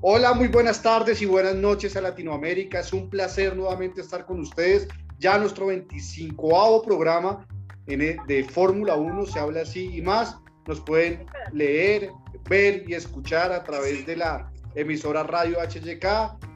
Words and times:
Hola, 0.00 0.32
muy 0.32 0.46
buenas 0.46 0.80
tardes 0.80 1.20
y 1.22 1.26
buenas 1.26 1.56
noches 1.56 1.96
a 1.96 2.00
Latinoamérica. 2.00 2.78
Es 2.78 2.92
un 2.92 3.10
placer 3.10 3.56
nuevamente 3.56 4.00
estar 4.00 4.26
con 4.26 4.38
ustedes. 4.38 4.86
Ya 5.18 5.36
nuestro 5.38 5.66
25 5.66 6.82
programa 6.82 7.44
de 7.84 8.46
Fórmula 8.48 8.94
1 8.94 9.26
se 9.26 9.40
habla 9.40 9.62
así 9.62 9.90
y 9.92 10.00
más. 10.00 10.38
Nos 10.68 10.80
pueden 10.82 11.26
leer, 11.52 12.10
ver 12.48 12.84
y 12.86 12.94
escuchar 12.94 13.50
a 13.50 13.64
través 13.64 14.06
de 14.06 14.14
la 14.14 14.52
emisora 14.76 15.24
Radio 15.24 15.58
HYK 15.60 16.06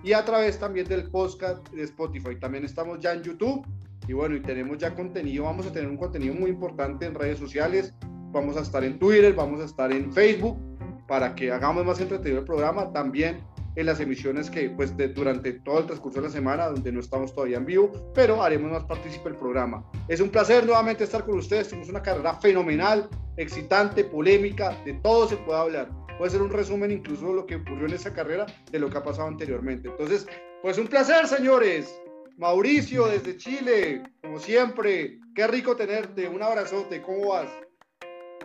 y 0.05 0.13
a 0.13 0.25
través 0.25 0.61
también 0.61 0.87
del 0.87 1.11
podcast 1.11 1.69
de 1.71 1.83
Spotify. 1.83 2.39
También 2.39 2.65
estamos 2.65 3.01
ya 3.01 3.13
en 3.13 3.25
YouTube 3.25 3.67
y 4.07 4.13
bueno, 4.13 4.37
y 4.37 4.43
tenemos 4.43 4.79
ya 4.79 4.95
contenido. 4.95 5.45
Vamos 5.45 5.67
a 5.67 5.73
tener 5.73 5.91
un 5.91 5.97
contenido 5.97 6.33
muy 6.33 6.51
importante 6.51 7.07
en 7.07 7.15
redes 7.17 7.41
sociales. 7.41 7.93
Vamos 8.31 8.57
a 8.57 8.61
estar 8.61 8.85
en 8.85 9.01
Twitter, 9.01 9.35
vamos 9.35 9.61
a 9.61 9.65
estar 9.65 9.91
en 9.91 10.13
Facebook 10.13 10.72
para 11.13 11.35
que 11.35 11.53
hagamos 11.53 11.85
más 11.85 12.01
entretenido 12.01 12.41
el 12.41 12.47
programa, 12.47 12.91
también 12.91 13.43
en 13.77 13.85
las 13.85 14.01
emisiones 14.01 14.49
que 14.49 14.71
pues 14.71 14.97
durante 15.15 15.53
todo 15.53 15.81
el 15.81 15.85
transcurso 15.85 16.23
de 16.23 16.29
la 16.29 16.33
semana, 16.33 16.69
donde 16.69 16.91
no 16.91 17.01
estamos 17.01 17.35
todavía 17.35 17.59
en 17.59 17.67
vivo, 17.67 17.93
pero 18.15 18.43
haremos 18.43 18.73
más 18.73 18.85
partícipe 18.85 19.29
el 19.29 19.37
programa. 19.37 19.85
Es 20.09 20.23
un 20.23 20.31
placer 20.31 20.65
nuevamente 20.65 21.05
estar 21.05 21.23
con 21.27 21.37
ustedes, 21.37 21.69
tenemos 21.69 21.91
una 21.91 22.01
carrera 22.01 22.33
fenomenal, 22.37 23.11
excitante, 23.37 24.05
polémica, 24.05 24.75
de 24.87 24.95
todo 25.03 25.29
se 25.29 25.37
puede 25.37 25.61
hablar. 25.61 25.91
Puede 26.17 26.31
ser 26.31 26.41
un 26.41 26.49
resumen 26.49 26.91
incluso 26.91 27.27
de 27.27 27.35
lo 27.35 27.45
que 27.45 27.57
ocurrió 27.57 27.89
en 27.89 27.93
esa 27.93 28.15
carrera, 28.15 28.47
de 28.71 28.79
lo 28.79 28.89
que 28.89 28.97
ha 28.97 29.03
pasado 29.03 29.29
anteriormente. 29.29 29.91
Entonces, 29.91 30.27
pues 30.63 30.79
un 30.79 30.87
placer, 30.87 31.27
señores. 31.27 31.95
Mauricio 32.39 33.07
desde 33.09 33.37
Chile, 33.37 34.03
como 34.23 34.39
siempre, 34.39 35.19
qué 35.35 35.47
rico 35.47 35.77
tenerte, 35.77 36.27
un 36.27 36.43
abrazote, 36.43 37.03
¿cómo 37.03 37.29
vas? 37.29 37.51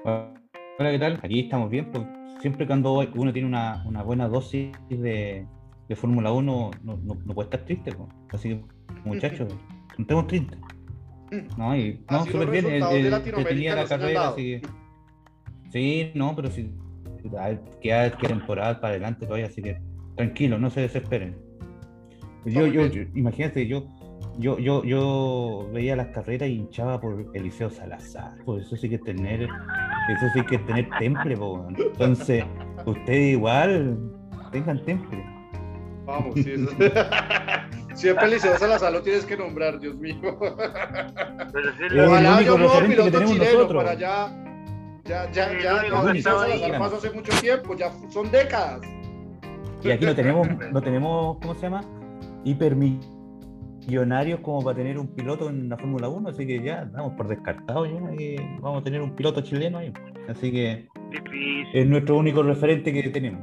Hola, 0.03 0.91
¿qué 0.91 0.99
tal? 0.99 1.17
Aquí 1.23 1.39
estamos 1.39 1.69
bien, 1.69 1.89
pues 1.93 2.16
siempre 2.39 2.67
cuando 2.67 2.99
uno 3.15 3.33
tiene 3.33 3.47
una, 3.47 3.83
una 3.85 4.03
buena 4.03 4.27
dosis 4.27 4.71
de, 4.89 5.45
de 5.87 5.95
Fórmula 5.95 6.31
1, 6.31 6.71
no, 6.83 6.97
no, 6.97 7.17
no, 7.25 7.33
puede 7.33 7.47
estar 7.47 7.65
triste. 7.65 7.95
Así 8.31 8.49
que, 8.49 8.61
muchachos, 9.05 9.53
no 9.97 10.01
estemos 10.01 10.27
tristes. 10.27 10.59
No, 11.57 11.75
y, 11.75 12.01
no 12.09 12.25
súper 12.25 12.49
bien. 12.49 12.65
Eh, 12.67 13.21
tenía 13.47 13.75
la 13.75 13.85
carrera, 13.85 14.29
así 14.29 14.43
que. 14.43 14.61
Sí, 15.71 16.11
no, 16.15 16.35
pero 16.35 16.49
sí. 16.49 16.71
Queda, 17.81 18.11
queda 18.11 18.17
temporada 18.17 18.79
para 18.79 18.91
adelante 18.91 19.25
todavía, 19.25 19.47
así 19.47 19.61
que 19.61 19.81
tranquilo, 20.15 20.57
no 20.57 20.69
se 20.69 20.81
desesperen. 20.81 21.35
Yo, 22.45 22.65
yo, 22.65 22.85
yo, 22.85 23.03
imagínate, 23.13 23.67
yo 23.67 23.85
yo, 24.37 24.59
yo, 24.59 24.83
yo 24.83 25.69
veía 25.73 25.95
las 25.95 26.07
carreras 26.07 26.49
y 26.49 26.53
hinchaba 26.53 27.01
por 27.01 27.25
Eliseo 27.33 27.69
Salazar. 27.69 28.37
Pues 28.45 28.65
eso 28.67 28.77
sí 28.77 28.87
que 28.89 28.99
tener, 28.99 29.47
eso 30.13 30.25
sí 30.33 30.43
que 30.45 30.57
tener 30.59 30.89
temple, 30.99 31.37
po. 31.37 31.67
Entonces, 31.77 32.43
ustedes 32.85 33.33
igual 33.33 33.97
tengan 34.51 34.83
temple. 34.85 35.23
Vamos, 36.05 36.35
sí, 36.35 36.51
eso. 36.51 36.69
Siempre 37.95 38.25
Eliseo 38.27 38.57
Salazar 38.57 38.93
lo 38.93 39.01
tienes 39.01 39.25
que 39.25 39.35
nombrar, 39.35 39.79
Dios 39.79 39.95
mío. 39.97 40.15
Pero 40.39 41.71
sí, 41.77 41.99
Ojalá 41.99 42.41
yo 42.41 42.57
no 42.57 42.69
piloto 42.87 43.23
chileno 43.25 43.67
para 43.67 43.93
ya. 43.95 44.43
Ya, 45.03 45.31
ya, 45.31 45.57
ya, 45.59 45.83
no, 45.89 46.09
Eliseo 46.09 46.39
Salazar 46.39 46.79
pasó 46.79 46.97
hace 46.97 47.09
mucho 47.11 47.31
tiempo, 47.41 47.75
ya 47.75 47.91
son 48.09 48.29
décadas. 48.31 48.81
Y 49.83 49.91
aquí 49.91 50.05
no 50.05 50.15
tenemos, 50.15 50.47
no 50.71 50.81
tenemos, 50.81 51.37
¿cómo 51.39 51.55
se 51.55 51.61
llama? 51.61 51.81
Hipermi 52.43 52.99
millonarios 53.87 54.41
como 54.41 54.61
para 54.61 54.75
tener 54.75 54.99
un 54.99 55.07
piloto 55.07 55.49
en 55.49 55.69
la 55.69 55.77
Fórmula 55.77 56.09
1, 56.09 56.29
así 56.29 56.45
que 56.45 56.61
ya 56.61 56.85
damos 56.85 57.13
por 57.13 57.27
descartado 57.27 57.85
ya 57.85 57.93
vamos 58.59 58.81
a 58.81 58.83
tener 58.83 59.01
un 59.01 59.15
piloto 59.15 59.41
chileno 59.41 59.77
ahí. 59.77 59.93
Así 60.27 60.51
que 60.51 60.87
es 61.73 61.87
nuestro 61.87 62.17
único 62.17 62.43
referente 62.43 62.91
que 62.91 63.09
tenemos. 63.09 63.41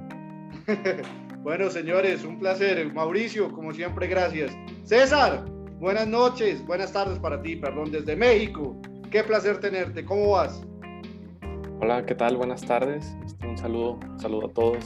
bueno, 1.42 1.70
señores, 1.70 2.24
un 2.24 2.38
placer. 2.38 2.92
Mauricio, 2.92 3.50
como 3.52 3.72
siempre, 3.72 4.06
gracias. 4.06 4.54
César, 4.82 5.46
buenas 5.80 6.06
noches, 6.06 6.64
buenas 6.66 6.92
tardes 6.92 7.18
para 7.18 7.40
ti, 7.40 7.56
perdón, 7.56 7.90
desde 7.90 8.14
México. 8.14 8.76
Qué 9.10 9.24
placer 9.24 9.60
tenerte. 9.60 10.04
¿Cómo 10.04 10.32
vas? 10.32 10.62
Hola, 11.80 12.04
¿qué 12.04 12.14
tal? 12.14 12.36
Buenas 12.36 12.60
tardes. 12.62 13.16
Este, 13.24 13.46
un 13.46 13.56
saludo, 13.56 13.92
un 13.94 14.18
saludo 14.18 14.46
a 14.46 14.52
todos. 14.52 14.84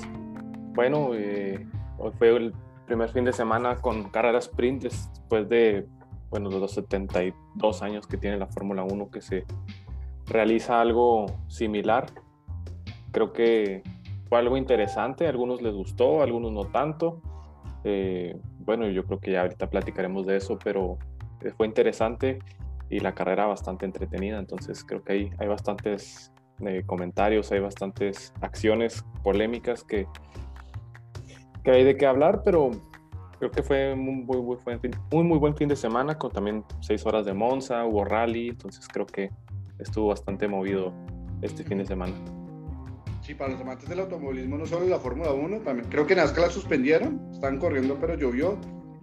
Bueno, 0.74 1.10
eh, 1.14 1.66
hoy 1.98 2.12
fue 2.16 2.36
el 2.36 2.54
primer 2.88 3.10
fin 3.10 3.24
de 3.24 3.34
semana 3.34 3.76
con 3.76 4.08
carreras 4.08 4.46
sprint 4.46 4.84
después 4.84 5.46
de 5.48 5.86
bueno, 6.30 6.48
los 6.50 6.72
72 6.72 7.82
años 7.82 8.06
que 8.06 8.16
tiene 8.16 8.38
la 8.38 8.46
Fórmula 8.46 8.82
1 8.82 9.10
que 9.10 9.20
se 9.20 9.44
realiza 10.26 10.80
algo 10.80 11.26
similar. 11.48 12.06
Creo 13.12 13.32
que 13.32 13.82
fue 14.28 14.38
algo 14.38 14.56
interesante, 14.56 15.26
a 15.26 15.28
algunos 15.30 15.60
les 15.60 15.74
gustó, 15.74 16.20
a 16.20 16.24
algunos 16.24 16.50
no 16.52 16.64
tanto. 16.64 17.20
Eh, 17.84 18.38
bueno, 18.60 18.88
yo 18.88 19.04
creo 19.04 19.20
que 19.20 19.32
ya 19.32 19.42
ahorita 19.42 19.68
platicaremos 19.68 20.26
de 20.26 20.36
eso, 20.36 20.58
pero 20.62 20.98
fue 21.56 21.66
interesante 21.66 22.38
y 22.90 23.00
la 23.00 23.14
carrera 23.14 23.46
bastante 23.46 23.84
entretenida, 23.84 24.38
entonces 24.38 24.82
creo 24.82 25.02
que 25.02 25.12
hay, 25.12 25.30
hay 25.38 25.46
bastantes 25.46 26.32
eh, 26.60 26.82
comentarios, 26.86 27.52
hay 27.52 27.60
bastantes 27.60 28.32
acciones 28.40 29.04
polémicas 29.22 29.84
que, 29.84 30.06
que 31.68 31.74
hay 31.74 31.84
de 31.84 31.98
qué 31.98 32.06
hablar, 32.06 32.40
pero 32.46 32.70
creo 33.38 33.50
que 33.50 33.62
fue 33.62 33.92
un 33.92 34.24
muy, 34.24 34.38
muy, 34.38 34.56
muy, 35.12 35.24
muy 35.24 35.38
buen 35.38 35.54
fin 35.54 35.68
de 35.68 35.76
semana 35.76 36.16
con 36.16 36.30
también 36.30 36.64
seis 36.80 37.04
horas 37.04 37.26
de 37.26 37.34
Monza, 37.34 37.84
hubo 37.84 38.06
rally, 38.06 38.48
entonces 38.48 38.88
creo 38.90 39.04
que 39.04 39.30
estuvo 39.78 40.08
bastante 40.08 40.48
movido 40.48 40.94
este 41.42 41.64
fin 41.64 41.76
de 41.76 41.84
semana. 41.84 42.14
Sí, 43.20 43.34
para 43.34 43.52
los 43.52 43.60
amantes 43.60 43.86
del 43.86 44.00
automovilismo, 44.00 44.56
no 44.56 44.64
solo 44.64 44.86
la 44.86 44.98
Fórmula 44.98 45.30
1, 45.34 45.58
también 45.58 45.86
creo 45.90 46.06
que 46.06 46.14
Nazca 46.14 46.40
la 46.40 46.48
suspendieron, 46.48 47.20
están 47.34 47.58
corriendo 47.58 47.98
pero 48.00 48.14
llovió, 48.14 48.56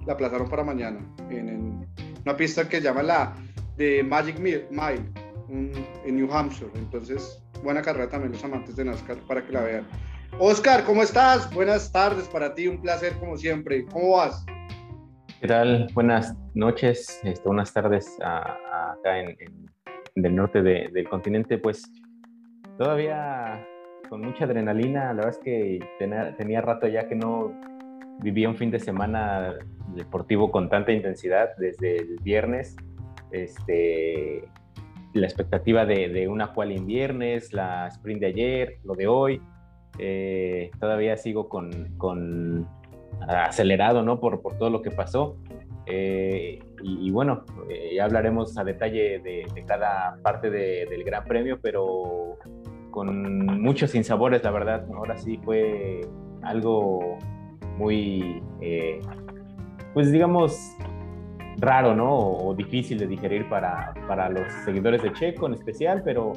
la 0.07 0.13
aplazaron 0.13 0.49
para 0.49 0.63
mañana 0.63 0.97
en, 1.29 1.87
una 2.25 2.35
pista 2.35 2.67
que 2.67 2.81
llama 2.81 3.03
la 3.03 3.35
de 3.77 4.01
Magic 4.01 4.39
Mile 4.39 5.05
en 5.49 6.15
New 6.15 6.33
Hampshire, 6.33 6.71
entonces 6.73 7.43
buena 7.63 7.83
carrera 7.83 8.09
también 8.09 8.31
los 8.31 8.43
amantes 8.43 8.75
de 8.75 8.85
NASCAR 8.85 9.17
para 9.27 9.45
que 9.45 9.51
la 9.51 9.61
vean. 9.61 9.87
Oscar, 10.39 10.83
¿cómo 10.83 11.01
estás? 11.01 11.53
Buenas 11.53 11.91
tardes 11.91 12.27
para 12.27 12.53
ti, 12.53 12.67
un 12.67 12.81
placer 12.81 13.13
como 13.19 13.37
siempre. 13.37 13.85
¿Cómo 13.85 14.17
vas? 14.17 14.45
¿Qué? 15.39 15.87
Buenas 15.93 16.35
noches, 16.53 17.21
este, 17.23 17.47
buenas 17.47 17.71
tardes 17.71 18.17
acá 18.21 19.19
en, 19.19 19.37
en, 20.15 20.35
norte 20.35 20.61
del 20.61 21.07
continente. 21.07 21.57
Pues 21.57 21.89
todavía 22.77 23.65
con 24.09 24.21
mucha 24.21 24.43
adrenalina, 24.43 25.13
la 25.13 25.25
verdad 25.25 25.29
es 25.29 25.37
que 25.37 25.79
tenía, 25.99 26.61
rato 26.61 26.87
ya 26.87 27.07
que 27.07 27.15
no 27.15 27.53
vivía 28.19 28.49
un 28.49 28.57
fin 28.57 28.71
de 28.71 28.79
semana 28.79 29.53
deportivo 29.95 30.51
con 30.51 30.69
tanta 30.69 30.91
intensidad 30.91 31.55
desde 31.57 31.97
el 31.97 32.17
viernes. 32.23 32.75
Este, 33.31 34.43
la 35.13 35.27
expectativa 35.27 35.85
de, 35.85 36.09
de 36.09 36.27
una 36.27 36.53
cual 36.53 36.73
en 36.73 36.85
viernes, 36.85 37.53
la 37.53 37.87
sprint 37.87 38.19
de 38.19 38.27
ayer, 38.27 38.79
lo 38.83 38.95
de 38.95 39.07
hoy 39.07 39.41
eh, 39.97 40.71
todavía 40.79 41.17
sigo 41.17 41.49
con, 41.49 42.67
acelerado, 43.27 44.03
¿no? 44.03 44.19
Por, 44.19 44.41
todo 44.57 44.69
lo 44.69 44.81
que 44.81 44.91
pasó. 44.91 45.37
Eh, 45.85 46.59
y, 46.81 47.11
bueno, 47.11 47.45
eh, 47.69 47.93
ya 47.95 48.05
hablaremos 48.05 48.57
a 48.57 48.63
detalle 48.63 49.19
de, 49.19 49.45
cada 49.67 50.17
parte 50.21 50.49
del 50.49 51.03
Gran 51.03 51.23
Premio, 51.25 51.59
pero 51.61 52.37
con 52.91 53.45
muchos 53.61 53.91
sinsabores, 53.91 54.43
la 54.43 54.51
verdad. 54.51 54.85
Ahora 54.93 55.17
sí 55.17 55.39
fue 55.43 56.01
algo 56.43 57.17
muy, 57.77 58.41
pues 59.93 60.11
digamos, 60.11 60.75
raro, 61.57 61.95
¿no? 61.95 62.17
O, 62.17 62.53
difícil 62.53 62.97
de 62.97 63.07
digerir 63.07 63.47
para, 63.49 63.93
para 64.07 64.29
los 64.29 64.51
seguidores 64.63 65.01
de 65.01 65.13
Checo 65.13 65.47
en 65.47 65.53
especial, 65.53 66.01
pero 66.03 66.33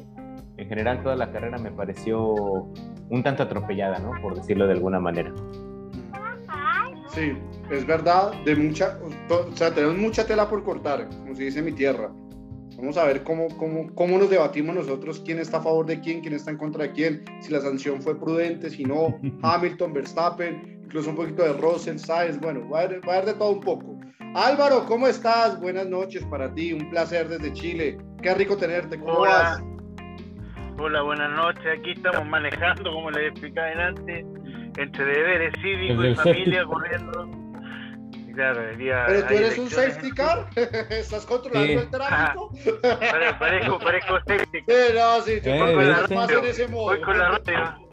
en 0.59 0.69
general 0.69 1.03
toda 1.03 1.17
la 1.17 1.31
carrera 1.31 1.57
me 1.57 1.71
pareció 1.71 2.35
un 2.35 3.23
tanto 3.23 3.45
atropellada, 3.45 3.99
¿no? 4.01 4.13
Por 4.21 4.35
decirlo 4.35 4.67
de 4.67 4.73
alguna 4.75 5.01
manera. 5.01 5.33
Sí, 7.09 7.33
es 7.71 7.87
verdad, 7.87 8.33
de 8.45 8.55
mucha, 8.55 8.99
o 9.31 9.57
sea, 9.57 9.73
tenemos 9.73 9.97
mucha 9.97 10.27
tela 10.27 10.49
por 10.49 10.63
cortar, 10.63 11.09
como 11.09 11.35
se 11.35 11.45
dice 11.45 11.61
en 11.61 11.65
mi 11.65 11.73
tierra. 11.73 12.11
Vamos 12.77 12.97
a 12.97 13.05
ver 13.05 13.25
cómo, 13.25 13.49
cómo, 13.57 13.93
cómo 13.95 14.19
nos 14.19 14.31
debatimos 14.31 14.75
nosotros, 14.75 15.23
quién 15.25 15.39
está 15.39 15.59
a 15.59 15.63
favor 15.63 15.87
de 15.87 16.01
quién, 16.01 16.21
quién 16.21 16.35
está 16.35 16.51
en 16.51 16.59
contra 16.59 16.85
de 16.85 16.93
quién, 16.93 17.25
si 17.41 17.51
la 17.51 17.61
sanción 17.61 18.03
fue 18.03 18.19
prudente, 18.19 18.69
si 18.69 18.85
no, 18.85 19.19
Hamilton, 19.43 19.95
Verstappen, 19.95 20.81
incluso 20.85 21.11
un 21.11 21.17
poquito 21.17 21.43
de 21.43 21.55
Rosen, 21.55 21.99
Sainz, 21.99 22.39
bueno, 22.41 22.69
va 22.69 22.81
a, 22.81 22.83
haber, 22.83 23.09
va 23.09 23.15
a 23.15 23.17
haber 23.17 23.33
de 23.33 23.35
todo 23.35 23.53
un 23.53 23.61
poco. 23.61 23.99
Álvaro, 24.35 24.85
¿cómo 24.87 25.09
estás? 25.09 25.59
Buenas 25.61 25.87
noches 25.87 26.25
para 26.27 26.53
ti, 26.53 26.73
un 26.73 26.91
placer 26.91 27.29
desde 27.29 27.53
Chile. 27.53 27.99
Qué 28.23 28.35
rico 28.35 28.57
tenerte, 28.57 29.01
¿cómo 29.01 29.21
vas? 29.21 29.61
Hola, 30.81 31.03
buenas 31.03 31.31
noches. 31.33 31.67
Aquí 31.81 31.91
estamos 31.91 32.25
manejando, 32.27 32.93
como 32.93 33.11
les 33.11 33.33
explicaba 33.33 33.69
antes, 33.87 34.25
entre 34.77 35.05
deberes 35.05 35.53
cívicos 35.61 36.07
y 36.07 36.15
familia 36.15 36.65
corriendo. 36.65 37.29
Claro, 38.33 38.61
Pero 38.77 39.27
tú 39.27 39.35
eres 39.35 39.59
un 39.59 39.69
safety 39.69 40.13
car, 40.13 40.49
estás 40.91 41.27
controlando 41.27 41.81
el 41.81 41.91
tráfico. 41.91 42.53
parezco, 43.41 43.79
parezco 43.81 44.19
safety 44.21 44.63
car. 44.63 44.77
Sí, 44.77 44.95
no, 44.95 45.21
sí, 45.23 45.41
voy 45.45 45.75
con 45.75 45.89
la 45.89 46.07
radio. 46.07 46.69
Voy 46.71 47.01
con 47.01 47.19
la 47.19 47.29
radio. 47.31 47.89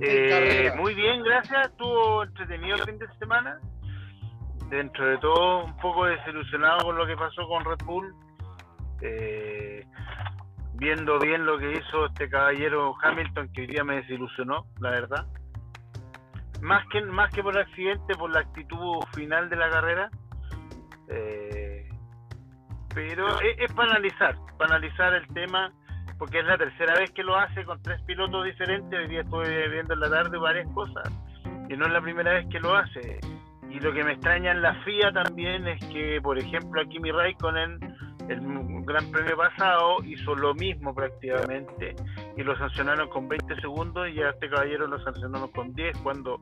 Eh, 0.00 0.72
muy 0.76 0.94
bien, 0.94 1.22
gracias. 1.22 1.68
Estuvo 1.68 2.24
entretenido 2.24 2.76
el 2.76 2.82
fin 2.82 2.98
de 2.98 3.06
semana. 3.18 3.60
Dentro 4.70 5.06
de 5.06 5.18
todo, 5.18 5.64
un 5.64 5.76
poco 5.78 6.04
desilusionado 6.04 6.78
con 6.84 6.96
lo 6.96 7.06
que 7.06 7.16
pasó 7.16 7.46
con 7.48 7.64
Red 7.64 7.84
Bull. 7.84 8.14
Eh, 9.02 9.84
viendo 10.78 11.18
bien 11.18 11.44
lo 11.44 11.58
que 11.58 11.72
hizo 11.72 12.06
este 12.06 12.28
caballero 12.28 12.94
Hamilton, 13.02 13.52
que 13.52 13.62
hoy 13.62 13.66
día 13.66 13.84
me 13.84 13.96
desilusionó, 13.96 14.66
la 14.80 14.90
verdad. 14.90 15.26
Más 16.62 16.86
que, 16.88 17.02
más 17.02 17.32
que 17.32 17.42
por 17.42 17.54
el 17.54 17.62
accidente, 17.62 18.14
por 18.14 18.30
la 18.30 18.40
actitud 18.40 19.00
final 19.14 19.48
de 19.48 19.56
la 19.56 19.70
carrera. 19.70 20.10
Eh, 21.08 21.88
pero 22.94 23.40
es, 23.40 23.58
es, 23.58 23.72
para 23.72 23.92
analizar, 23.92 24.36
para 24.58 24.76
analizar 24.76 25.14
el 25.14 25.26
tema 25.28 25.72
porque 26.18 26.40
es 26.40 26.44
la 26.44 26.58
tercera 26.58 26.94
vez 26.94 27.10
que 27.12 27.22
lo 27.22 27.36
hace 27.36 27.64
con 27.64 27.80
tres 27.82 28.02
pilotos 28.02 28.44
diferentes. 28.44 28.98
Hoy 28.98 29.06
día 29.06 29.20
estuve 29.20 29.68
viendo 29.68 29.94
en 29.94 30.00
la 30.00 30.10
tarde 30.10 30.36
varias 30.36 30.68
cosas 30.74 31.08
y 31.68 31.76
no 31.76 31.86
es 31.86 31.92
la 31.92 32.00
primera 32.00 32.32
vez 32.32 32.46
que 32.50 32.58
lo 32.58 32.76
hace. 32.76 33.20
Y 33.70 33.80
lo 33.80 33.92
que 33.92 34.02
me 34.02 34.12
extraña 34.12 34.50
en 34.50 34.62
la 34.62 34.74
FIA 34.82 35.12
también 35.12 35.68
es 35.68 35.84
que, 35.86 36.20
por 36.22 36.38
ejemplo, 36.38 36.80
aquí 36.80 36.98
mi 36.98 37.12
Raikkonen, 37.12 37.78
el 38.28 38.40
Gran 38.84 39.10
Premio 39.10 39.36
pasado, 39.36 40.02
hizo 40.04 40.34
lo 40.34 40.54
mismo 40.54 40.94
prácticamente 40.94 41.94
y 42.36 42.42
lo 42.42 42.56
sancionaron 42.58 43.08
con 43.08 43.28
20 43.28 43.60
segundos 43.60 44.08
y 44.10 44.22
a 44.22 44.30
este 44.30 44.48
caballero 44.48 44.86
lo 44.86 45.02
sancionaron 45.02 45.50
con 45.52 45.74
10 45.74 45.98
cuando 45.98 46.40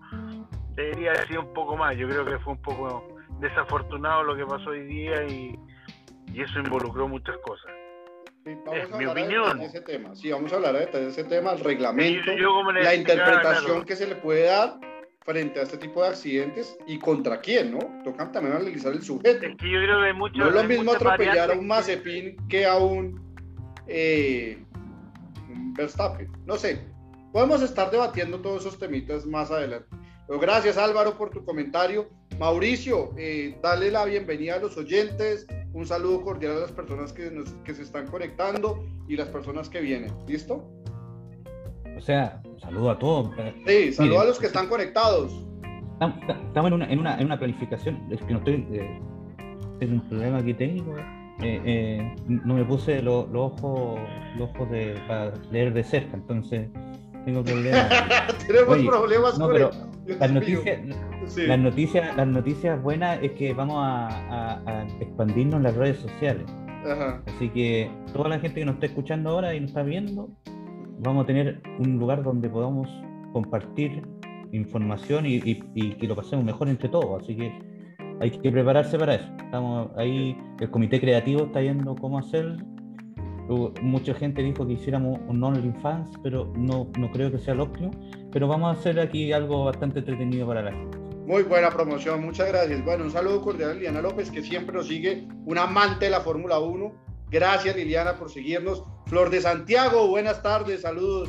debería 0.74 1.10
haber 1.10 1.28
sido 1.28 1.42
un 1.42 1.52
poco 1.52 1.76
más. 1.76 1.96
Yo 1.96 2.08
creo 2.08 2.24
que 2.24 2.38
fue 2.38 2.54
un 2.54 2.62
poco 2.62 3.06
desafortunado 3.40 4.22
lo 4.22 4.36
que 4.36 4.44
pasó 4.46 4.70
hoy 4.70 4.84
día 4.86 5.24
y, 5.24 5.58
y 6.32 6.42
eso 6.42 6.58
involucró 6.58 7.08
muchas 7.08 7.36
cosas 7.38 7.72
es 8.50 8.90
mi 8.90 9.06
opinión. 9.06 9.58
De 9.58 9.66
ese 9.66 9.80
tema. 9.80 10.14
Sí, 10.14 10.30
vamos 10.30 10.52
a 10.52 10.56
hablar 10.56 10.74
de 10.74 11.08
ese 11.08 11.24
tema, 11.24 11.52
el 11.52 11.60
reglamento, 11.60 12.30
la 12.72 12.94
interpretación 12.94 13.84
que 13.84 13.96
se 13.96 14.06
le 14.06 14.16
puede 14.16 14.44
dar 14.44 14.78
frente 15.26 15.58
a 15.58 15.64
este 15.64 15.76
tipo 15.76 16.02
de 16.02 16.08
accidentes 16.08 16.78
y 16.86 16.98
contra 17.00 17.40
quién, 17.40 17.72
¿no? 17.72 17.80
Tocan 18.04 18.30
también 18.30 18.56
analizar 18.56 18.92
el 18.92 19.02
sujeto. 19.02 19.28
Es 19.28 19.56
que 19.56 19.70
yo 19.70 19.80
creo 19.80 20.02
que 20.04 20.12
mucho, 20.12 20.38
no 20.38 20.48
es 20.48 20.54
lo 20.54 20.64
mismo 20.64 20.92
atropellar 20.92 21.50
a 21.50 21.54
un 21.54 21.66
Mazepin 21.66 22.36
que 22.48 22.64
a 22.64 22.76
un, 22.76 23.20
eh, 23.88 24.64
un 25.50 25.74
Verstappen. 25.74 26.30
No 26.46 26.56
sé, 26.56 26.80
podemos 27.32 27.60
estar 27.60 27.90
debatiendo 27.90 28.40
todos 28.40 28.64
esos 28.64 28.78
temitas 28.78 29.26
más 29.26 29.50
adelante. 29.50 29.88
Pero 30.28 30.38
gracias 30.38 30.78
Álvaro 30.78 31.18
por 31.18 31.30
tu 31.30 31.44
comentario. 31.44 32.08
Mauricio, 32.38 33.10
eh, 33.18 33.58
dale 33.62 33.90
la 33.90 34.04
bienvenida 34.04 34.54
a 34.54 34.58
los 34.60 34.76
oyentes, 34.76 35.46
un 35.72 35.86
saludo 35.86 36.22
cordial 36.22 36.56
a 36.56 36.60
las 36.60 36.72
personas 36.72 37.12
que, 37.12 37.32
que 37.64 37.74
se 37.74 37.82
están 37.82 38.06
conectando 38.06 38.84
y 39.08 39.16
las 39.16 39.28
personas 39.28 39.68
que 39.68 39.80
vienen. 39.80 40.12
¿Listo? 40.28 40.70
O 41.96 42.00
sea, 42.00 42.40
saludo 42.60 42.90
a 42.90 42.98
todos. 42.98 43.30
Sí, 43.66 43.92
saludo 43.92 44.20
a 44.20 44.24
los 44.26 44.38
que 44.38 44.46
están 44.46 44.68
conectados. 44.68 45.32
Estamos 46.48 46.68
en 46.68 46.74
una, 46.74 46.92
en 46.92 46.98
una, 46.98 47.18
en 47.18 47.26
una 47.26 47.38
planificación, 47.38 48.06
es 48.10 48.20
que 48.20 48.32
no 48.32 48.38
estoy, 48.40 48.66
eh, 48.70 49.00
tengo 49.80 49.94
un 49.94 50.08
problema 50.08 50.38
aquí 50.38 50.52
técnico. 50.52 50.94
Eh, 51.42 51.60
eh 51.64 52.16
no 52.28 52.54
me 52.54 52.64
puse 52.64 53.00
los 53.02 53.26
ojos, 53.32 53.98
los 54.36 54.50
ojos 54.50 54.70
de, 54.70 54.94
para 55.08 55.32
leer 55.50 55.72
de 55.72 55.82
cerca, 55.82 56.16
entonces 56.16 56.68
tengo 57.24 57.42
problemas. 57.42 57.88
Tenemos 58.46 58.78
problemas 58.78 59.38
no, 59.38 59.48
pero 59.48 59.70
las 60.06 60.30
noticias, 60.30 60.78
las 61.36 61.58
noticias, 61.58 62.16
las 62.16 62.26
noticias 62.26 62.82
buenas 62.82 63.18
es 63.22 63.32
que 63.32 63.54
vamos 63.54 63.76
a, 63.80 64.86
expandirnos 65.00 65.56
en 65.56 65.62
las 65.62 65.74
redes 65.74 65.98
sociales. 65.98 66.44
Así 67.26 67.48
que 67.48 67.90
toda 68.12 68.28
la 68.28 68.38
gente 68.38 68.60
que 68.60 68.66
nos 68.66 68.74
está 68.74 68.86
escuchando 68.86 69.30
ahora 69.30 69.54
y 69.54 69.60
nos 69.60 69.70
está 69.70 69.82
viendo, 69.82 70.28
vamos 70.98 71.24
a 71.24 71.26
tener 71.26 71.60
un 71.78 71.98
lugar 71.98 72.22
donde 72.22 72.48
podamos 72.48 72.88
compartir 73.32 74.02
información 74.52 75.24
y, 75.26 75.40
que 75.40 76.06
lo 76.06 76.16
pasemos 76.16 76.44
mejor 76.44 76.68
entre 76.68 76.88
todos. 76.88 77.22
Así 77.22 77.36
que 77.36 77.52
hay 78.20 78.30
que 78.30 78.50
prepararse 78.50 78.98
para 78.98 79.16
eso. 79.16 79.30
Estamos 79.44 79.90
ahí, 79.96 80.36
el 80.60 80.70
comité 80.70 81.00
creativo 81.00 81.44
está 81.44 81.60
viendo 81.60 81.94
cómo 81.94 82.18
hacer 82.18 82.56
mucha 83.82 84.14
gente 84.14 84.42
dijo 84.42 84.66
que 84.66 84.74
hiciéramos 84.74 85.20
un 85.28 85.42
OnlyFans, 85.42 86.10
pero 86.22 86.52
no, 86.56 86.88
no 86.98 87.10
creo 87.12 87.30
que 87.30 87.38
sea 87.38 87.54
lo 87.54 87.64
óptimo. 87.64 87.90
Pero 88.32 88.48
vamos 88.48 88.76
a 88.76 88.80
hacer 88.80 88.98
aquí 88.98 89.32
algo 89.32 89.64
bastante 89.64 90.00
entretenido 90.00 90.46
para 90.46 90.62
la 90.62 90.72
gente. 90.72 90.98
Muy 91.26 91.42
buena 91.42 91.70
promoción, 91.70 92.24
muchas 92.24 92.48
gracias. 92.48 92.84
Bueno, 92.84 93.04
un 93.04 93.10
saludo 93.10 93.42
cordial 93.42 93.70
a 93.70 93.74
Liliana 93.74 94.00
López, 94.00 94.30
que 94.30 94.42
siempre 94.42 94.74
nos 94.74 94.86
sigue, 94.86 95.26
un 95.44 95.58
amante 95.58 96.06
de 96.06 96.10
la 96.12 96.20
Fórmula 96.20 96.58
1. 96.58 97.05
Gracias 97.30 97.76
Liliana 97.76 98.16
por 98.16 98.30
seguirnos. 98.30 98.84
Flor 99.06 99.30
de 99.30 99.40
Santiago, 99.40 100.08
buenas 100.08 100.42
tardes, 100.42 100.82
saludos. 100.82 101.28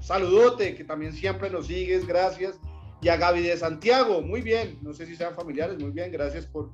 Saludote, 0.00 0.74
que 0.74 0.84
también 0.84 1.12
siempre 1.12 1.50
nos 1.50 1.66
sigues, 1.66 2.06
gracias. 2.06 2.60
Y 3.02 3.08
a 3.08 3.16
Gaby 3.16 3.42
de 3.42 3.56
Santiago, 3.56 4.22
muy 4.22 4.40
bien, 4.40 4.78
no 4.82 4.92
sé 4.92 5.06
si 5.06 5.16
sean 5.16 5.34
familiares, 5.34 5.78
muy 5.78 5.90
bien, 5.90 6.10
gracias 6.10 6.46
por, 6.46 6.70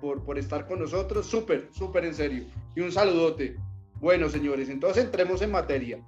por, 0.00 0.22
por 0.24 0.38
estar 0.38 0.66
con 0.66 0.78
nosotros. 0.78 1.26
Súper, 1.26 1.68
súper 1.72 2.04
en 2.04 2.14
serio. 2.14 2.44
Y 2.76 2.80
un 2.80 2.92
saludote. 2.92 3.56
Bueno, 4.00 4.28
señores, 4.28 4.68
entonces 4.68 5.04
entremos 5.04 5.40
en 5.40 5.50
materia. 5.50 5.98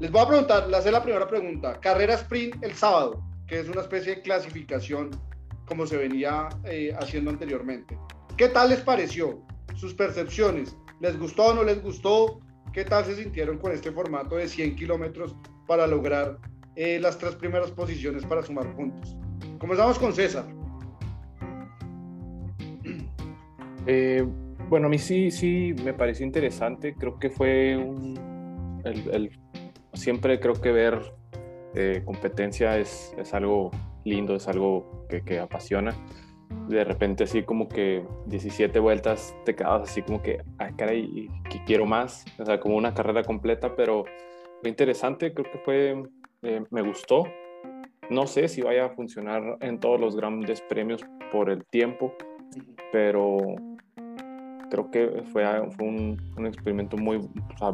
Les 0.00 0.10
voy 0.10 0.20
a 0.20 0.28
preguntar, 0.28 0.66
les 0.66 0.80
hacer 0.80 0.92
la 0.92 1.02
primera 1.02 1.26
pregunta. 1.28 1.80
Carrera 1.80 2.14
sprint 2.14 2.62
el 2.62 2.74
sábado, 2.74 3.22
que 3.46 3.60
es 3.60 3.68
una 3.68 3.82
especie 3.82 4.16
de 4.16 4.22
clasificación 4.22 5.10
como 5.66 5.86
se 5.86 5.96
venía 5.96 6.48
eh, 6.64 6.94
haciendo 6.98 7.30
anteriormente. 7.30 7.98
¿Qué 8.36 8.48
tal 8.48 8.70
les 8.70 8.80
pareció? 8.80 9.40
Sus 9.74 9.94
percepciones. 9.94 10.76
¿Les 11.00 11.18
gustó 11.18 11.46
o 11.46 11.54
no 11.54 11.62
les 11.62 11.82
gustó? 11.82 12.40
¿Qué 12.72 12.84
tal 12.84 13.04
se 13.04 13.16
sintieron 13.16 13.58
con 13.58 13.72
este 13.72 13.90
formato 13.92 14.36
de 14.36 14.48
100 14.48 14.76
kilómetros 14.76 15.36
para 15.66 15.86
lograr 15.86 16.38
eh, 16.74 16.98
las 17.00 17.18
tres 17.18 17.34
primeras 17.34 17.70
posiciones 17.70 18.24
para 18.24 18.42
sumar 18.42 18.74
puntos? 18.74 19.16
Comenzamos 19.58 19.98
con 19.98 20.12
César. 20.12 20.46
Eh, 23.88 24.26
bueno, 24.68 24.88
a 24.88 24.90
mí 24.90 24.98
sí, 24.98 25.30
sí 25.30 25.72
me 25.84 25.94
pareció 25.94 26.26
interesante. 26.26 26.96
Creo 26.98 27.20
que 27.20 27.30
fue 27.30 27.76
un. 27.76 28.18
Siempre 29.92 30.40
creo 30.40 30.54
que 30.54 30.72
ver 30.72 31.00
eh, 31.74 32.02
competencia 32.04 32.78
es, 32.78 33.14
es, 33.16 33.32
algo 33.32 33.70
lindo, 34.04 34.34
es 34.34 34.48
algo 34.48 35.06
que, 35.24 35.38
apasiona. 35.38 35.94
De 36.68 36.84
repente, 36.84 37.24
así 37.24 37.42
como 37.42 37.68
que 37.68 38.04
17 38.26 38.78
vueltas 38.80 39.34
te 39.44 39.54
quedas 39.54 39.82
así 39.82 40.02
como 40.02 40.22
que, 40.22 40.42
ah, 40.58 40.70
caray, 40.76 41.28
que 41.50 41.62
quiero 41.64 41.86
más. 41.86 42.24
O 42.38 42.44
sea, 42.44 42.58
como 42.60 42.76
una 42.76 42.94
carrera 42.94 43.22
completa, 43.22 43.74
pero 43.76 44.04
fue 44.60 44.70
interesante. 44.70 45.32
Creo 45.32 45.50
que 45.50 45.58
fue. 45.58 46.02
Eh, 46.42 46.64
me 46.70 46.82
gustó. 46.82 47.24
No 48.10 48.26
sé 48.26 48.48
si 48.48 48.62
vaya 48.62 48.86
a 48.86 48.90
funcionar 48.90 49.56
en 49.60 49.80
todos 49.80 50.00
los 50.00 50.16
grandes 50.16 50.60
premios 50.60 51.04
por 51.32 51.50
el 51.50 51.64
tiempo, 51.66 52.14
pero 52.92 53.38
creo 54.70 54.90
que 54.90 55.22
fue, 55.32 55.44
fue 55.70 55.86
un, 55.86 56.20
un, 56.36 56.46
experimento 56.46 56.96
muy 56.96 57.20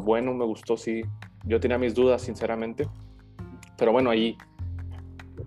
bueno, 0.01 0.33
me 0.33 0.45
gustó, 0.45 0.77
sí. 0.77 1.03
Yo 1.45 1.61
tenía 1.61 1.77
mis 1.77 1.95
dudas, 1.95 2.23
sinceramente. 2.23 2.89
Pero 3.77 3.93
bueno, 3.93 4.11
ahí, 4.11 4.37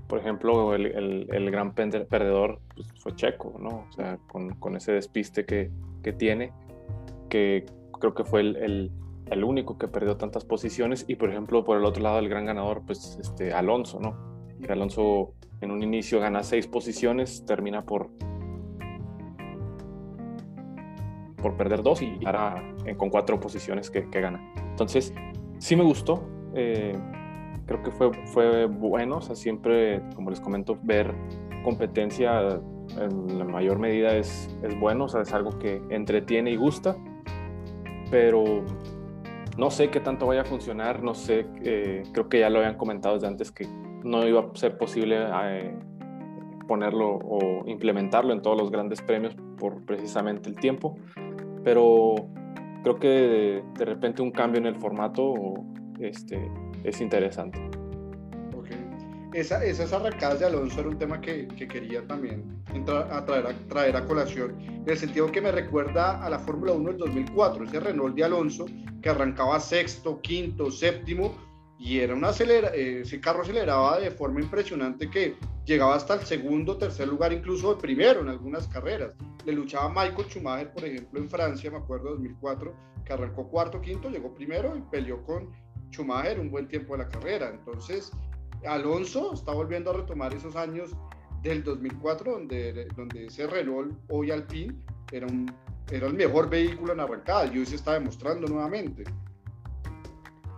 por 0.07 0.19
ejemplo, 0.19 0.75
el, 0.75 0.85
el, 0.85 1.27
el 1.31 1.51
gran 1.51 1.73
perdedor 1.73 2.59
pues, 2.75 2.87
fue 2.99 3.15
Checo, 3.15 3.55
¿no? 3.59 3.85
O 3.89 3.91
sea, 3.91 4.17
con, 4.27 4.55
con 4.55 4.75
ese 4.75 4.93
despiste 4.93 5.45
que, 5.45 5.71
que, 6.03 6.13
tiene, 6.13 6.53
que 7.29 7.65
creo 7.99 8.13
que 8.13 8.23
fue 8.23 8.41
el, 8.41 8.91
el, 9.29 9.43
único 9.43 9.77
que 9.77 9.87
perdió 9.87 10.17
tantas 10.17 10.45
posiciones. 10.45 11.05
Y 11.07 11.15
por 11.15 11.29
ejemplo, 11.29 11.63
por 11.63 11.77
el 11.77 11.85
otro 11.85 12.03
lado, 12.03 12.19
el 12.19 12.29
gran 12.29 12.45
ganador, 12.45 12.83
pues 12.85 13.17
este, 13.21 13.53
Alonso, 13.53 13.99
¿no? 13.99 14.15
Que 14.61 14.71
Alonso 14.71 15.33
en 15.61 15.71
un 15.71 15.83
inicio 15.83 16.19
gana 16.19 16.43
seis 16.43 16.67
posiciones, 16.67 17.45
termina 17.45 17.85
por 17.85 18.09
por 21.41 21.57
perder 21.57 21.83
dos 21.83 22.01
y 22.01 22.17
ahora 22.25 22.73
con 22.97 23.11
cuatro 23.11 23.39
posiciones 23.39 23.91
que, 23.91 24.09
que, 24.09 24.19
gana. 24.19 24.51
Entonces, 24.71 25.13
sí 25.59 25.75
me 25.75 25.83
gustó. 25.83 26.27
Eh, 26.55 26.97
creo 27.65 27.81
que 27.83 27.91
fue, 27.91 28.11
fue 28.25 28.65
bueno. 28.65 29.17
O 29.17 29.21
sea, 29.21 29.35
siempre, 29.35 30.01
como 30.15 30.29
les 30.29 30.39
comento, 30.39 30.77
ver 30.83 31.13
competencia 31.63 32.61
en 32.99 33.39
la 33.39 33.45
mayor 33.45 33.79
medida 33.79 34.15
es, 34.15 34.55
es 34.63 34.79
bueno. 34.79 35.05
O 35.05 35.07
sea, 35.07 35.21
es 35.21 35.33
algo 35.33 35.57
que 35.59 35.81
entretiene 35.89 36.51
y 36.51 36.55
gusta. 36.55 36.95
Pero 38.11 38.63
no 39.57 39.71
sé 39.71 39.89
qué 39.89 39.99
tanto 39.99 40.27
vaya 40.27 40.41
a 40.41 40.45
funcionar. 40.45 41.03
No 41.03 41.13
sé, 41.13 41.45
eh, 41.63 42.03
creo 42.13 42.29
que 42.29 42.39
ya 42.39 42.49
lo 42.49 42.59
habían 42.59 42.77
comentado 42.77 43.15
desde 43.15 43.27
antes 43.27 43.51
que 43.51 43.67
no 44.03 44.27
iba 44.27 44.41
a 44.41 44.55
ser 44.55 44.77
posible 44.77 45.17
eh, 45.45 45.77
ponerlo 46.67 47.15
o 47.15 47.67
implementarlo 47.67 48.33
en 48.33 48.41
todos 48.41 48.57
los 48.57 48.71
grandes 48.71 49.01
premios 49.01 49.35
por 49.57 49.85
precisamente 49.85 50.49
el 50.49 50.55
tiempo 50.55 50.97
pero 51.65 52.13
creo 52.83 52.99
que 52.99 53.63
de, 53.77 53.85
repente 53.85 54.21
un 54.21 54.31
cambio 54.31 54.61
en 54.61 54.67
el 54.67 54.75
formato 54.75 55.33
este, 55.99 56.49
es 56.85 57.01
interesante. 57.01 57.59
Okay. 58.55 58.77
Esa, 59.33 59.63
esas 59.63 59.91
arrancadas 59.93 60.39
de 60.39 60.45
Alonso 60.45 60.79
era 60.79 60.89
un 60.89 60.97
tema 60.97 61.19
que, 61.19 61.47
que 61.47 61.67
quería 61.67 62.05
también 62.07 62.63
entrar, 62.73 63.11
a 63.11 63.25
traer, 63.25 63.47
a 63.47 63.67
traer 63.67 63.95
a 63.95 64.05
colación, 64.05 64.59
en 64.61 64.89
el 64.89 64.97
sentido 64.97 65.31
que 65.31 65.41
me 65.41 65.51
recuerda 65.51 66.23
a 66.23 66.29
la 66.29 66.39
Fórmula 66.39 66.73
1 66.73 66.91
del 66.91 66.97
2004, 66.99 67.65
ese 67.65 67.79
Renault 67.79 68.15
de 68.15 68.23
Alonso 68.23 68.65
que 69.01 69.09
arrancaba 69.09 69.59
sexto, 69.59 70.19
quinto, 70.21 70.71
séptimo, 70.71 71.35
y 71.77 71.99
era 71.99 72.15
una 72.15 72.29
acelera, 72.29 72.69
eh, 72.73 73.01
ese 73.01 73.19
carro 73.19 73.41
aceleraba 73.41 73.99
de 73.99 74.09
forma 74.09 74.41
impresionante 74.41 75.09
que 75.09 75.35
llegaba 75.65 75.95
hasta 75.95 76.15
el 76.15 76.21
segundo, 76.21 76.77
tercer 76.77 77.07
lugar, 77.07 77.33
incluso 77.33 77.71
el 77.73 77.77
primero 77.77 78.21
en 78.21 78.29
algunas 78.29 78.67
carreras. 78.67 79.13
Le 79.45 79.51
luchaba 79.51 79.89
Michael 79.89 80.27
Schumacher, 80.29 80.71
por 80.71 80.85
ejemplo, 80.85 81.19
en 81.19 81.29
Francia, 81.29 81.69
me 81.69 81.77
acuerdo, 81.77 82.11
2004, 82.11 82.73
que 83.03 83.13
arrancó 83.13 83.47
cuarto, 83.49 83.81
quinto, 83.81 84.09
llegó 84.09 84.33
primero 84.33 84.75
y 84.75 84.81
peleó 84.89 85.21
con 85.23 85.51
Schumacher 85.95 86.39
un 86.39 86.51
buen 86.51 86.67
tiempo 86.67 86.97
de 86.97 87.03
la 87.03 87.09
carrera. 87.09 87.49
Entonces, 87.49 88.11
Alonso 88.65 89.33
está 89.33 89.53
volviendo 89.53 89.91
a 89.91 89.93
retomar 89.93 90.33
esos 90.33 90.55
años 90.55 90.91
del 91.41 91.63
2004, 91.63 92.31
donde, 92.33 92.87
donde 92.95 93.27
ese 93.27 93.47
Renault, 93.47 93.93
hoy 94.09 94.31
Alpine, 94.31 94.75
era, 95.11 95.27
un, 95.27 95.51
era 95.91 96.07
el 96.07 96.13
mejor 96.13 96.49
vehículo 96.49 96.93
en 96.93 96.99
arrancada 96.99 97.45
y 97.53 97.59
hoy 97.59 97.65
se 97.65 97.75
está 97.75 97.93
demostrando 97.93 98.47
nuevamente. 98.47 99.03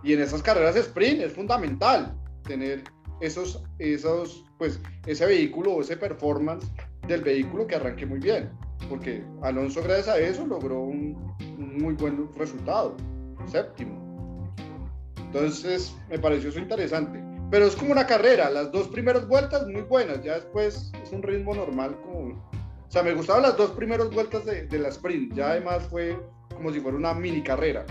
Y 0.02 0.12
en 0.12 0.20
esas 0.20 0.42
carreras 0.42 0.76
sprint 0.76 1.20
es 1.20 1.32
fundamental 1.32 2.16
tener 2.44 2.84
esos, 3.20 3.62
esos, 3.78 4.44
pues, 4.56 4.80
ese 5.06 5.26
vehículo 5.26 5.74
o 5.74 5.80
ese 5.82 5.96
performance 5.96 6.70
del 7.06 7.22
vehículo 7.22 7.66
que 7.66 7.76
arranque 7.76 8.06
muy 8.06 8.20
bien. 8.20 8.50
Porque 8.88 9.22
Alonso, 9.42 9.82
gracias 9.82 10.08
a 10.08 10.18
eso, 10.18 10.46
logró 10.46 10.80
un, 10.80 11.34
muy 11.58 11.94
buen 11.94 12.32
resultado, 12.34 12.96
séptimo. 13.46 14.07
Entonces, 15.28 15.96
me 16.08 16.18
pareció 16.18 16.50
eso 16.50 16.58
interesante. 16.58 17.22
Pero 17.50 17.66
es 17.66 17.76
como 17.76 17.92
una 17.92 18.06
carrera, 18.06 18.50
las 18.50 18.72
dos 18.72 18.88
primeras 18.88 19.26
vueltas 19.26 19.66
muy 19.66 19.82
buenas, 19.82 20.22
ya 20.22 20.34
después 20.34 20.92
es 21.02 21.12
un 21.12 21.22
ritmo 21.22 21.54
normal 21.54 21.96
como... 22.02 22.46
O 22.86 22.90
sea, 22.90 23.02
me 23.02 23.12
gustaban 23.12 23.42
las 23.42 23.56
dos 23.56 23.70
primeras 23.70 24.10
vueltas 24.10 24.44
de, 24.44 24.66
de 24.66 24.78
la 24.78 24.88
sprint, 24.88 25.34
ya 25.34 25.50
además 25.50 25.86
fue 25.88 26.18
como 26.54 26.72
si 26.72 26.80
fuera 26.80 26.96
una 26.96 27.14
mini 27.14 27.42
carrera 27.42 27.84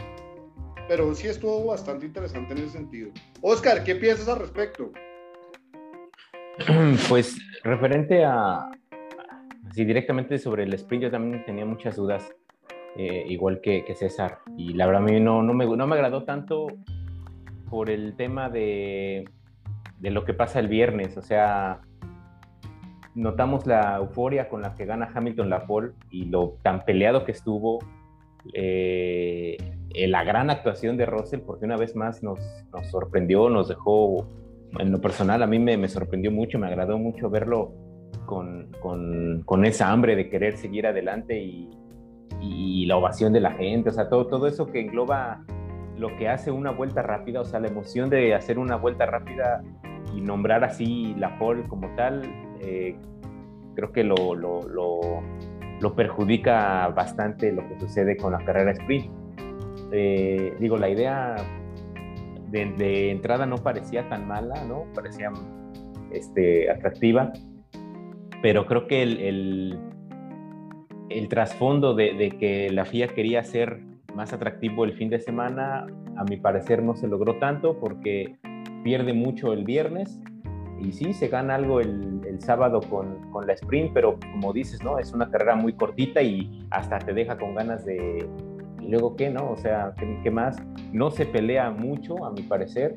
pero 0.88 1.14
sí 1.14 1.28
estuvo 1.28 1.66
bastante 1.66 2.06
interesante 2.06 2.54
en 2.54 2.60
ese 2.60 2.70
sentido. 2.70 3.12
Oscar, 3.42 3.84
¿qué 3.84 3.96
piensas 3.96 4.28
al 4.28 4.40
respecto? 4.40 4.92
Pues 7.10 7.38
referente 7.64 8.24
a, 8.26 8.70
así 9.70 9.86
directamente 9.86 10.40
sobre 10.40 10.64
el 10.64 10.74
sprint, 10.74 11.04
yo 11.04 11.12
también 11.12 11.46
tenía 11.46 11.66
muchas 11.66 11.96
dudas, 11.96 12.34
eh, 12.96 13.26
igual 13.28 13.62
que, 13.62 13.84
César, 13.96 14.40
y 14.58 14.74
la 14.74 14.88
verdad 14.88 15.04
a 15.04 15.06
mí 15.06 15.20
no, 15.20 15.44
no, 15.44 15.54
me, 15.54 15.66
no 15.66 15.86
me 15.88 15.96
agradó 15.96 16.24
tanto 16.24 16.68
por 17.70 17.90
el 17.90 18.16
tema 18.16 18.50
de, 18.50 19.26
de 20.00 20.12
lo 20.12 20.26
que 20.26 20.34
pasa 20.34 20.60
el 20.60 20.68
viernes, 20.68 21.18
o 21.18 21.22
sea, 21.22 21.82
notamos 23.16 23.66
la 23.66 23.98
euforia 23.98 24.48
con 24.48 24.62
la 24.62 24.76
que 24.76 24.86
gana 24.86 25.10
Hamilton 25.14 25.50
la 25.50 25.66
pole 25.66 25.92
y 26.12 26.26
lo 26.26 26.58
tan 26.62 26.86
peleado 26.86 27.26
que 27.26 27.32
estuvo 27.32 27.80
eh, 28.54 29.58
la 29.96 30.24
gran 30.24 30.50
actuación 30.50 30.98
de 30.98 31.06
Russell, 31.06 31.40
porque 31.40 31.66
una 31.66 31.78
vez 31.78 31.96
más 31.96 32.22
nos, 32.22 32.40
nos 32.72 32.88
sorprendió, 32.88 33.50
nos 33.50 33.68
dejó, 33.68 34.28
en 34.78 34.92
lo 34.92 35.02
personal, 35.02 35.42
a 35.42 35.48
mí 35.48 35.58
me, 35.58 35.78
me 35.78 35.88
sorprendió 35.88 36.32
mucho, 36.32 36.60
me 36.60 36.68
agradó 36.68 36.98
mucho 37.00 37.30
verlo 37.30 37.74
con, 38.26 38.72
con, 38.80 39.42
con, 39.46 39.66
esa 39.66 39.92
hambre 39.92 40.16
de 40.16 40.30
querer 40.30 40.58
seguir 40.58 40.86
adelante 40.86 41.40
y, 41.40 41.70
y, 42.42 42.86
la 42.86 42.98
ovación 42.98 43.34
de 43.34 43.40
la 43.40 43.54
gente, 43.54 43.90
o 43.90 43.94
sea, 43.94 44.10
todo, 44.10 44.28
todo 44.28 44.48
eso 44.48 44.68
que 44.68 44.82
engloba 44.82 45.44
lo 45.98 46.16
que 46.18 46.30
hace 46.30 46.52
una 46.52 46.72
vuelta 46.72 47.02
rápida, 47.02 47.42
o 47.42 47.46
sea, 47.46 47.60
la 47.60 47.68
emoción 47.68 48.10
de 48.10 48.34
hacer 48.36 48.60
una 48.60 48.76
vuelta 48.76 49.06
rápida 49.06 49.64
y 50.16 50.22
nombrar 50.22 50.64
así 50.64 51.16
la 51.18 51.38
pole 51.40 51.64
como 51.68 51.94
tal, 51.96 52.22
eh, 52.62 52.96
creo 53.76 53.92
que 53.92 54.04
lo, 54.04 54.36
lo, 54.36 54.68
lo 54.68 55.22
lo 55.80 55.96
perjudica 55.96 56.88
bastante 56.90 57.52
lo 57.52 57.68
que 57.68 57.80
sucede 57.80 58.18
con 58.18 58.32
la 58.32 58.40
carrera 58.40 58.72
sprint. 58.72 59.12
Eh, 59.92 60.56
digo, 60.60 60.78
la 60.78 60.90
idea 60.90 61.36
de, 62.50 63.12
entrada 63.12 63.46
no 63.46 63.58
parecía 63.58 64.08
tan 64.10 64.28
mala, 64.28 64.64
¿no? 64.66 64.86
Parecía 64.94 65.32
este, 66.12 66.70
atractiva, 66.70 67.32
pero 68.42 68.66
creo 68.66 68.88
que 68.88 69.04
el, 69.04 69.80
el, 71.10 71.30
trasfondo 71.30 71.94
de, 71.94 72.14
de, 72.14 72.32
que 72.32 72.70
la 72.72 72.86
FIA 72.86 73.10
quería 73.10 73.42
hacer 73.42 73.82
más 74.18 74.34
atractivo 74.34 74.84
el 74.84 74.94
fin 74.94 75.10
de 75.10 75.20
semana, 75.20 75.86
a 76.18 76.24
mi 76.24 76.38
parecer 76.38 76.82
no 76.82 76.96
se 76.96 77.08
logró 77.08 77.38
tanto 77.38 77.80
porque 77.80 78.36
pierde 78.84 79.14
mucho 79.14 79.54
el 79.54 79.64
viernes 79.64 80.20
y 80.80 80.92
sí, 80.92 81.14
se 81.14 81.28
gana 81.28 81.54
algo 81.54 81.80
el, 81.80 82.22
el 82.28 82.42
sábado 82.42 82.82
con, 82.82 83.32
con, 83.32 83.46
la 83.46 83.54
sprint, 83.54 83.94
pero 83.94 84.20
como 84.20 84.54
dices, 84.54 84.84
¿no? 84.84 84.98
Es 84.98 85.14
una 85.14 85.30
carrera 85.30 85.56
muy 85.56 85.74
cortita 85.74 86.22
y 86.22 86.66
hasta 86.72 87.00
te 87.00 87.14
deja 87.14 87.38
con 87.38 87.56
ganas 87.56 87.86
de... 87.86 88.28
¿Y 88.82 88.88
luego 88.90 89.16
qué, 89.16 89.30
no? 89.30 89.52
O 89.52 89.58
sea, 89.58 89.94
¿qué, 89.98 90.20
¿qué, 90.24 90.32
más? 90.32 90.58
No 90.92 91.10
se 91.10 91.26
pelea 91.26 91.72
mucho, 91.72 92.26
a 92.26 92.32
mi 92.32 92.42
parecer. 92.44 92.96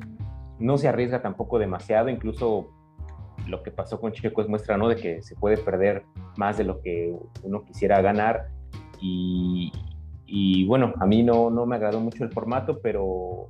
No 0.59 0.77
se 0.77 0.87
arriesga 0.87 1.21
tampoco 1.21 1.57
demasiado. 1.57 2.09
Incluso 2.09 2.69
lo 3.47 3.63
que 3.63 3.71
pasó 3.71 3.99
con 3.99 4.11
Checo 4.11 4.41
es 4.41 4.47
muestra, 4.47 4.77
¿no? 4.77 4.87
De 4.87 4.95
que 4.95 5.21
se 5.23 5.35
puede 5.35 5.57
perder 5.57 6.03
más 6.37 6.57
de 6.57 6.63
lo 6.63 6.81
que 6.81 7.15
uno 7.43 7.63
quisiera 7.65 7.99
ganar. 8.01 8.47
Y, 9.01 9.71
y 10.33 10.65
bueno, 10.65 10.93
a 11.01 11.05
mí 11.05 11.23
no, 11.23 11.49
no 11.49 11.65
me 11.65 11.75
agradó 11.75 11.99
mucho 11.99 12.23
el 12.23 12.31
formato, 12.31 12.79
pero 12.81 13.49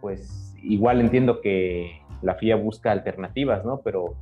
pues 0.00 0.54
igual 0.62 1.00
entiendo 1.00 1.40
que 1.40 2.02
la 2.22 2.36
FIA 2.36 2.54
busca 2.54 2.92
alternativas, 2.92 3.64
¿no? 3.64 3.80
Pero 3.80 4.14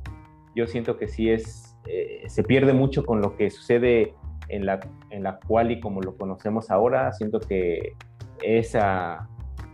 yo 0.55 0.65
siento 0.65 0.97
que 0.97 1.07
sí 1.07 1.29
es, 1.29 1.77
eh, 1.85 2.23
se 2.27 2.43
pierde 2.43 2.73
mucho 2.73 3.05
con 3.05 3.21
lo 3.21 3.37
que 3.37 3.51
sucede 3.51 4.15
en 4.47 4.65
la, 4.65 4.79
en 5.11 5.21
la 5.21 5.39
cual 5.39 5.69
y 5.69 5.79
como 5.79 6.01
lo 6.01 6.17
conocemos 6.17 6.71
ahora, 6.71 7.11
siento 7.13 7.39
que 7.39 7.93
esa, 8.41 9.29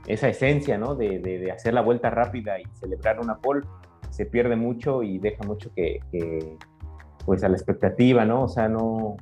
esa 0.06 0.28
esencia, 0.28 0.78
¿no? 0.78 0.94
De, 0.94 1.20
de, 1.20 1.52
hacer 1.54 1.74
la 1.74 1.82
vuelta 1.82 2.10
rápida 2.10 2.60
y 2.60 2.66
celebrar 2.74 3.22
una 3.22 3.38
pole 3.38 3.66
se 4.10 4.26
pierde 4.26 4.58
mucho 4.58 5.04
y 5.04 5.20
deja 5.20 5.46
mucho 5.46 5.72
que, 5.74 6.00
pues 7.26 7.46
a 7.46 7.50
la 7.50 7.56
expectativa, 7.56 8.26
¿no? 8.26 8.44
O 8.44 8.48
sea, 8.50 8.68
no, 8.68 9.16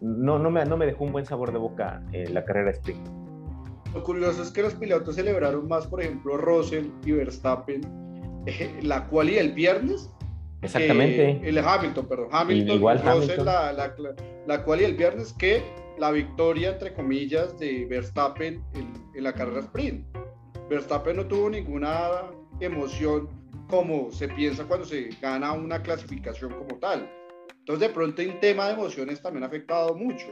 no, 0.00 0.38
no, 0.38 0.50
me, 0.50 0.64
no 0.64 0.76
me 0.76 0.86
dejó 0.86 1.04
un 1.04 1.12
buen 1.12 1.26
sabor 1.26 1.52
de 1.52 1.58
boca 1.58 2.02
en 2.12 2.34
la 2.34 2.44
carrera 2.44 2.70
sprint. 2.70 3.06
Lo 3.94 4.02
curioso 4.02 4.42
es 4.42 4.50
que 4.50 4.62
los 4.62 4.74
pilotos 4.74 5.14
celebraron 5.14 5.68
más, 5.68 5.86
por 5.86 6.02
ejemplo, 6.02 6.36
Russell 6.36 6.86
y 7.04 7.12
Verstappen 7.12 7.82
la 8.82 9.06
quali 9.08 9.38
el 9.38 9.52
viernes. 9.52 10.10
Exactamente. 10.62 11.40
el 11.44 11.58
Hamilton, 11.58 12.06
perdón. 12.06 12.28
Hamilton, 12.32 12.76
Igual 12.76 13.02
Hamilton. 13.06 13.44
La, 13.44 13.72
la, 13.72 13.94
la 14.46 14.64
quali 14.64 14.84
el 14.84 14.94
viernes 14.94 15.32
que 15.34 15.62
la 15.98 16.10
victoria, 16.10 16.70
entre 16.70 16.94
comillas, 16.94 17.58
de 17.58 17.86
Verstappen 17.86 18.62
en, 18.74 19.22
la 19.22 19.32
carrera 19.32 19.60
sprint. 19.60 20.04
Verstappen 20.68 21.16
no 21.16 21.26
tuvo 21.26 21.50
ninguna 21.50 22.22
emoción 22.60 23.28
como 23.68 24.10
se 24.10 24.28
piensa 24.28 24.64
cuando 24.64 24.86
se 24.86 25.10
gana 25.20 25.52
una 25.52 25.82
clasificación 25.82 26.52
como 26.52 26.78
tal. 26.78 27.08
Entonces, 27.64 27.88
de 27.88 27.94
pronto, 27.94 28.22
en 28.22 28.38
tema 28.40 28.66
de 28.66 28.74
emociones 28.74 29.22
también 29.22 29.42
ha 29.44 29.46
afectado 29.46 29.94
mucho. 29.94 30.26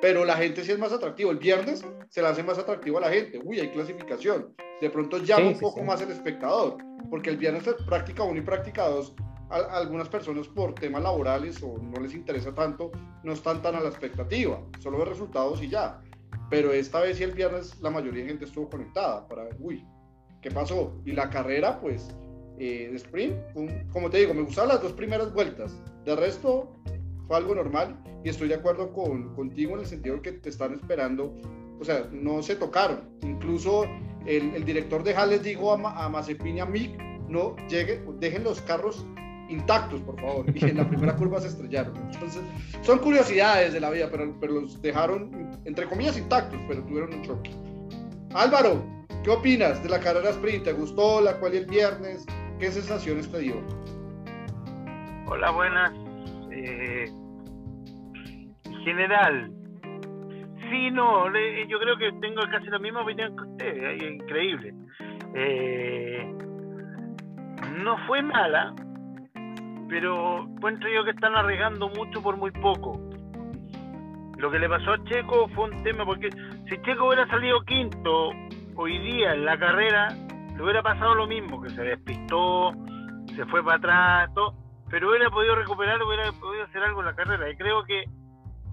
Pero 0.00 0.24
la 0.24 0.36
gente 0.36 0.64
sí 0.64 0.72
es 0.72 0.78
más 0.78 0.92
atractivo. 0.92 1.30
El 1.30 1.38
viernes 1.38 1.84
se 2.08 2.22
le 2.22 2.28
hace 2.28 2.42
más 2.42 2.58
atractivo 2.58 2.98
a 2.98 3.02
la 3.02 3.10
gente. 3.10 3.40
Uy, 3.42 3.60
hay 3.60 3.70
clasificación 3.70 4.54
de 4.80 4.90
pronto 4.90 5.18
llama 5.18 5.48
un 5.48 5.58
poco 5.58 5.82
más 5.82 6.00
el 6.00 6.10
espectador, 6.10 6.78
porque 7.10 7.30
el 7.30 7.36
viernes 7.36 7.66
es 7.66 7.74
práctica 7.84 8.22
1 8.22 8.38
y 8.38 8.42
práctica 8.42 8.88
2, 8.88 9.14
algunas 9.50 10.08
personas 10.08 10.48
por 10.48 10.74
temas 10.74 11.02
laborales 11.02 11.62
o 11.62 11.76
no 11.78 12.00
les 12.00 12.14
interesa 12.14 12.54
tanto, 12.54 12.90
no 13.22 13.32
están 13.32 13.60
tan 13.62 13.74
a 13.74 13.80
la 13.80 13.88
expectativa, 13.88 14.60
solo 14.78 14.98
ve 14.98 15.04
resultados 15.04 15.62
y 15.62 15.68
ya. 15.68 16.00
Pero 16.48 16.72
esta 16.72 17.00
vez 17.00 17.20
y 17.20 17.24
el 17.24 17.32
viernes 17.32 17.78
la 17.80 17.90
mayoría 17.90 18.22
de 18.22 18.28
gente 18.28 18.44
estuvo 18.46 18.70
conectada 18.70 19.26
para 19.28 19.44
ver, 19.44 19.56
uy, 19.60 19.84
¿qué 20.40 20.50
pasó? 20.50 21.00
Y 21.04 21.12
la 21.12 21.28
carrera, 21.28 21.80
pues, 21.80 22.14
eh, 22.60 22.88
de 22.90 22.96
sprint, 22.96 23.34
como 23.90 24.10
te 24.10 24.18
digo, 24.18 24.34
me 24.34 24.42
gustaban 24.42 24.68
las 24.68 24.82
dos 24.82 24.92
primeras 24.92 25.32
vueltas. 25.32 25.82
De 26.04 26.14
resto, 26.14 26.70
fue 27.26 27.38
algo 27.38 27.54
normal 27.54 27.96
y 28.22 28.28
estoy 28.28 28.48
de 28.48 28.56
acuerdo 28.56 28.92
con, 28.92 29.34
contigo 29.34 29.72
en 29.72 29.80
el 29.80 29.86
sentido 29.86 30.20
que 30.20 30.32
te 30.32 30.50
están 30.50 30.74
esperando, 30.74 31.34
o 31.80 31.84
sea, 31.84 32.06
no 32.12 32.42
se 32.42 32.56
tocaron. 32.56 33.08
Incluso 33.22 33.86
el, 34.26 34.62
director 34.66 35.02
de 35.02 35.14
Hales 35.14 35.42
dijo 35.42 35.72
a, 35.72 36.04
a 36.04 36.08
Mazepin 36.10 36.58
y 36.58 36.60
a 36.60 36.66
Mick, 36.66 37.00
no 37.30 37.56
llegue, 37.68 38.02
dejen 38.18 38.44
los 38.44 38.60
carros 38.60 39.06
intactos, 39.48 40.02
por 40.02 40.20
favor. 40.20 40.44
Y 40.54 40.62
en 40.62 40.76
la 40.76 40.86
primera 40.86 41.16
curva 41.16 41.40
se 41.40 41.48
estrellaron. 41.48 41.96
Entonces, 42.12 42.42
son 42.82 42.98
curiosidades 42.98 43.72
de 43.72 43.80
la 43.80 43.88
vida, 43.88 44.08
pero, 44.10 44.36
pero 44.38 44.60
los 44.60 44.82
dejaron, 44.82 45.58
entre 45.64 45.86
comillas, 45.86 46.18
intactos, 46.18 46.60
pero 46.68 46.82
tuvieron 46.84 47.14
un 47.14 47.22
choque. 47.22 47.52
Álvaro, 48.34 48.84
¿qué 49.24 49.30
opinas 49.30 49.82
de 49.82 49.88
la 49.88 49.98
carrera 49.98 50.28
sprint? 50.28 50.64
¿Te 50.64 50.74
gustó 50.74 51.22
la 51.22 51.38
cual 51.38 51.54
el 51.54 51.64
viernes? 51.64 52.26
¿Qué 52.60 52.70
sensaciones 52.70 53.32
te 53.32 53.38
dio? 53.38 53.54
Hola, 55.26 55.50
buenas. 55.50 55.92
Eh, 56.52 57.06
general, 58.84 59.50
Sí, 60.70 60.88
no, 60.92 61.26
yo 61.26 61.78
creo 61.80 61.96
que 61.96 62.12
tengo 62.20 62.42
casi 62.48 62.66
la 62.66 62.78
misma 62.78 63.02
opinión 63.02 63.36
que 63.36 63.42
usted, 63.42 63.92
es 63.92 64.02
increíble. 64.04 64.72
Eh, 65.34 66.32
no 67.82 67.96
fue 68.06 68.22
mala, 68.22 68.72
pero 69.88 70.44
encuentro 70.44 70.88
yo 70.88 71.02
que 71.02 71.10
están 71.10 71.34
arriesgando 71.34 71.88
mucho 71.88 72.22
por 72.22 72.36
muy 72.36 72.52
poco. 72.52 73.00
Lo 74.38 74.48
que 74.48 74.60
le 74.60 74.68
pasó 74.68 74.92
a 74.92 75.04
Checo 75.06 75.48
fue 75.56 75.70
un 75.70 75.82
tema, 75.82 76.04
porque 76.04 76.30
si 76.68 76.80
Checo 76.82 77.08
hubiera 77.08 77.26
salido 77.26 77.60
quinto 77.62 78.30
hoy 78.76 78.96
día 78.98 79.34
en 79.34 79.44
la 79.44 79.58
carrera, 79.58 80.08
te 80.60 80.64
hubiera 80.64 80.82
pasado 80.82 81.14
lo 81.14 81.26
mismo, 81.26 81.62
que 81.62 81.70
se 81.70 81.80
despistó, 81.80 82.74
se 83.34 83.46
fue 83.46 83.64
para 83.64 83.78
atrás, 83.78 84.34
todo, 84.34 84.54
pero 84.90 85.08
hubiera 85.08 85.30
podido 85.30 85.54
recuperar, 85.54 86.02
hubiera 86.02 86.30
podido 86.32 86.64
hacer 86.64 86.82
algo 86.82 87.00
en 87.00 87.06
la 87.06 87.14
carrera. 87.14 87.48
Y 87.48 87.56
creo 87.56 87.82
que 87.84 88.04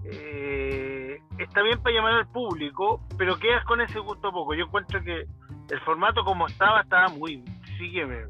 eh, 0.04 1.18
está 1.38 1.62
bien 1.62 1.82
para 1.82 1.94
llamar 1.94 2.12
al 2.12 2.30
público, 2.30 3.00
pero 3.16 3.38
quedas 3.38 3.64
con 3.64 3.80
ese 3.80 4.00
gusto 4.00 4.30
poco. 4.30 4.52
Yo 4.52 4.66
encuentro 4.66 5.02
que 5.02 5.24
el 5.70 5.80
formato 5.80 6.24
como 6.24 6.46
estaba, 6.46 6.82
estaba 6.82 7.08
muy, 7.08 7.42
sigue, 7.78 8.04
me, 8.04 8.26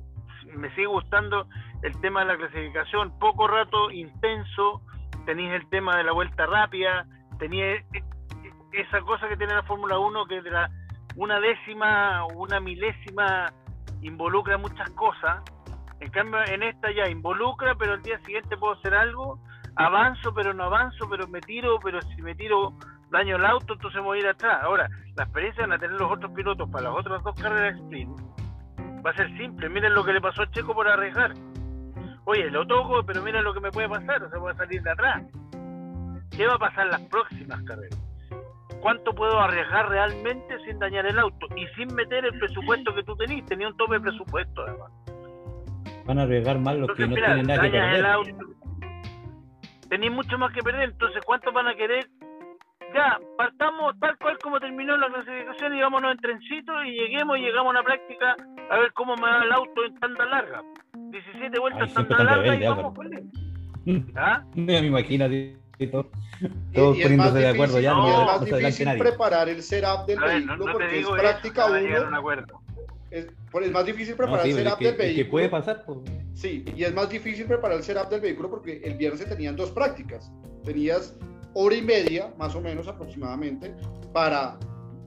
me 0.57 0.71
sigue 0.77 0.87
gustando 0.87 1.49
el 1.83 2.01
tema 2.01 2.21
de 2.21 2.27
la 2.27 2.37
clasificación, 2.37 3.19
poco 3.19 3.49
rato 3.49 3.91
intenso, 3.91 4.83
tenéis 5.27 5.51
el 5.51 5.69
tema 5.69 5.97
de 5.97 6.05
la 6.05 6.13
vuelta 6.13 6.47
rápida, 6.47 7.07
tenías 7.41 7.85
esa 8.71 9.01
cosa 9.01 9.29
que 9.29 9.37
tiene 9.37 9.55
la 9.55 9.65
Fórmula 9.65 9.99
1 9.99 10.27
que 10.27 10.43
de 10.43 10.51
la 10.53 10.71
una 11.19 11.41
décima 11.41 12.25
o 12.25 12.45
una 12.45 12.61
milésima 12.61 13.53
involucra 14.03 14.57
muchas 14.57 14.89
cosas. 14.91 15.43
En 16.01 16.11
cambio, 16.11 16.41
en 16.47 16.63
esta 16.63 16.91
ya 16.93 17.09
involucra, 17.11 17.75
pero 17.75 17.95
el 17.95 18.03
día 18.03 18.19
siguiente 18.21 18.57
puedo 18.57 18.75
hacer 18.75 18.95
algo, 18.95 19.41
avanzo, 19.75 20.33
pero 20.33 20.55
no 20.55 20.65
avanzo, 20.65 21.09
pero 21.11 21.27
me 21.27 21.41
tiro, 21.41 21.79
pero 21.83 22.01
si 22.03 22.23
me 22.23 22.35
tiro 22.35 22.73
daño 23.11 23.37
el 23.37 23.45
auto, 23.45 23.75
entonces 23.75 24.01
me 24.01 24.07
voy 24.07 24.19
a 24.19 24.23
ir 24.23 24.29
atrás. 24.29 24.61
Ahora, 24.63 24.89
la 25.17 25.25
experiencia 25.25 25.63
van 25.65 25.73
a 25.73 25.79
tener 25.79 26.01
los 26.01 26.11
otros 26.11 26.31
pilotos 26.33 26.71
para 26.71 26.85
las 26.85 26.99
otras 26.99 27.23
dos 27.25 27.35
carreras 27.35 27.77
sprint 27.81 28.19
va 29.05 29.11
a 29.11 29.17
ser 29.17 29.37
simple. 29.37 29.69
Miren 29.69 29.95
lo 29.95 30.05
que 30.05 30.13
le 30.13 30.21
pasó 30.21 30.43
a 30.43 30.51
Checo 30.51 30.75
por 30.75 30.89
arriesgar. 30.89 31.33
Oye, 32.25 32.51
lo 32.51 32.67
toco, 32.67 33.03
pero 33.05 33.23
miren 33.23 33.45
lo 33.45 33.55
que 33.55 33.61
me 33.61 33.71
puede 33.71 33.89
pasar, 33.89 34.23
o 34.23 34.29
sea, 34.29 34.39
voy 34.39 34.53
a 34.53 34.57
salir 34.57 34.83
de 34.83 34.91
atrás. 34.91 35.23
¿Qué 36.31 36.47
va 36.47 36.55
a 36.55 36.59
pasar 36.59 36.87
en 36.87 36.93
las 36.93 37.01
próximas 37.03 37.63
carreras? 37.63 38.08
Cuánto 38.81 39.15
puedo 39.15 39.39
arriesgar 39.41 39.89
realmente 39.89 40.59
sin 40.65 40.79
dañar 40.79 41.07
el 41.07 41.19
auto 41.19 41.47
y 41.57 41.67
sin 41.77 41.95
meter 41.95 42.25
el 42.25 42.39
presupuesto 42.39 42.95
que 42.95 43.03
tú 43.03 43.17
tenías. 43.17 43.47
Tenía 43.47 43.69
un 43.69 43.77
tope 43.77 43.95
de 43.95 44.01
presupuesto, 44.01 44.63
además. 44.63 44.93
Van 46.07 46.19
a 46.19 46.23
arriesgar 46.23 46.59
más 46.59 46.77
los 46.77 46.97
que 46.97 47.07
no 47.07 47.15
tienen 47.15 47.47
nada 47.47 47.63
que 47.63 47.71
perder. 47.71 48.07
Tenéis 49.89 50.13
mucho 50.13 50.39
más 50.39 50.53
que 50.53 50.63
perder, 50.63 50.91
entonces 50.91 51.23
¿cuántos 51.25 51.53
van 51.53 51.69
a 51.69 51.75
querer? 51.75 52.09
Ya, 52.95 53.19
partamos 53.37 53.99
tal 54.01 54.17
cual 54.19 54.39
como 54.39 54.59
terminó 54.61 54.97
la 54.97 55.09
clasificación 55.09 55.77
y 55.77 55.81
vámonos 55.81 56.13
en 56.13 56.19
trencito 56.19 56.85
y 56.85 56.93
lleguemos 56.93 57.39
y 57.39 57.43
llegamos 57.43 57.67
a 57.67 57.71
una 57.71 57.83
práctica 57.83 58.37
a 58.71 58.79
ver 58.79 58.93
cómo 58.95 59.15
me 59.17 59.23
va 59.23 59.45
el 59.45 59.53
auto 59.53 59.85
en 59.85 59.99
tanta 59.99 60.25
larga. 60.27 60.63
17 61.11 61.61
vueltas 61.61 61.89
en 61.89 61.95
tanta 61.95 62.25
larga 62.25 62.55
y 62.55 62.67
vamos 62.67 62.95
con 62.95 63.13
él. 63.13 63.29
¿Ah? 64.17 64.43
me 65.79 65.87
imagino, 65.87 66.07
todos 66.75 66.99
y, 66.99 67.03
poniéndose 67.03 67.39
de 67.39 67.49
acuerdo 67.49 67.81
ya. 67.81 67.95
No, 67.95 68.09
es 68.09 68.27
más 68.27 68.45
difícil 68.45 68.99
preparar 68.99 69.49
el 69.49 69.63
setup 69.63 70.07
del 70.07 70.21
vehículo 70.21 70.73
porque 70.73 71.01
es 71.01 71.07
práctica 71.07 71.67
1. 71.67 71.79
Es, 73.11 73.25
es, 73.25 73.71
más 73.71 73.87
difícil 73.87 74.15
preparar 74.15 74.47
el 74.47 74.55
setup 74.55 74.79
del 74.79 74.97
vehículo. 74.97 75.25
¿Qué 75.25 75.31
puede 75.31 75.49
pasar? 75.49 75.85
Sí, 76.35 76.65
y 76.77 76.85
es 76.85 76.95
más 76.95 77.09
difícil 77.09 77.47
preparar 77.47 77.79
el 77.79 77.83
setup 77.83 78.11
del 78.11 78.21
vehículo 78.21 78.51
porque 78.51 78.81
el 78.85 78.95
viernes 78.95 79.21
se 79.21 79.27
tenían 79.27 79.57
dos 79.57 79.71
prácticas. 79.71 80.31
Tenías 80.65 81.17
hora 81.55 81.75
y 81.75 81.83
media, 81.83 82.33
más 82.39 82.55
o 82.55 82.61
menos 82.61 82.87
aproximadamente, 82.89 83.75
para 84.13 84.59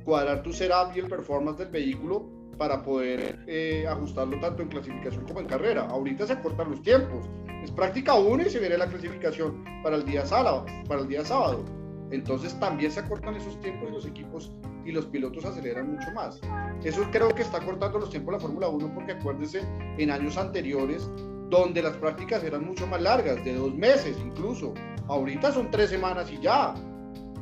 cuadrar 0.04 0.42
tu 0.42 0.52
setup 0.52 0.96
y 0.96 1.00
el 1.00 1.08
performance 1.08 1.60
del 1.60 1.70
vehículo 1.70 2.28
para 2.58 2.84
poder 2.84 3.40
eh, 3.48 3.86
ajustarlo 3.88 4.40
tanto 4.40 4.62
en 4.62 4.70
clasificación 4.70 5.26
como 5.26 5.40
en 5.40 5.48
carrera. 5.48 5.88
Ahorita 5.88 6.28
se 6.28 6.40
cortan 6.40 6.72
los 6.72 6.82
tiempos. 6.82 7.26
Es 7.64 7.72
práctica 7.72 8.16
1 8.16 8.44
y 8.44 8.50
se 8.50 8.60
viene 8.60 8.78
la 8.78 8.88
clasificación 8.88 9.64
para 9.84 9.96
el 9.98 10.06
día 10.06 10.26
sábado. 10.26 10.66
Para 10.88 11.02
el 11.02 11.08
día 11.08 11.24
sábado. 11.24 11.64
Entonces 12.12 12.60
también 12.60 12.92
se 12.92 13.00
acortan 13.00 13.36
esos 13.36 13.60
tiempos 13.62 13.90
y 13.90 13.94
los 13.94 14.06
equipos 14.06 14.52
y 14.86 14.92
los 14.92 15.06
pilotos 15.06 15.46
aceleran 15.46 15.94
mucho 15.94 16.12
más. 16.12 16.42
Eso 16.84 17.08
creo 17.12 17.30
que 17.30 17.44
está 17.44 17.60
cortando 17.60 18.00
los 18.00 18.10
tiempos 18.10 18.34
la 18.34 18.40
Fórmula 18.40 18.68
1 18.68 18.94
porque 18.94 19.14
acuérdense 19.14 19.62
en 19.98 20.12
años 20.12 20.38
anteriores 20.38 21.10
donde 21.50 21.82
las 21.82 21.96
prácticas 21.98 22.44
eran 22.44 22.66
mucho 22.66 22.88
más 22.88 23.02
largas, 23.02 23.44
de 23.46 23.54
dos 23.54 23.74
meses 23.76 24.18
incluso. 24.26 24.74
Ahorita 25.08 25.52
son 25.52 25.70
tres 25.70 25.90
semanas 25.90 26.32
y 26.32 26.40
ya. 26.40 26.74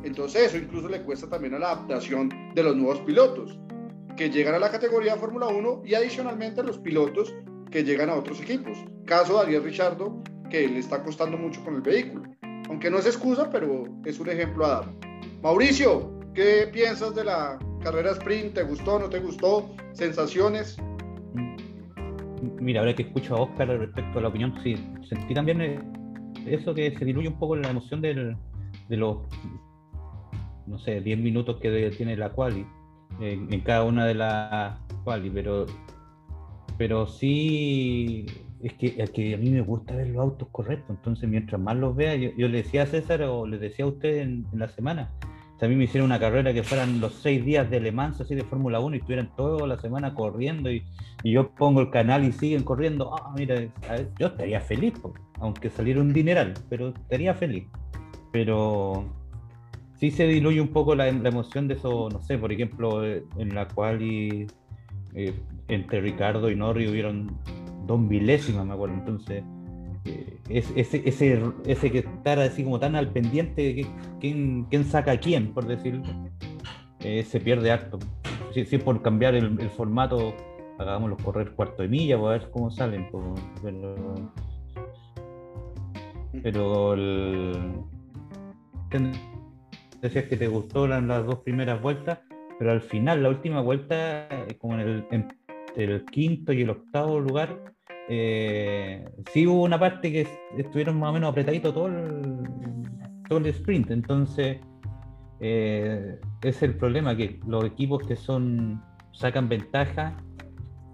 Entonces 0.03 0.47
eso 0.47 0.57
incluso 0.57 0.87
le 0.87 1.01
cuesta 1.03 1.27
también 1.27 1.55
a 1.55 1.59
la 1.59 1.71
adaptación 1.71 2.29
de 2.53 2.63
los 2.63 2.75
nuevos 2.75 2.99
pilotos 3.01 3.57
que 4.17 4.29
llegan 4.29 4.55
a 4.55 4.59
la 4.59 4.69
categoría 4.69 5.15
Fórmula 5.15 5.47
1 5.47 5.83
y 5.85 5.93
adicionalmente 5.93 6.61
los 6.63 6.77
pilotos 6.79 7.33
que 7.71 7.83
llegan 7.83 8.09
a 8.09 8.15
otros 8.15 8.41
equipos. 8.41 8.77
Caso 9.05 9.35
de 9.35 9.41
Ariel 9.41 9.63
Richardo, 9.63 10.21
que 10.49 10.67
le 10.67 10.79
está 10.79 11.03
costando 11.03 11.37
mucho 11.37 11.63
con 11.63 11.75
el 11.75 11.81
vehículo. 11.81 12.23
Aunque 12.69 12.89
no 12.89 12.99
es 12.99 13.05
excusa, 13.05 13.49
pero 13.49 13.85
es 14.05 14.19
un 14.19 14.29
ejemplo 14.29 14.65
a 14.65 14.69
dar. 14.69 14.93
Mauricio, 15.41 16.19
¿qué 16.33 16.69
piensas 16.71 17.15
de 17.15 17.23
la 17.23 17.57
carrera 17.81 18.11
sprint? 18.11 18.53
¿Te 18.53 18.63
gustó, 18.63 18.99
no 18.99 19.09
te 19.09 19.19
gustó? 19.19 19.69
¿Sensaciones? 19.93 20.77
Mira, 22.59 22.81
ahora 22.81 22.95
que 22.95 23.03
escucho 23.03 23.35
a 23.35 23.41
Oscar 23.41 23.67
respecto 23.67 24.19
a 24.19 24.21
la 24.21 24.27
opinión, 24.27 24.53
sí, 24.63 24.75
sentí 25.07 25.33
también 25.33 25.61
eh, 25.61 25.79
eso 26.45 26.73
que 26.73 26.95
se 26.97 27.05
diluye 27.05 27.27
un 27.27 27.39
poco 27.39 27.55
en 27.55 27.63
la 27.63 27.69
emoción 27.69 28.01
de 28.01 28.35
los, 28.89 29.17
no 30.67 30.79
sé, 30.79 31.01
10 31.01 31.19
minutos 31.19 31.57
que 31.61 31.91
tiene 31.97 32.15
la 32.15 32.31
quali 32.31 32.65
en, 33.19 33.61
cada 33.61 33.83
una 33.83 34.05
de 34.05 34.15
las 34.15 34.79
quali, 35.03 35.29
pero, 35.29 35.65
pero 36.79 37.07
sí 37.07 38.25
es 38.63 38.73
que, 38.75 38.95
que 39.13 39.33
a 39.33 39.37
mí 39.37 39.49
me 39.49 39.59
gusta 39.59 39.97
ver 39.97 40.07
los 40.07 40.21
autos 40.21 40.47
correctos, 40.49 40.95
entonces 40.95 41.29
mientras 41.29 41.59
más 41.59 41.75
los 41.75 41.93
vea, 41.93 42.15
yo, 42.15 42.47
le 42.47 42.63
decía 42.63 42.83
a 42.83 42.85
César 42.85 43.21
o 43.23 43.45
le 43.45 43.57
decía 43.57 43.83
a 43.83 43.89
usted 43.89 44.19
en, 44.19 44.45
la 44.53 44.69
semana, 44.69 45.11
a 45.61 45.67
mí 45.67 45.75
me 45.75 45.83
hicieron 45.83 46.05
una 46.05 46.21
carrera 46.21 46.53
que 46.53 46.63
fueran 46.63 47.01
los 47.01 47.15
seis 47.15 47.43
días 47.43 47.69
de 47.69 47.81
Le 47.81 47.91
Mans, 47.91 48.21
así 48.21 48.33
de 48.33 48.45
Fórmula 48.45 48.79
1, 48.79 48.95
y 48.95 48.99
estuvieran 48.99 49.29
toda 49.35 49.67
la 49.67 49.77
semana 49.77 50.15
corriendo, 50.15 50.71
y, 50.71 50.81
yo 51.25 51.49
pongo 51.51 51.81
el 51.81 51.89
canal 51.89 52.23
y 52.23 52.31
siguen 52.31 52.63
corriendo, 52.63 53.13
ah, 53.13 53.33
mira, 53.37 53.61
yo 54.17 54.27
estaría 54.27 54.61
feliz, 54.61 54.93
aunque 55.41 55.69
saliera 55.69 55.99
un 55.99 56.13
dineral, 56.13 56.53
pero 56.69 56.89
estaría 56.89 57.33
feliz. 57.33 57.65
Pero 58.31 59.03
sí 59.95 60.11
se 60.11 60.27
diluye 60.27 60.61
un 60.61 60.69
poco 60.69 60.95
la, 60.95 61.09
emoción 61.09 61.67
de 61.67 61.73
eso, 61.73 62.07
no 62.09 62.21
sé, 62.21 62.37
por 62.37 62.53
ejemplo, 62.53 63.05
eh, 63.05 63.25
en 63.37 63.53
la 63.53 63.67
cual 63.67 64.01
y, 64.01 64.47
eh, 65.15 65.33
entre 65.67 66.01
Ricardo 66.01 66.49
y 66.49 66.55
Norri 66.55 66.87
hubieron 66.87 67.37
dos 67.85 67.99
milésimas, 67.99 68.65
me 68.65 68.73
acuerdo, 68.73 68.95
entonces 68.95 69.43
eh, 70.05 70.39
ese, 70.49 71.03
ese, 71.05 71.43
ese 71.65 71.91
que 71.91 71.99
estar 71.99 72.39
así 72.39 72.63
como 72.63 72.79
tan 72.79 72.95
al 72.95 73.11
pendiente 73.11 73.61
de 73.61 73.87
quién, 74.19 74.65
quién 74.69 74.85
saca 74.85 75.11
a 75.11 75.17
quién, 75.17 75.53
por 75.53 75.65
decirlo, 75.65 76.03
se 76.99 77.39
pierde 77.39 77.71
harto. 77.71 77.97
Si, 78.53 78.77
por 78.77 79.01
cambiar 79.01 79.35
el, 79.35 79.69
formato, 79.69 80.33
hagámoslos 80.79 81.21
correr 81.21 81.51
cuarto 81.51 81.83
de 81.83 81.87
milla, 81.87 82.15
a 82.15 82.31
ver 82.31 82.49
cómo 82.51 82.71
salen, 82.71 83.07
pero, 83.61 83.93
pero 86.41 86.93
el, 86.93 87.83
decías 90.01 90.25
que 90.25 90.37
te 90.37 90.47
gustó 90.47 90.87
las, 90.87 91.25
dos 91.25 91.39
primeras 91.39 91.81
vueltas, 91.81 92.19
pero 92.59 92.71
al 92.73 92.81
final, 92.81 93.23
la 93.23 93.29
última 93.29 93.61
vuelta, 93.61 94.27
eh, 94.27 94.57
como 94.59 94.75
en 94.75 94.81
el, 94.81 95.25
el 95.77 96.05
quinto 96.05 96.51
y 96.51 96.61
el 96.63 96.69
octavo 96.69 97.19
lugar, 97.21 97.73
eh, 98.09 99.09
sí 99.31 99.47
hubo 99.47 99.63
una 99.63 99.79
parte 99.79 100.11
que 100.11 100.27
estuvieron 100.57 100.99
más 100.99 101.11
o 101.11 101.13
menos 101.13 101.31
apretaditos 101.31 101.73
todo 101.73 101.87
el, 101.87 102.43
todo 103.29 103.39
el 103.39 103.45
sprint. 103.45 103.91
Entonces, 103.91 104.57
eh, 105.39 106.19
es 106.43 106.61
el 106.61 106.75
problema 106.75 107.15
que 107.15 107.39
los 107.47 107.63
equipos 107.63 108.05
que 108.05 108.17
son 108.17 108.83
sacan 109.13 109.47
ventaja 109.47 110.17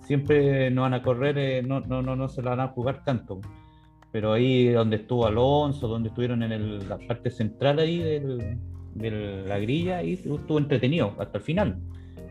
siempre 0.01 0.69
no 0.69 0.83
van 0.83 0.93
a 0.93 1.01
correr, 1.01 1.65
no, 1.65 1.79
no, 1.79 2.03
no, 2.03 2.15
no 2.15 2.29
se 2.29 2.43
la 2.43 2.51
van 2.51 2.59
a 2.59 2.67
jugar 2.67 3.03
tanto 3.03 3.41
pero 4.15 4.31
ahí 4.31 4.69
donde 4.69 4.95
estuvo 4.95 5.27
Alonso, 5.27 5.89
donde 5.89 6.07
estuvieron 6.07 6.41
en 6.41 6.87
la 6.87 6.97
parte 6.99 7.29
central 7.29 7.79
ahí 7.79 7.97
del, 7.97 8.57
de 8.95 9.43
la 9.47 9.59
grilla 9.59 10.01
y 10.01 10.13
estuvo 10.13 10.57
entretenido 10.57 11.13
hasta 11.19 11.37
el 11.37 11.43
final. 11.43 11.77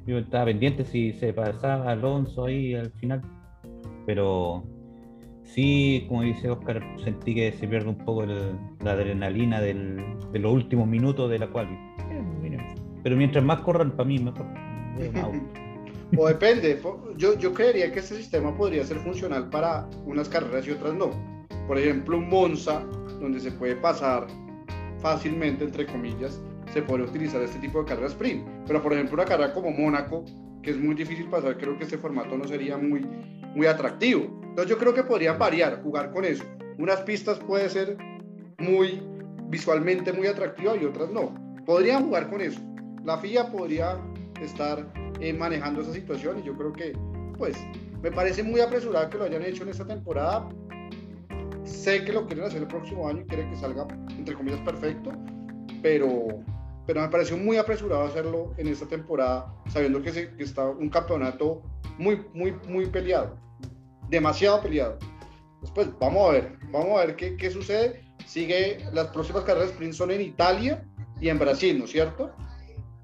Yo 0.06 0.18
estaba 0.18 0.46
pendiente 0.46 0.84
si 0.84 1.12
se 1.12 1.32
pasaba 1.32 1.90
Alonso 1.90 2.46
ahí 2.46 2.74
al 2.74 2.90
final, 2.92 3.22
pero 4.04 4.64
sí, 5.42 6.04
como 6.08 6.22
dice 6.22 6.50
Oscar, 6.50 6.82
sentí 7.02 7.34
que 7.34 7.52
se 7.52 7.68
pierde 7.68 7.88
un 7.88 7.98
poco 7.98 8.26
la 8.26 8.90
adrenalina 8.90 9.60
del, 9.60 10.02
de 10.32 10.38
los 10.38 10.52
últimos 10.52 10.88
minutos 10.88 11.30
de 11.30 11.38
la 11.38 11.48
cual. 11.48 11.68
Pero 13.02 13.16
mientras 13.16 13.44
más 13.44 13.60
corran, 13.60 13.92
para 13.92 14.08
mí 14.08 14.18
mejor. 14.18 14.46
o 16.16 16.28
depende, 16.28 16.80
yo, 17.16 17.38
yo 17.38 17.52
creería 17.52 17.92
que 17.92 18.00
este 18.00 18.16
sistema 18.16 18.56
podría 18.56 18.84
ser 18.84 18.98
funcional 18.98 19.50
para 19.50 19.88
unas 20.06 20.28
carreras 20.28 20.66
y 20.66 20.72
otras 20.72 20.94
no. 20.94 21.10
Por 21.66 21.78
ejemplo, 21.78 22.18
un 22.18 22.28
Monza, 22.28 22.84
donde 23.20 23.40
se 23.40 23.52
puede 23.52 23.76
pasar 23.76 24.26
fácilmente, 25.00 25.64
entre 25.64 25.86
comillas, 25.86 26.42
se 26.72 26.82
podría 26.82 27.06
utilizar 27.06 27.42
este 27.42 27.58
tipo 27.58 27.80
de 27.80 27.86
carreras 27.86 28.12
sprint. 28.12 28.46
Pero 28.66 28.82
por 28.82 28.92
ejemplo 28.92 29.14
una 29.14 29.24
carrera 29.24 29.52
como 29.52 29.70
Mónaco, 29.70 30.24
que 30.62 30.70
es 30.70 30.78
muy 30.78 30.94
difícil 30.94 31.28
pasar, 31.28 31.58
creo 31.58 31.76
que 31.76 31.84
este 31.84 31.98
formato 31.98 32.36
no 32.36 32.46
sería 32.46 32.76
muy, 32.76 33.06
muy 33.54 33.66
atractivo. 33.66 34.40
Entonces 34.42 34.70
yo 34.70 34.78
creo 34.78 34.94
que 34.94 35.02
podrían 35.02 35.38
variar, 35.38 35.82
jugar 35.82 36.12
con 36.12 36.24
eso. 36.24 36.44
Unas 36.78 37.00
pistas 37.02 37.38
puede 37.38 37.68
ser 37.68 37.96
muy 38.58 39.02
visualmente 39.48 40.12
muy 40.12 40.26
atractiva 40.26 40.76
y 40.76 40.84
otras 40.84 41.10
no. 41.10 41.34
Podrían 41.66 42.04
jugar 42.04 42.28
con 42.28 42.40
eso. 42.40 42.60
La 43.04 43.18
FIA 43.18 43.50
podría 43.50 43.98
estar 44.40 44.86
eh, 45.20 45.32
manejando 45.32 45.82
esa 45.82 45.92
situación 45.92 46.38
y 46.40 46.42
yo 46.42 46.56
creo 46.56 46.72
que 46.72 46.96
pues 47.38 47.56
me 48.02 48.10
parece 48.10 48.42
muy 48.42 48.60
apresurado 48.60 49.08
que 49.10 49.18
lo 49.18 49.24
hayan 49.24 49.42
hecho 49.42 49.62
en 49.62 49.70
esta 49.70 49.86
temporada. 49.86 50.48
Sé 51.64 52.04
que 52.04 52.12
lo 52.12 52.26
quieren 52.26 52.44
hacer 52.44 52.62
el 52.62 52.68
próximo 52.68 53.08
año 53.08 53.22
y 53.22 53.24
quieren 53.24 53.50
que 53.50 53.56
salga, 53.56 53.86
entre 54.10 54.34
comillas, 54.34 54.60
perfecto, 54.60 55.10
pero, 55.82 56.28
pero 56.86 57.00
me 57.00 57.08
pareció 57.08 57.36
muy 57.36 57.56
apresurado 57.56 58.04
hacerlo 58.04 58.54
en 58.56 58.68
esta 58.68 58.86
temporada, 58.86 59.54
sabiendo 59.68 60.02
que, 60.02 60.12
se, 60.12 60.34
que 60.36 60.44
está 60.44 60.66
un 60.66 60.88
campeonato 60.90 61.62
muy, 61.98 62.24
muy, 62.34 62.52
muy 62.68 62.86
peleado, 62.86 63.38
demasiado 64.08 64.60
peleado. 64.60 64.98
Después, 65.62 65.88
vamos 65.98 66.28
a 66.28 66.32
ver, 66.32 66.58
vamos 66.70 66.98
a 67.00 67.06
ver 67.06 67.16
qué, 67.16 67.36
qué 67.36 67.50
sucede. 67.50 68.04
Sigue, 68.26 68.84
las 68.92 69.08
próximas 69.08 69.44
carreras 69.44 69.70
sprint 69.70 69.94
son 69.94 70.10
en 70.10 70.20
Italia 70.20 70.84
y 71.20 71.28
en 71.28 71.38
Brasil, 71.38 71.78
¿no 71.78 71.84
es 71.84 71.90
cierto? 71.90 72.32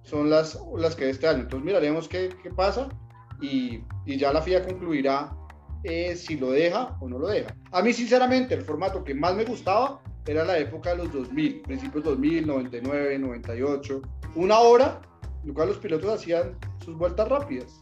Son 0.03 0.29
las, 0.29 0.59
las 0.77 0.95
que 0.95 1.09
este 1.09 1.27
año. 1.27 1.41
Entonces 1.41 1.65
miraremos 1.65 2.09
qué, 2.09 2.31
qué 2.43 2.51
pasa 2.51 2.89
y, 3.41 3.83
y, 4.05 4.19
ya 4.19 4.33
la 4.33 4.43
FIA 4.43 4.67
concluirá 4.67 5.33
eh, 5.85 6.17
si 6.17 6.37
lo 6.37 6.51
deja 6.51 6.97
o 7.01 7.09
no 7.09 7.19
lo 7.19 7.29
deja. 7.29 7.55
A 7.71 7.83
mí, 7.83 7.93
sinceramente, 7.93 8.55
el 8.55 8.63
formato 8.63 9.03
que 9.05 9.15
más 9.15 9.35
me 9.35 9.45
gustaba 9.45 10.03
era 10.31 10.45
la 10.45 10.59
época 10.59 10.91
de 10.91 10.99
los 10.99 11.13
2000, 11.13 11.63
principios 11.63 12.05
2000, 12.05 12.47
99, 12.47 13.19
98. 13.19 14.03
Una 14.37 14.61
hora, 14.61 15.01
lo 15.43 15.53
cual 15.53 15.71
los 15.71 15.79
pilotos 15.79 16.09
hacían 16.09 16.57
sus 16.85 16.97
vueltas 16.97 17.29
rápidas. 17.29 17.77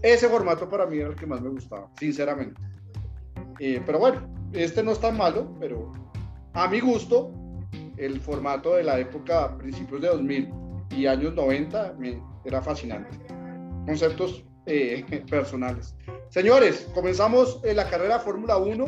Ese 0.00 0.30
formato 0.30 0.66
para 0.66 0.86
mí 0.86 0.96
era 0.96 1.10
el 1.10 1.14
que 1.14 1.26
más 1.26 1.42
me 1.42 1.50
gustaba, 1.50 1.90
sinceramente. 2.00 2.58
Eh, 3.58 3.82
pero 3.84 3.98
bueno, 3.98 4.26
este 4.54 4.82
no 4.82 4.92
es 4.92 4.98
tan 4.98 5.18
malo, 5.18 5.54
pero 5.60 5.92
a 6.54 6.68
mi 6.68 6.80
gusto, 6.80 7.30
el 7.98 8.18
formato 8.18 8.76
de 8.76 8.84
la 8.84 8.98
época 8.98 9.54
principios 9.58 10.00
de 10.00 10.08
2000 10.08 10.48
y 10.96 11.04
años 11.04 11.34
90 11.34 11.96
me, 11.98 12.22
era 12.46 12.62
fascinante. 12.62 13.10
Conceptos 13.84 14.42
eh, 14.64 15.04
personales. 15.30 15.94
Señores, 16.30 16.88
comenzamos 16.94 17.60
la 17.62 17.90
carrera 17.90 18.20
Fórmula 18.20 18.56
1. 18.56 18.86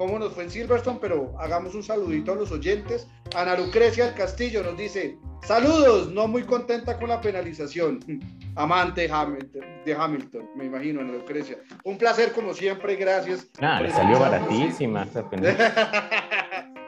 ¿Cómo 0.00 0.18
nos 0.18 0.32
fue 0.32 0.44
en 0.44 0.50
Silverstone? 0.50 0.98
Pero 0.98 1.34
hagamos 1.38 1.74
un 1.74 1.82
saludito 1.82 2.32
a 2.32 2.34
los 2.34 2.50
oyentes. 2.50 3.06
Ana 3.36 3.54
Lucrecia 3.54 4.06
del 4.06 4.14
Castillo 4.14 4.62
nos 4.62 4.74
dice: 4.78 5.18
Saludos, 5.42 6.10
no 6.10 6.26
muy 6.26 6.42
contenta 6.44 6.98
con 6.98 7.10
la 7.10 7.20
penalización. 7.20 8.00
Amante 8.56 9.02
de 9.02 9.94
Hamilton, 9.94 10.48
me 10.56 10.64
imagino, 10.64 11.02
Ana 11.02 11.12
Lucrecia. 11.12 11.58
Un 11.84 11.98
placer, 11.98 12.32
como 12.32 12.54
siempre, 12.54 12.96
gracias. 12.96 13.50
Ah, 13.60 13.82
le 13.82 13.90
salió 13.90 14.18
baratísima 14.18 15.02
esa 15.02 15.20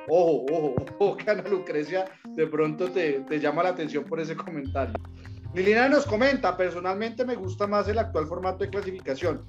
ojo, 0.08 0.46
ojo, 0.50 0.74
ojo, 0.98 1.16
que 1.18 1.30
Ana 1.30 1.42
Lucrecia 1.42 2.06
de 2.24 2.46
pronto 2.46 2.90
te, 2.90 3.20
te 3.28 3.38
llama 3.38 3.62
la 3.62 3.68
atención 3.68 4.04
por 4.04 4.20
ese 4.20 4.34
comentario. 4.34 4.94
Lilina 5.52 5.86
nos 5.86 6.06
comenta, 6.06 6.56
personalmente 6.56 7.26
me 7.26 7.34
gusta 7.34 7.66
más 7.66 7.86
el 7.88 7.98
actual 7.98 8.26
formato 8.26 8.64
de 8.64 8.70
clasificación, 8.70 9.42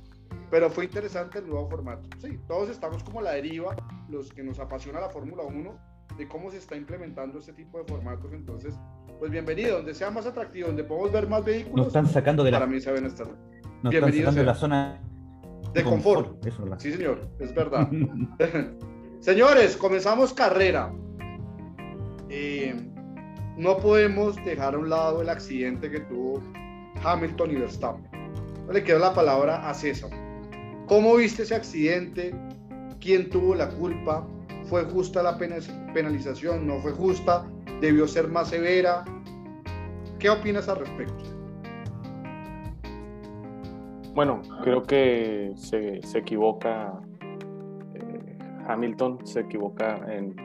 pero 0.53 0.69
fue 0.69 0.85
interesante 0.85 1.39
el 1.39 1.47
nuevo 1.47 1.67
formato. 1.67 2.07
Sí, 2.21 2.39
todos 2.47 2.69
estamos 2.69 3.03
como 3.03 3.21
a 3.21 3.23
la 3.23 3.31
deriva, 3.31 3.75
los 4.07 4.31
que 4.31 4.43
nos 4.43 4.59
apasiona 4.59 4.99
la 4.99 5.09
Fórmula 5.09 5.41
1, 5.41 5.77
de 6.15 6.27
cómo 6.27 6.51
se 6.51 6.57
está 6.57 6.75
implementando 6.75 7.39
este 7.39 7.53
tipo 7.53 7.79
de 7.79 7.85
formatos. 7.85 8.31
Entonces, 8.33 8.75
pues 9.17 9.31
bienvenido, 9.31 9.77
donde 9.77 9.95
sea 9.95 10.11
más 10.11 10.27
atractivo, 10.27 10.67
donde 10.67 10.83
podemos 10.83 11.11
ver 11.11 11.27
más 11.27 11.43
vehículos. 11.43 11.75
Nos 11.75 11.87
están 11.87 12.05
sacando 12.05 12.43
de 12.43 12.51
la, 12.51 12.59
para 12.59 12.71
mí 12.71 12.79
se 12.79 12.91
ven 12.91 13.07
estar. 13.07 13.25
Nos 13.81 13.91
están 13.95 14.13
sacando 14.13 14.39
de 14.41 14.45
la 14.45 14.53
zona 14.53 15.01
de 15.73 15.83
confort. 15.83 16.37
sí, 16.77 16.91
señor, 16.91 17.27
es 17.39 17.51
verdad. 17.55 17.89
Señores, 19.21 19.75
comenzamos 19.75 20.35
carrera. 20.35 20.93
Eh, 22.29 22.75
no 23.57 23.77
podemos 23.77 24.35
dejar 24.45 24.75
a 24.75 24.77
un 24.77 24.87
lado 24.87 25.23
el 25.23 25.29
accidente 25.29 25.89
que 25.89 26.01
tuvo 26.01 26.43
Hamilton 27.03 27.49
y 27.49 27.55
Verstappen. 27.55 28.07
Le 28.71 28.83
queda 28.83 28.99
la 28.99 29.15
palabra 29.15 29.67
a 29.67 29.73
César. 29.73 30.11
¿Cómo 30.88 31.15
viste 31.15 31.43
ese 31.43 31.56
accidente? 31.56 32.36
¿Quién 33.00 33.30
tuvo 33.30 33.56
la 33.56 33.69
culpa? 33.69 34.28
¿Fue 34.65 34.84
justa 34.84 35.24
la 35.24 35.38
penalización? 35.38 36.67
¿No 36.67 36.80
fue 36.80 36.91
justa? 36.91 37.46
¿Debió 37.80 38.08
ser 38.08 38.28
más 38.28 38.50
severa? 38.50 39.06
¿Qué 40.19 40.30
opinas 40.30 40.67
al 40.67 40.80
respecto? 40.80 41.24
Bueno, 44.13 44.41
creo 44.63 44.84
que 44.84 45.54
se, 45.56 46.02
equivoca 46.13 46.93
eh, 47.96 48.38
Hamilton, 48.67 49.26
se 49.26 49.39
equivoca 49.39 50.00
en, 50.13 50.36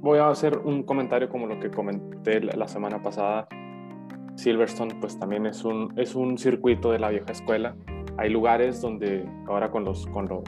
Voy 0.00 0.20
a 0.20 0.28
hacer 0.28 0.56
un 0.58 0.84
comentario 0.84 1.28
como 1.28 1.48
lo 1.48 1.58
que 1.58 1.70
comenté 1.70 2.40
la 2.40 2.68
semana 2.68 3.02
pasada. 3.02 3.48
Silverstone 4.36 4.94
pues 5.00 5.18
también 5.18 5.44
es 5.46 5.64
un, 5.64 5.92
es 5.96 6.14
un 6.14 6.38
circuito 6.38 6.92
de 6.92 7.00
la 7.00 7.10
vieja 7.10 7.32
escuela. 7.32 7.74
Hay 8.18 8.30
lugares 8.30 8.80
donde 8.80 9.24
ahora 9.46 9.70
con 9.70 9.84
los, 9.84 10.06
con 10.08 10.28
los 10.28 10.42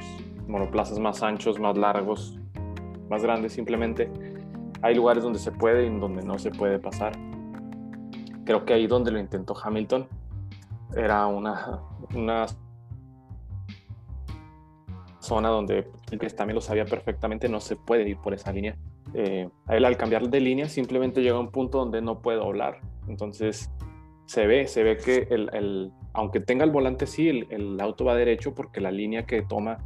monoplazas 0.49 0.99
más 0.99 1.23
anchos, 1.23 1.61
más 1.61 1.79
largos, 1.79 2.37
más 3.09 3.23
grandes 3.23 3.53
simplemente. 3.53 4.11
Hay 4.83 4.97
lugares 4.97 5.23
donde 5.23 5.39
se 5.39 5.53
puede 5.53 5.87
y 5.87 5.99
donde 5.99 6.25
no 6.25 6.37
se 6.41 6.51
puede 6.51 6.81
pasar. 6.81 7.13
Creo 8.45 8.65
que 8.65 8.75
ahí 8.75 8.89
donde 8.89 9.13
lo 9.13 9.21
intentó 9.21 9.55
Hamilton 9.57 10.09
era 10.97 11.29
una, 11.29 11.81
una 12.13 12.47
zona 15.21 15.49
donde 15.49 15.89
el 16.11 16.35
también 16.35 16.57
lo 16.57 16.61
sabía 16.61 16.85
perfectamente, 16.87 17.49
no 17.49 17.61
se 17.61 17.77
puede 17.77 18.09
ir 18.09 18.19
por 18.19 18.35
esa 18.35 18.53
línea. 18.53 18.77
Eh, 19.15 19.49
él 19.69 19.85
al 19.85 19.97
cambiar 19.97 20.29
de 20.29 20.41
línea 20.41 20.69
simplemente 20.69 21.23
llega 21.23 21.37
a 21.37 21.41
un 21.41 21.53
punto 21.53 21.79
donde 21.79 22.03
no 22.03 22.21
puede 22.21 22.39
doblar. 22.39 22.81
Entonces 23.07 23.71
se 24.27 24.49
ve, 24.49 24.67
se 24.67 24.83
ve 24.83 24.97
que 24.97 25.29
el 25.31 25.93
aunque 26.13 26.41
tenga 26.41 26.65
el 26.65 26.71
volante 26.71 27.07
sí, 27.07 27.29
el, 27.29 27.47
el, 27.51 27.81
auto 27.81 28.05
va 28.05 28.15
derecho 28.15 28.55
porque 28.55 28.81
la 28.81 28.91
línea 28.91 29.27
que 29.27 29.43
toma 29.43 29.79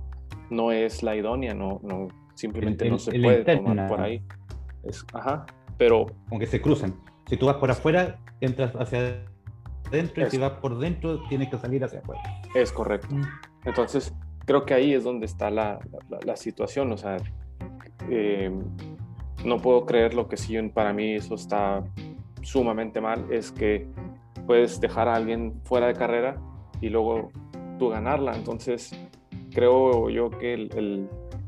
no 0.50 0.72
es 0.72 1.02
la 1.02 1.16
idónea, 1.16 1.54
no, 1.54 1.80
no 1.82 2.08
simplemente 2.34 2.88
no 2.88 2.98
se 2.98 3.18
puede 3.18 3.44
tomar 3.44 3.88
por 3.88 4.00
ahí. 4.00 4.22
Es, 4.82 5.04
ajá, 5.12 5.46
pero... 5.78 6.06
Aunque 6.30 6.46
se 6.46 6.60
cruzan. 6.60 6.94
Si 7.26 7.36
tú 7.36 7.46
vas 7.46 7.56
por 7.56 7.70
afuera, 7.70 8.18
entras 8.40 8.74
hacia 8.76 9.24
adentro 9.88 10.26
y 10.26 10.30
si 10.30 10.38
vas 10.38 10.52
por 10.52 10.78
dentro, 10.78 11.22
tienes 11.28 11.48
que 11.48 11.58
salir 11.58 11.84
hacia 11.84 12.00
afuera. 12.00 12.22
Es 12.54 12.72
correcto. 12.72 13.14
Mm. 13.14 13.24
Entonces, 13.64 14.14
creo 14.44 14.64
que 14.64 14.74
ahí 14.74 14.92
es 14.92 15.04
donde 15.04 15.26
está 15.26 15.50
la, 15.50 15.78
la, 16.24 16.36
situación. 16.36 16.92
O 16.92 16.96
sea, 16.96 17.16
eh, 18.10 18.52
no 19.44 19.58
puedo 19.58 19.86
creer 19.86 20.14
lo 20.14 20.28
que 20.28 20.36
sí 20.36 20.56
para 20.68 20.92
mí 20.92 21.14
eso 21.14 21.34
está 21.34 21.82
sumamente 22.42 23.00
mal, 23.00 23.26
es 23.32 23.50
que 23.50 23.86
puedes 24.46 24.80
dejar 24.80 25.08
a 25.08 25.14
alguien 25.14 25.60
fuera 25.64 25.86
de 25.86 25.94
carrera 25.94 26.40
y 26.80 26.88
luego 26.88 27.30
tú 27.78 27.88
ganarla. 27.88 28.34
Entonces, 28.34 28.92
creo 29.52 30.10
yo 30.10 30.30
que 30.30 31.06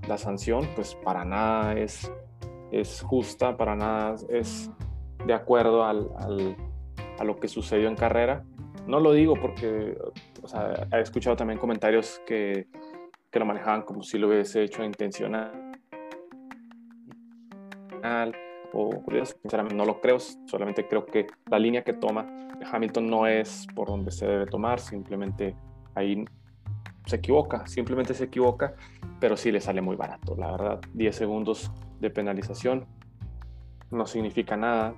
la 0.09 0.19
sanción, 0.19 0.67
pues 0.75 0.95
para 0.95 1.25
nada 1.25 1.75
es, 1.75 2.11
es 2.71 3.03
justa, 3.03 3.57
para 3.57 3.77
nada 3.77 4.17
es 4.29 4.71
de 5.27 5.35
acuerdo 5.35 5.85
al, 5.85 6.09
a 7.19 7.25
lo 7.25 7.37
que 7.37 7.49
sucedió 7.49 7.89
en 7.89 7.97
carrera. 7.97 8.45
No 8.87 9.01
lo 9.01 9.13
digo 9.13 9.35
porque 9.35 9.99
o 10.43 10.97
he 10.97 11.01
escuchado 11.01 11.35
también 11.37 11.59
comentarios 11.59 12.21
que, 12.25 12.69
que, 13.31 13.39
lo 13.41 13.45
manejaban 13.45 13.83
como 13.83 14.03
si 14.05 14.17
lo 14.17 14.29
hubiese 14.29 14.63
hecho 14.63 14.85
intencional 14.85 15.67
o 18.79 19.03
sinceramente 19.43 19.75
no 19.75 19.87
lo 19.87 20.01
creo, 20.01 20.19
solamente 20.21 20.87
creo 20.87 21.07
que 21.07 21.27
la 21.51 21.59
línea 21.59 21.83
que 21.83 21.95
toma 21.95 22.27
Hamilton 22.71 23.09
no 23.09 23.27
es 23.27 23.67
por 23.75 23.89
donde 23.89 24.11
se 24.11 24.27
debe 24.27 24.45
tomar, 24.47 24.81
simplemente 24.81 25.57
ahí 25.95 26.25
se 27.07 27.17
equivoca, 27.17 27.67
simplemente 27.67 28.12
se 28.12 28.25
equivoca, 28.25 28.75
pero 29.19 29.37
sí 29.37 29.51
le 29.51 29.62
sale 29.62 29.81
muy 29.81 29.97
barato, 29.97 30.37
la 30.37 30.51
verdad, 30.51 30.81
10 30.93 31.17
segundos 31.17 31.73
de 32.01 32.11
penalización 32.11 32.87
no 33.91 34.07
significa 34.07 34.57
nada. 34.57 34.95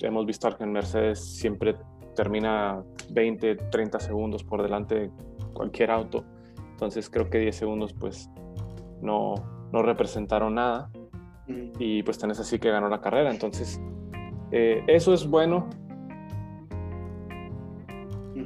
Hemos 0.00 0.26
visto 0.26 0.48
que 0.56 0.64
en 0.64 0.72
Mercedes 0.72 1.20
siempre 1.20 1.76
termina 2.16 2.82
20, 3.10 3.54
30 3.70 4.00
segundos 4.00 4.42
por 4.42 4.62
delante 4.62 4.94
de 4.96 5.10
cualquier 5.52 5.92
auto, 5.92 6.24
entonces 6.70 7.08
creo 7.08 7.30
que 7.30 7.38
10 7.38 7.54
segundos 7.54 7.92
pues 7.92 8.28
no, 9.00 9.34
no 9.70 9.82
representaron 9.82 10.56
nada 10.56 10.90
y 11.78 12.02
pues 12.02 12.18
tenés 12.18 12.38
así 12.40 12.58
que 12.58 12.70
ganó 12.70 12.88
la 12.88 13.00
carrera, 13.00 13.30
entonces 13.30 13.80
eh, 14.50 14.82
eso 14.86 15.12
es 15.14 15.26
bueno. 15.26 15.68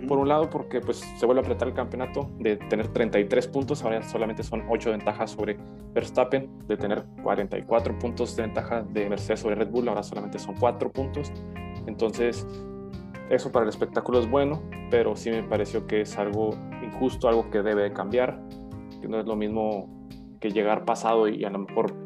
Por 0.08 0.18
un 0.18 0.28
lado 0.28 0.50
porque 0.50 0.80
pues 0.80 0.98
se 0.98 1.26
vuelve 1.26 1.40
a 1.40 1.44
apretar 1.44 1.68
el 1.68 1.74
campeonato 1.74 2.30
de 2.38 2.56
tener 2.56 2.88
33 2.88 3.46
puntos, 3.48 3.82
ahora 3.84 4.02
solamente 4.02 4.42
son 4.42 4.64
8 4.68 4.90
ventajas 4.90 5.30
sobre 5.30 5.58
Verstappen, 5.92 6.50
de 6.66 6.76
tener 6.76 7.04
44 7.22 7.98
puntos 7.98 8.34
de 8.36 8.42
ventaja 8.42 8.82
de 8.82 9.08
Mercedes 9.08 9.40
sobre 9.40 9.54
Red 9.54 9.68
Bull, 9.68 9.88
ahora 9.88 10.02
solamente 10.02 10.38
son 10.38 10.54
4 10.58 10.90
puntos. 10.90 11.30
Entonces, 11.86 12.46
eso 13.30 13.52
para 13.52 13.64
el 13.64 13.68
espectáculo 13.68 14.18
es 14.18 14.28
bueno, 14.28 14.62
pero 14.90 15.14
sí 15.14 15.30
me 15.30 15.42
pareció 15.42 15.86
que 15.86 16.02
es 16.02 16.18
algo 16.18 16.50
injusto, 16.82 17.28
algo 17.28 17.50
que 17.50 17.62
debe 17.62 17.82
de 17.82 17.92
cambiar, 17.92 18.40
que 19.00 19.08
no 19.08 19.20
es 19.20 19.26
lo 19.26 19.36
mismo 19.36 20.08
que 20.40 20.50
llegar 20.50 20.84
pasado 20.84 21.28
y 21.28 21.44
a 21.44 21.50
lo 21.50 21.60
mejor 21.60 22.01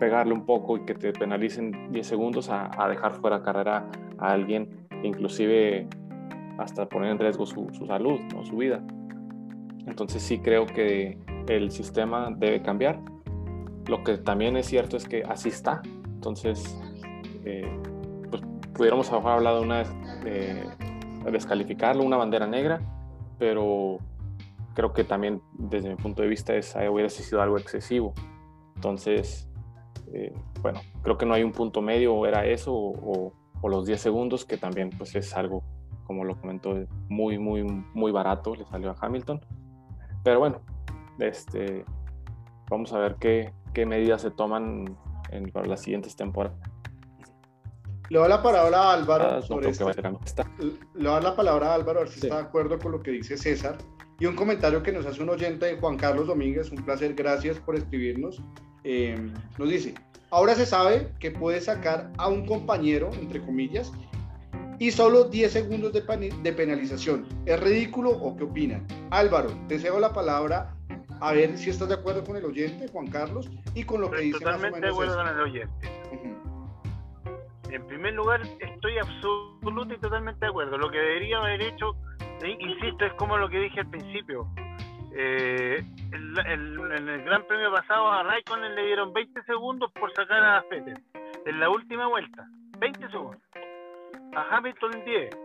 pegarle 0.00 0.32
un 0.32 0.44
poco 0.44 0.76
y 0.78 0.84
que 0.84 0.94
te 0.94 1.12
penalicen 1.12 1.92
10 1.92 2.06
segundos 2.06 2.48
a, 2.48 2.70
a 2.76 2.88
dejar 2.88 3.12
fuera 3.14 3.42
carrera 3.42 3.88
a 4.18 4.32
alguien, 4.32 4.88
inclusive 5.04 5.86
hasta 6.58 6.88
poner 6.88 7.12
en 7.12 7.18
riesgo 7.18 7.46
su, 7.46 7.68
su 7.72 7.86
salud 7.86 8.18
o 8.36 8.44
su 8.44 8.56
vida. 8.56 8.82
Entonces 9.86 10.22
sí 10.22 10.38
creo 10.38 10.66
que 10.66 11.18
el 11.48 11.70
sistema 11.70 12.30
debe 12.36 12.62
cambiar. 12.62 13.00
Lo 13.86 14.02
que 14.04 14.18
también 14.18 14.56
es 14.56 14.66
cierto 14.66 14.96
es 14.96 15.06
que 15.06 15.22
así 15.22 15.48
está. 15.48 15.82
Entonces, 16.04 16.78
eh, 17.44 17.68
pues 18.30 18.42
pudiéramos 18.74 19.10
haber 19.12 19.28
hablado 19.28 19.62
una 19.62 19.84
de 20.22 20.64
descalificarlo, 21.30 22.02
una 22.02 22.16
bandera 22.16 22.46
negra, 22.46 22.80
pero 23.38 23.98
creo 24.74 24.92
que 24.92 25.04
también 25.04 25.42
desde 25.54 25.88
mi 25.88 25.96
punto 25.96 26.22
de 26.22 26.28
vista 26.28 26.54
es, 26.54 26.74
hubiera 26.90 27.08
sido 27.08 27.42
algo 27.42 27.58
excesivo. 27.58 28.14
Entonces, 28.76 29.49
eh, 30.12 30.32
bueno, 30.60 30.80
creo 31.02 31.16
que 31.16 31.26
no 31.26 31.34
hay 31.34 31.42
un 31.42 31.52
punto 31.52 31.80
medio, 31.82 32.14
o 32.14 32.26
era 32.26 32.46
eso, 32.46 32.72
o, 32.74 33.32
o, 33.60 33.68
los 33.68 33.86
10 33.86 34.00
segundos, 34.00 34.44
que 34.44 34.56
también 34.56 34.90
pues 34.90 35.14
es 35.14 35.34
algo, 35.36 35.62
como 36.04 36.24
lo 36.24 36.40
comentó, 36.40 36.74
muy, 37.08 37.38
muy, 37.38 37.62
muy 37.62 38.12
barato, 38.12 38.54
le 38.54 38.64
salió 38.66 38.90
a 38.90 38.96
Hamilton. 39.00 39.40
Pero 40.24 40.40
bueno, 40.40 40.60
este, 41.18 41.84
vamos 42.68 42.92
a 42.92 42.98
ver 42.98 43.16
qué, 43.20 43.52
qué 43.72 43.86
medidas 43.86 44.22
se 44.22 44.30
toman 44.30 44.96
en, 45.30 45.50
para 45.50 45.66
las 45.66 45.80
siguientes 45.82 46.16
temporadas. 46.16 46.58
Le 48.08 48.18
doy 48.18 48.28
la 48.28 48.42
palabra 48.42 48.78
a 48.78 48.92
Álvaro 48.94 49.24
ah, 49.36 49.42
sobre 49.42 49.70
esto. 49.70 49.88
Le 50.94 51.08
doy 51.08 51.22
la 51.22 51.36
palabra 51.36 51.70
a 51.70 51.74
Álvaro 51.74 52.00
a 52.00 52.02
ver 52.02 52.12
si 52.12 52.20
está 52.20 52.36
de 52.36 52.42
acuerdo 52.42 52.78
con 52.78 52.90
lo 52.90 53.00
que 53.00 53.12
dice 53.12 53.36
César. 53.36 53.78
Y 54.18 54.26
un 54.26 54.34
comentario 54.34 54.82
que 54.82 54.92
nos 54.92 55.06
hace 55.06 55.22
un 55.22 55.30
oyente 55.30 55.66
de 55.66 55.76
Juan 55.78 55.96
Carlos 55.96 56.26
Domínguez, 56.26 56.70
un 56.72 56.84
placer, 56.84 57.14
gracias 57.14 57.58
por 57.60 57.76
escribirnos. 57.76 58.42
Eh, 58.84 59.30
nos 59.58 59.68
dice, 59.68 59.94
ahora 60.30 60.54
se 60.54 60.66
sabe 60.66 61.08
que 61.18 61.30
puede 61.30 61.60
sacar 61.60 62.10
a 62.18 62.28
un 62.28 62.46
compañero, 62.46 63.10
entre 63.20 63.40
comillas, 63.40 63.92
y 64.78 64.90
solo 64.90 65.24
10 65.24 65.52
segundos 65.52 65.92
de, 65.92 66.02
de 66.42 66.52
penalización. 66.52 67.26
¿Es 67.44 67.60
ridículo 67.60 68.10
o 68.10 68.36
qué 68.36 68.44
opinan? 68.44 68.86
Álvaro, 69.10 69.50
deseo 69.68 70.00
la 70.00 70.12
palabra 70.12 70.74
a 71.20 71.32
ver 71.32 71.56
si 71.58 71.70
estás 71.70 71.88
de 71.88 71.94
acuerdo 71.94 72.24
con 72.24 72.36
el 72.36 72.44
oyente, 72.44 72.88
Juan 72.88 73.08
Carlos, 73.08 73.50
y 73.74 73.84
con 73.84 74.00
lo 74.00 74.10
que 74.10 74.22
dice 74.22 74.38
Totalmente 74.38 74.80
de 74.80 74.88
acuerdo 74.88 75.16
con 75.16 75.28
el 75.28 75.40
oyente. 75.40 75.88
En 77.70 77.86
primer 77.86 78.14
lugar, 78.14 78.40
estoy 78.58 78.98
absoluto 78.98 79.94
y 79.94 79.98
totalmente 79.98 80.40
de 80.40 80.48
acuerdo. 80.48 80.76
Lo 80.78 80.90
que 80.90 80.98
debería 80.98 81.38
haber 81.38 81.62
hecho, 81.62 81.94
insisto, 82.42 83.04
es 83.04 83.12
como 83.14 83.36
lo 83.36 83.48
que 83.48 83.58
dije 83.58 83.80
al 83.80 83.90
principio. 83.90 84.48
Eh, 85.12 85.84
en 86.12 87.08
el 87.08 87.24
Gran 87.24 87.44
Premio 87.46 87.72
pasado 87.72 88.10
a 88.10 88.22
Raikkonen 88.22 88.74
le 88.74 88.86
dieron 88.86 89.12
20 89.12 89.42
segundos 89.42 89.90
por 89.92 90.12
sacar 90.14 90.42
a 90.42 90.62
Fettel 90.62 91.02
en 91.46 91.60
la 91.60 91.70
última 91.70 92.06
vuelta. 92.06 92.46
20 92.78 93.08
segundos. 93.10 93.42
A 94.34 94.56
Hamilton 94.56 95.04
10, 95.04 95.38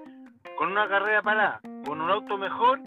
con 0.58 0.72
una 0.72 0.88
carrera 0.88 1.22
parada, 1.22 1.60
con 1.86 2.02
un 2.02 2.10
auto 2.10 2.38
mejor, 2.38 2.80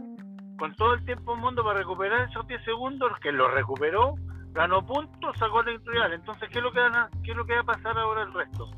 con 0.58 0.74
todo 0.76 0.94
el 0.94 1.04
tiempo 1.04 1.32
del 1.32 1.40
mundo 1.40 1.64
para 1.64 1.78
recuperar 1.78 2.28
esos 2.28 2.46
10 2.46 2.64
segundos, 2.64 3.12
que 3.20 3.32
lo 3.32 3.48
recuperó, 3.48 4.14
ganó 4.52 4.84
puntos, 4.84 5.36
sacó 5.38 5.62
la 5.62 5.72
industrial. 5.72 6.12
Entonces, 6.12 6.48
¿qué 6.50 6.58
es 6.58 6.64
lo 6.64 6.72
que, 6.72 6.80
va 6.80 7.60
a 7.60 7.64
pasar 7.64 7.98
ahora 7.98 8.22
el 8.22 8.32
resto? 8.32 8.70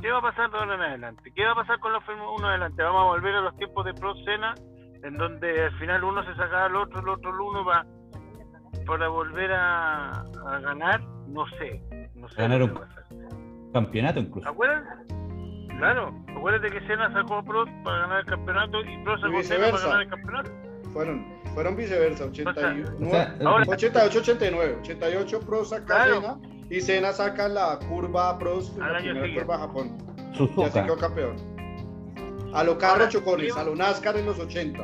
¿Qué 0.00 0.10
va 0.10 0.18
a 0.18 0.22
pasar 0.22 0.50
ahora 0.52 0.74
en 0.74 0.80
adelante? 0.82 1.32
¿Qué 1.34 1.44
va 1.44 1.52
a 1.52 1.56
pasar 1.56 1.78
con 1.80 1.92
la 1.92 2.00
Fórmula 2.00 2.30
1 2.30 2.48
adelante? 2.48 2.82
Vamos 2.82 3.02
a 3.02 3.06
volver 3.06 3.34
a 3.34 3.40
los 3.40 3.56
tiempos 3.56 3.84
de 3.84 3.94
Pro 3.94 4.14
Cena, 4.24 4.54
en 5.02 5.16
donde 5.16 5.64
al 5.64 5.78
final 5.78 6.04
uno 6.04 6.24
se 6.24 6.34
sacaba 6.34 6.66
al 6.66 6.76
otro, 6.76 7.00
el 7.00 7.08
otro 7.08 7.32
al 7.32 7.40
uno 7.40 7.64
va 7.64 7.86
para 8.86 9.08
volver 9.08 9.52
a, 9.52 10.24
ganar, 10.62 11.00
no 11.28 11.44
sé. 11.58 11.82
No 12.14 12.28
sé 12.28 12.36
ganar 12.40 12.62
un 12.62 12.80
campeonato 13.72 14.20
incluso. 14.20 14.48
¿Acuerdas? 14.48 14.84
Claro, 15.78 16.14
acuérdate 16.34 16.70
que 16.70 16.86
Cena 16.86 17.12
sacó 17.12 17.34
a 17.36 17.42
Pro 17.42 17.64
para 17.84 17.98
ganar 18.00 18.20
el 18.20 18.26
campeonato 18.26 18.80
y 18.80 18.98
Pro 19.04 19.18
sacó 19.18 19.38
a 19.38 19.42
Cena 19.42 19.70
para 19.70 19.82
ganar 19.82 20.02
el 20.02 20.08
campeonato. 20.08 20.50
Fueron, 20.92 21.26
fueron 21.52 21.76
viceversa, 21.76 22.24
88, 22.24 24.18
89, 24.20 24.78
88 24.80 25.40
Pro 25.40 25.64
saca 25.64 26.04
Cena 26.04 26.38
y 26.70 26.80
Cena 26.80 27.12
saca 27.12 27.48
la 27.48 27.78
curva 27.88 28.38
Pro 28.38 28.60
en 28.60 28.92
la 28.92 28.98
primera 28.98 29.40
curva 29.40 29.58
Japón. 29.58 29.98
Ya 30.56 30.70
se 30.70 30.82
quedó 30.84 30.96
campeón. 30.96 31.55
A 32.56 32.64
lo 32.64 32.78
carro 32.78 33.06
chocones, 33.06 33.54
a 33.54 33.64
lo 33.64 33.76
NASCAR 33.76 34.16
en 34.16 34.24
los 34.24 34.38
80. 34.38 34.82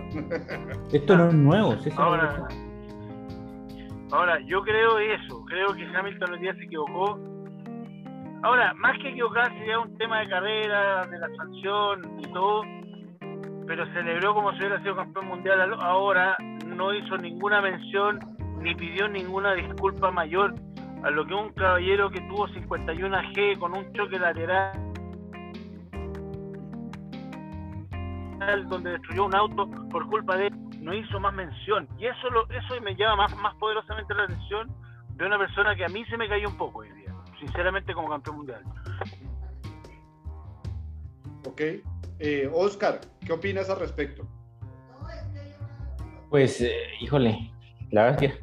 Esto 0.93 1.17
no 1.17 1.29
es 1.29 1.35
nuevo, 1.35 1.77
¿sí? 1.79 1.89
Ahora, 1.97 2.47
ahora, 4.11 4.39
yo 4.45 4.61
creo 4.63 4.99
eso, 4.99 5.43
creo 5.47 5.69
que 5.73 5.87
Hamilton 5.87 6.35
el 6.35 6.41
día 6.41 6.55
se 6.55 6.65
equivocó 6.65 7.19
Ahora, 8.43 8.75
más 8.75 8.99
que 8.99 9.09
equivocarse, 9.09 9.57
ya 9.67 9.79
un 9.79 9.97
tema 9.97 10.21
de 10.21 10.29
carrera, 10.29 11.07
de 11.07 11.19
la 11.19 11.29
sanción 11.37 12.03
y 12.19 12.23
todo, 12.33 12.63
pero 13.67 13.87
celebró 13.95 14.35
como 14.35 14.51
si 14.53 14.59
hubiera 14.59 14.83
sido 14.83 14.97
campeón 14.97 15.29
mundial 15.29 15.75
ahora, 15.81 16.37
no 16.67 16.93
hizo 16.93 17.17
ninguna 17.17 17.63
mención 17.63 18.19
ni 18.61 18.75
pidió 18.75 19.09
ninguna 19.09 19.55
disculpa 19.55 20.11
mayor 20.11 20.55
a 21.05 21.11
lo 21.11 21.25
que 21.25 21.35
un 21.35 21.53
caballero 21.53 22.11
que 22.11 22.21
tuvo 22.23 22.49
51 22.49 23.17
G 23.33 23.59
con 23.59 23.77
un 23.77 23.93
choque 23.93 24.19
lateral 24.19 24.92
donde 28.69 28.93
destruyó 28.93 29.25
un 29.27 29.35
auto 29.35 29.69
por 29.91 30.07
culpa 30.09 30.37
de 30.37 30.49
él, 30.49 30.55
no 30.81 30.95
hizo 30.95 31.21
más 31.21 31.35
mención. 31.35 31.89
Y 31.99 32.07
eso 32.07 32.31
lo, 32.31 32.49
eso 32.51 32.81
me 32.81 32.95
llama 32.97 33.29
más, 33.29 33.37
más 33.37 33.55
poderosamente 33.57 34.15
la 34.15 34.25
atención 34.25 34.71
de 35.17 35.27
una 35.27 35.39
persona 35.39 35.75
que 35.77 35.85
a 35.85 35.89
mí 35.89 36.05
se 36.07 36.17
me 36.17 36.29
cayó 36.29 36.49
un 36.49 36.57
poco 36.57 36.81
hoy 36.81 36.91
día 36.93 37.03
sinceramente 37.43 37.93
como 37.93 38.09
campeón 38.09 38.37
mundial. 38.37 38.63
Ok. 41.47 41.61
Eh, 42.21 42.49
Oscar, 42.53 43.01
¿qué 43.25 43.33
opinas 43.33 43.69
al 43.69 43.81
respecto? 43.81 44.27
Pues, 46.31 46.61
eh, 46.61 46.73
híjole, 47.01 47.51
la 47.91 48.05
verdad 48.05 48.23
es 48.23 48.31
que 48.33 48.41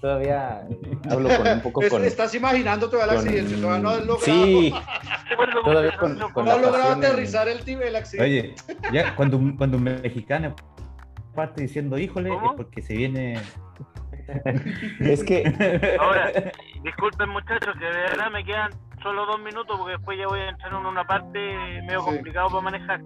todavía 0.00 0.66
hablo 1.10 1.28
con 1.28 1.48
un 1.48 1.60
poco 1.60 1.82
con... 1.88 2.04
Estás 2.04 2.34
imaginando 2.34 2.88
todo 2.88 3.02
el 3.04 3.10
accidente, 3.10 3.56
todavía 3.56 3.82
no 3.82 3.90
has 3.90 4.06
logrado... 4.06 4.20
Sí, 4.20 4.74
todavía 5.64 5.96
con, 5.98 6.18
con 6.32 6.44
No 6.44 6.52
has 6.52 6.62
logrado 6.62 6.92
aterrizar 6.92 7.48
el, 7.48 7.68
el 7.68 7.96
accidente. 7.96 8.24
Oye, 8.24 8.54
ya 8.92 9.14
cuando, 9.16 9.40
cuando 9.56 9.76
un 9.76 9.84
mexicano 9.84 10.54
parte 11.34 11.62
diciendo, 11.62 11.98
híjole, 11.98 12.30
es 12.30 12.38
porque 12.56 12.82
se 12.82 12.96
viene 12.96 13.38
es 15.00 15.24
que. 15.24 15.96
Ahora, 15.98 16.32
disculpen 16.82 17.30
muchachos, 17.30 17.74
que 17.78 17.84
de 17.84 17.90
verdad 17.90 18.30
me 18.30 18.44
quedan 18.44 18.70
solo 19.02 19.26
dos 19.26 19.40
minutos 19.40 19.76
porque 19.78 19.92
después 19.92 20.18
ya 20.18 20.26
voy 20.26 20.40
a 20.40 20.48
entrar 20.50 20.72
en 20.72 20.86
una 20.86 21.06
parte 21.06 21.38
medio 21.86 22.00
complicado 22.00 22.48
para 22.48 22.62
manejar. 22.62 23.00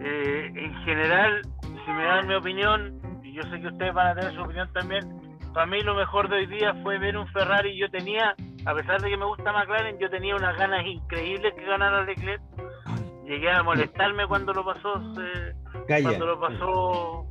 Eh, 0.00 0.50
en 0.54 0.74
general, 0.84 1.42
si 1.62 1.90
me 1.90 2.04
dan 2.04 2.26
mi 2.26 2.34
opinión, 2.34 3.00
y 3.22 3.34
yo 3.34 3.42
sé 3.44 3.60
que 3.60 3.68
ustedes 3.68 3.94
van 3.94 4.08
a 4.08 4.14
tener 4.14 4.34
su 4.34 4.42
opinión 4.42 4.72
también, 4.72 5.02
para 5.54 5.66
mí 5.66 5.80
lo 5.82 5.94
mejor 5.94 6.28
de 6.28 6.36
hoy 6.36 6.46
día 6.46 6.74
fue 6.82 6.98
ver 6.98 7.16
un 7.16 7.28
Ferrari. 7.28 7.78
Yo 7.78 7.88
tenía, 7.90 8.34
a 8.66 8.74
pesar 8.74 9.00
de 9.00 9.08
que 9.08 9.16
me 9.16 9.24
gusta 9.24 9.52
McLaren, 9.52 9.98
yo 9.98 10.10
tenía 10.10 10.34
unas 10.34 10.56
ganas 10.58 10.84
increíbles 10.84 11.54
que 11.54 11.64
ganara 11.64 12.04
Leclerc. 12.04 12.42
Llegué 13.24 13.50
a 13.50 13.62
molestarme 13.62 14.26
cuando 14.26 14.52
lo 14.52 14.64
pasó, 14.64 15.00
eh, 15.18 15.54
cuando 16.02 16.26
lo 16.26 16.40
pasó 16.40 17.26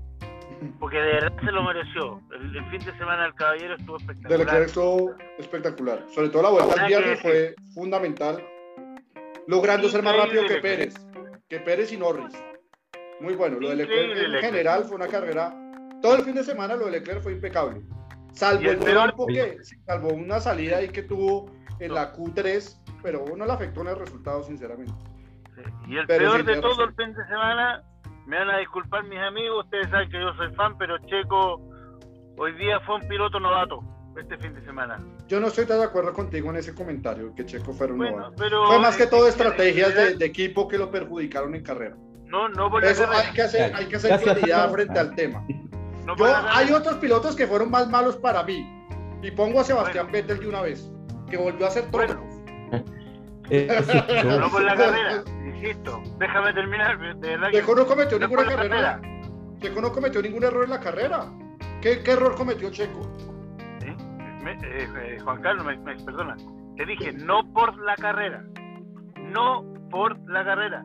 porque 0.80 0.98
de 0.98 1.14
verdad 1.14 1.34
se 1.44 1.52
lo 1.52 1.64
mereció. 1.64 2.22
El, 2.32 2.66
fin 2.70 2.80
de 2.86 2.98
semana 2.98 3.24
del 3.24 3.34
Caballero 3.36 3.76
estuvo 3.76 3.98
espectacular. 3.98 4.32
De 4.32 4.46
Leclerc 4.46 4.66
estuvo 4.68 5.16
espectacular. 5.38 6.06
Sobre 6.14 6.30
todo 6.30 6.44
la 6.44 6.50
vuelta 6.50 6.82
al 6.82 6.88
viernes 6.88 7.22
fue 7.22 7.56
fundamental, 7.74 8.44
logrando 9.48 9.90
ser 9.90 10.04
más 10.04 10.16
rápido 10.16 10.46
que 10.48 10.56
Pérez, 10.56 10.94
que 11.50 11.60
Pérez 11.60 11.92
y 11.92 11.98
Norris. 11.98 12.34
Muy 13.20 13.36
bueno. 13.36 13.60
Lo 13.60 13.70
de 13.70 13.76
Leclerc 13.76 14.18
en 14.18 14.42
general 14.42 14.86
fue 14.86 14.96
una 14.96 15.08
carrera. 15.08 15.54
Todo 16.02 16.16
el 16.16 16.24
fin 16.24 16.36
de 16.36 16.44
semana 16.44 16.76
lo 16.76 16.86
de 16.86 16.92
Leclerc 16.92 17.22
fue 17.22 17.34
impecable. 17.34 17.82
Salvo 18.34 18.70
el, 18.70 18.80
tiempo 18.80 19.28
que, 19.28 19.58
salvo 19.86 20.10
una 20.10 20.40
salida 20.40 20.78
ahí 20.78 20.90
que 20.90 21.04
tuvo 21.04 21.52
en 21.80 21.94
la 21.94 22.14
Q3, 22.14 22.80
pero 23.02 23.26
no 23.38 23.46
le 23.46 23.52
afectó 23.52 23.82
en 23.82 23.90
el 23.90 24.00
resultado, 24.00 24.44
sinceramente. 24.44 24.94
Y 25.88 25.98
el 25.98 26.08
peor 26.08 26.44
de 26.44 26.60
todo 26.60 26.84
el 26.84 26.96
fin 26.96 27.14
de 27.14 27.24
semana 27.28 27.84
me 28.26 28.40
van 28.40 28.50
a 28.50 28.58
disculpar 28.58 29.04
mis 29.04 29.20
amigos, 29.20 29.66
ustedes 29.66 29.90
saben 29.90 30.10
que 30.10 30.20
yo 30.20 30.34
soy 30.34 30.52
fan, 30.56 30.78
pero 30.78 30.98
Checo 31.06 31.62
hoy 32.38 32.54
día 32.54 32.80
fue 32.82 32.96
un 32.96 33.08
piloto 33.08 33.40
novato 33.40 33.84
este 34.18 34.38
fin 34.38 34.54
de 34.54 34.64
semana. 34.64 35.00
Yo 35.28 35.40
no 35.40 35.48
estoy 35.48 35.66
de 35.66 35.84
acuerdo 35.84 36.14
contigo 36.14 36.50
en 36.50 36.58
ese 36.58 36.74
comentario, 36.74 37.34
que 37.36 37.46
Checo 37.46 37.74
fuera 37.74 37.94
un 37.94 38.00
novato. 38.00 38.34
fue 38.68 38.80
más 38.80 38.98
que 38.98 39.08
todo 39.08 39.28
estrategias 39.28 39.94
de, 40.18 40.26
equipo 40.26 40.68
que 40.68 40.78
lo 40.78 40.90
perjudicaron 40.90 41.54
en 41.56 41.64
carrera. 41.64 41.96
No, 42.26 42.50
no 42.50 42.70
por 42.72 42.84
Eso 42.84 43.08
hay 43.12 43.32
que 43.34 43.44
hacer, 43.44 43.76
hay 43.76 43.86
que 43.86 43.98
hacer 43.98 44.20
claridad 44.20 44.72
frente 44.72 44.98
al 44.98 45.14
tema. 45.14 45.46
Hay 46.50 46.72
otros 46.72 46.96
pilotos 46.96 47.36
que 47.36 47.48
fueron 47.48 47.70
más 47.72 47.90
malos 47.90 48.18
para 48.18 48.44
mí. 48.44 48.70
Y 49.22 49.32
pongo 49.32 49.62
a 49.62 49.64
Sebastián 49.64 50.12
Vettel 50.12 50.40
de 50.40 50.50
una 50.50 50.62
vez, 50.62 50.92
que 51.30 51.38
volvió 51.38 51.68
a 51.68 51.72
ser 51.72 51.90
todo. 51.90 52.04
Eh, 53.50 53.68
no 54.40 54.50
por 54.50 54.64
la 54.64 54.76
carrera 54.76 55.24
insisto, 55.64 56.02
déjame 56.20 56.54
terminar. 56.54 56.98
De 57.20 57.38
no 57.38 57.88
cometió 57.88 58.20
ninguna 58.20 58.46
carrera. 58.46 59.02
Checo 59.60 59.82
no 59.82 59.92
cometió 59.92 60.22
ningún 60.22 60.44
error 60.44 60.66
en 60.66 60.70
la 60.72 60.80
carrera. 60.80 61.32
¿Qué, 61.82 62.02
error 62.06 62.36
cometió 62.36 62.70
Checo? 62.70 63.10
Eh, 64.46 64.88
eh, 64.94 65.18
Juan 65.24 65.42
Carlos, 65.42 65.66
me, 65.66 65.96
perdona. 66.04 66.36
Te 66.76 66.86
dije, 66.86 67.14
no 67.14 67.44
por 67.54 67.78
la 67.78 67.96
carrera. 67.96 68.44
No 69.32 69.64
por 69.90 70.18
la 70.30 70.44
carrera. 70.44 70.84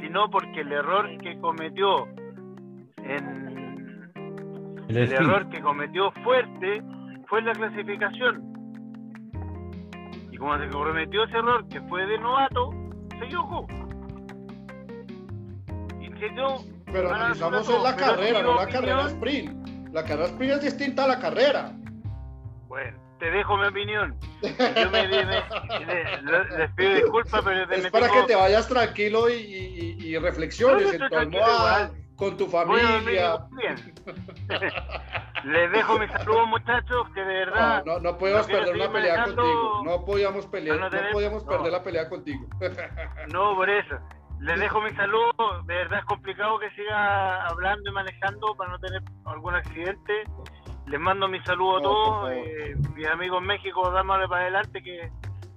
sino 0.00 0.30
porque 0.30 0.60
el 0.60 0.72
error 0.72 1.06
que 1.22 1.38
cometió 1.40 2.06
en 2.98 3.47
El, 4.88 5.12
error 5.12 5.48
que 5.50 5.60
cometió 5.60 6.10
fuerte 6.24 6.82
fue 7.28 7.42
la 7.42 7.52
clasificación. 7.52 8.42
Y 10.32 10.36
como 10.38 10.56
se 10.58 10.68
cometió 10.68 11.24
ese 11.24 11.36
error 11.36 11.66
que 11.68 11.80
fue 11.82 12.06
de 12.06 12.18
novato, 12.18 12.70
se 13.18 13.24
equivocó. 13.26 13.66
Y 16.00 16.08
dio 16.34 16.56
Pero 16.86 17.14
analizamos 17.14 17.68
en 17.68 17.82
la 17.82 17.96
pero 17.96 18.06
carrera, 18.12 18.42
no 18.42 18.48
la 18.54 18.62
opinión- 18.62 18.72
carrera 18.80 19.06
sprint. 19.08 19.68
La 19.92 20.04
carrera 20.04 20.26
sprint 20.28 20.52
es 20.54 20.62
distinta 20.62 21.04
a 21.04 21.08
la 21.08 21.18
carrera. 21.18 21.72
Bueno, 22.68 22.98
te 23.18 23.30
dejo 23.30 23.56
mi 23.56 23.66
opinión. 23.66 24.16
Yo 24.42 24.90
me, 24.90 25.08
me- 25.08 25.24
le- 25.24 26.22
le- 26.22 26.58
les 26.58 26.70
pido 26.76 26.94
disculpas, 26.94 27.42
pero 27.44 27.62
Es 27.72 27.82
me 27.82 27.90
para 27.90 28.06
tengo- 28.08 28.20
que 28.22 28.26
te 28.32 28.36
vayas 28.36 28.68
tranquilo 28.68 29.28
y, 29.28 29.32
y- 29.34 29.96
y- 29.98 30.06
y 30.14 30.18
reflexiones 30.18 30.86
No, 30.98 31.04
en 31.04 31.10
tu 31.10 31.16
almohada, 31.16 31.82
igual. 31.90 32.07
Con 32.18 32.36
tu 32.36 32.46
voy 32.48 32.80
a 32.80 32.92
dormir 32.92 33.20
familia. 33.20 33.46
bien. 33.52 33.94
Les 35.44 35.70
dejo 35.70 35.98
mis 36.00 36.10
saludos, 36.10 36.48
muchachos, 36.48 37.08
que 37.14 37.20
de 37.20 37.26
verdad. 37.26 37.84
No, 37.86 38.00
no, 38.00 38.10
no 38.10 38.18
quiero 38.18 38.44
perder 38.44 38.74
una 38.74 38.92
pelea 38.92 39.16
manejando 39.16 39.42
contigo. 39.42 39.82
No 39.84 40.04
podíamos 40.04 40.46
pelear, 40.46 40.78
no 40.80 40.90
podíamos 41.12 41.44
perder 41.44 41.72
la 41.72 41.82
pelea 41.82 42.08
contigo. 42.08 42.46
No, 43.32 43.54
por 43.54 43.70
eso. 43.70 43.96
Les 44.40 44.58
dejo 44.58 44.80
mis 44.80 44.94
saludos. 44.94 45.66
De 45.66 45.74
verdad 45.74 46.00
es 46.00 46.04
complicado 46.06 46.58
que 46.58 46.70
siga 46.70 47.46
hablando 47.46 47.88
y 47.88 47.92
manejando 47.92 48.54
para 48.56 48.70
no 48.72 48.78
tener 48.80 49.02
algún 49.24 49.54
accidente. 49.54 50.24
Les 50.86 50.98
mando 51.00 51.28
mis 51.28 51.44
saludos 51.44 51.78
a 51.78 51.82
todos. 51.82 52.30
eh, 52.32 52.74
mis 52.94 53.06
amigos 53.06 53.40
en 53.40 53.46
México, 53.46 53.90
dámosle 53.92 54.26
para 54.26 54.42
adelante 54.42 54.82
que 54.82 55.10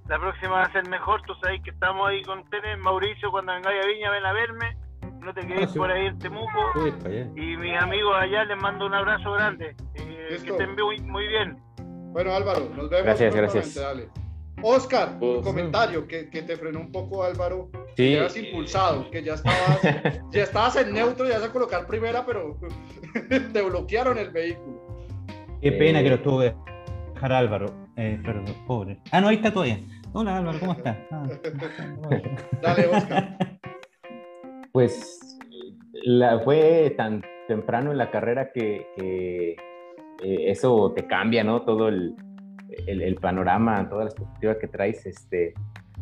la 0.07 0.19
próxima 0.19 0.51
va 0.53 0.63
a 0.63 0.71
ser 0.71 0.87
mejor. 0.89 1.21
Tú 1.23 1.33
sabes 1.41 1.61
que 1.63 1.71
estamos 1.71 2.07
ahí 2.07 2.21
con 2.23 2.39
ustedes. 2.39 2.77
Mauricio, 2.79 3.31
cuando 3.31 3.53
vengáis 3.53 3.83
a 3.83 3.87
Viña, 3.87 4.11
ven 4.11 4.25
a 4.25 4.33
verme. 4.33 4.77
No 5.21 5.33
te 5.33 5.41
quedes 5.45 5.63
Ah, 5.65 5.67
sí. 5.73 5.77
por 5.79 5.91
ahí 5.91 6.07
en 6.07 6.17
Temuco. 6.19 6.47
Uy. 6.75 6.93
Y 7.35 7.57
mis 7.57 7.77
amigos 7.81 8.15
allá 8.19 8.43
les 8.45 8.61
mando 8.61 8.85
un 8.87 8.93
abrazo 8.93 9.31
grande. 9.33 9.75
Eh, 9.95 10.37
que 10.43 10.49
estén 10.49 10.75
muy, 10.75 10.99
muy 11.01 11.27
bien. 11.27 11.57
Bueno, 12.11 12.33
Álvaro, 12.33 12.61
nos 12.75 12.89
vemos. 12.89 13.05
Gracias, 13.05 13.35
gracias. 13.35 13.75
Dale. 13.75 14.09
Oscar, 14.63 15.13
un 15.13 15.19
Pues, 15.19 15.41
comentario 15.45 16.07
que, 16.07 16.29
que 16.29 16.41
te 16.43 16.55
frenó 16.57 16.79
un 16.81 16.91
poco, 16.91 17.23
Álvaro. 17.23 17.69
Sí. 17.95 18.09
Llegas 18.09 18.35
impulsado, 18.37 19.09
que 19.09 19.23
ya 19.23 19.33
estabas, 19.35 19.81
ya 20.31 20.43
estabas 20.43 20.75
en 20.77 20.93
neutro, 20.93 21.27
ya 21.27 21.39
vas 21.39 21.49
a 21.49 21.51
colocar 21.51 21.85
primera, 21.87 22.25
pero 22.25 22.57
te 23.53 23.61
bloquearon 23.61 24.17
el 24.17 24.29
vehículo. 24.31 25.05
Qué 25.61 25.71
pena 25.73 25.99
Eh, 25.99 26.03
que 26.03 26.09
lo 26.11 26.19
tuve 26.21 26.55
que 27.05 27.13
dejar 27.13 27.31
Álvaro. 27.33 27.65
Eh, 27.95 28.19
perdón, 28.23 28.45
pobre. 28.67 28.99
Ah, 29.11 29.21
no, 29.21 29.27
ahí 29.29 29.35
está 29.35 29.51
todavía. 29.53 29.79
Hola 30.13 30.37
Álvaro, 30.37 30.59
¿cómo 30.59 30.73
estás? 30.73 30.97
Ah, 31.11 31.23
Dale, 32.61 32.87
Oscar. 32.87 33.37
Pues 34.71 35.37
la, 36.03 36.39
fue 36.39 36.93
tan 36.97 37.21
temprano 37.47 37.91
en 37.91 37.97
la 37.97 38.11
carrera 38.11 38.51
que, 38.51 38.87
eh, 38.97 39.55
eso 40.21 40.93
te 40.93 41.07
cambia, 41.07 41.43
¿no? 41.43 41.63
Todo 41.63 41.87
el, 41.87 42.15
panorama, 43.19 43.89
toda 43.89 44.05
la 44.05 44.09
expectativa 44.09 44.57
que 44.57 44.67
traes. 44.67 45.05
Este, 45.05 45.53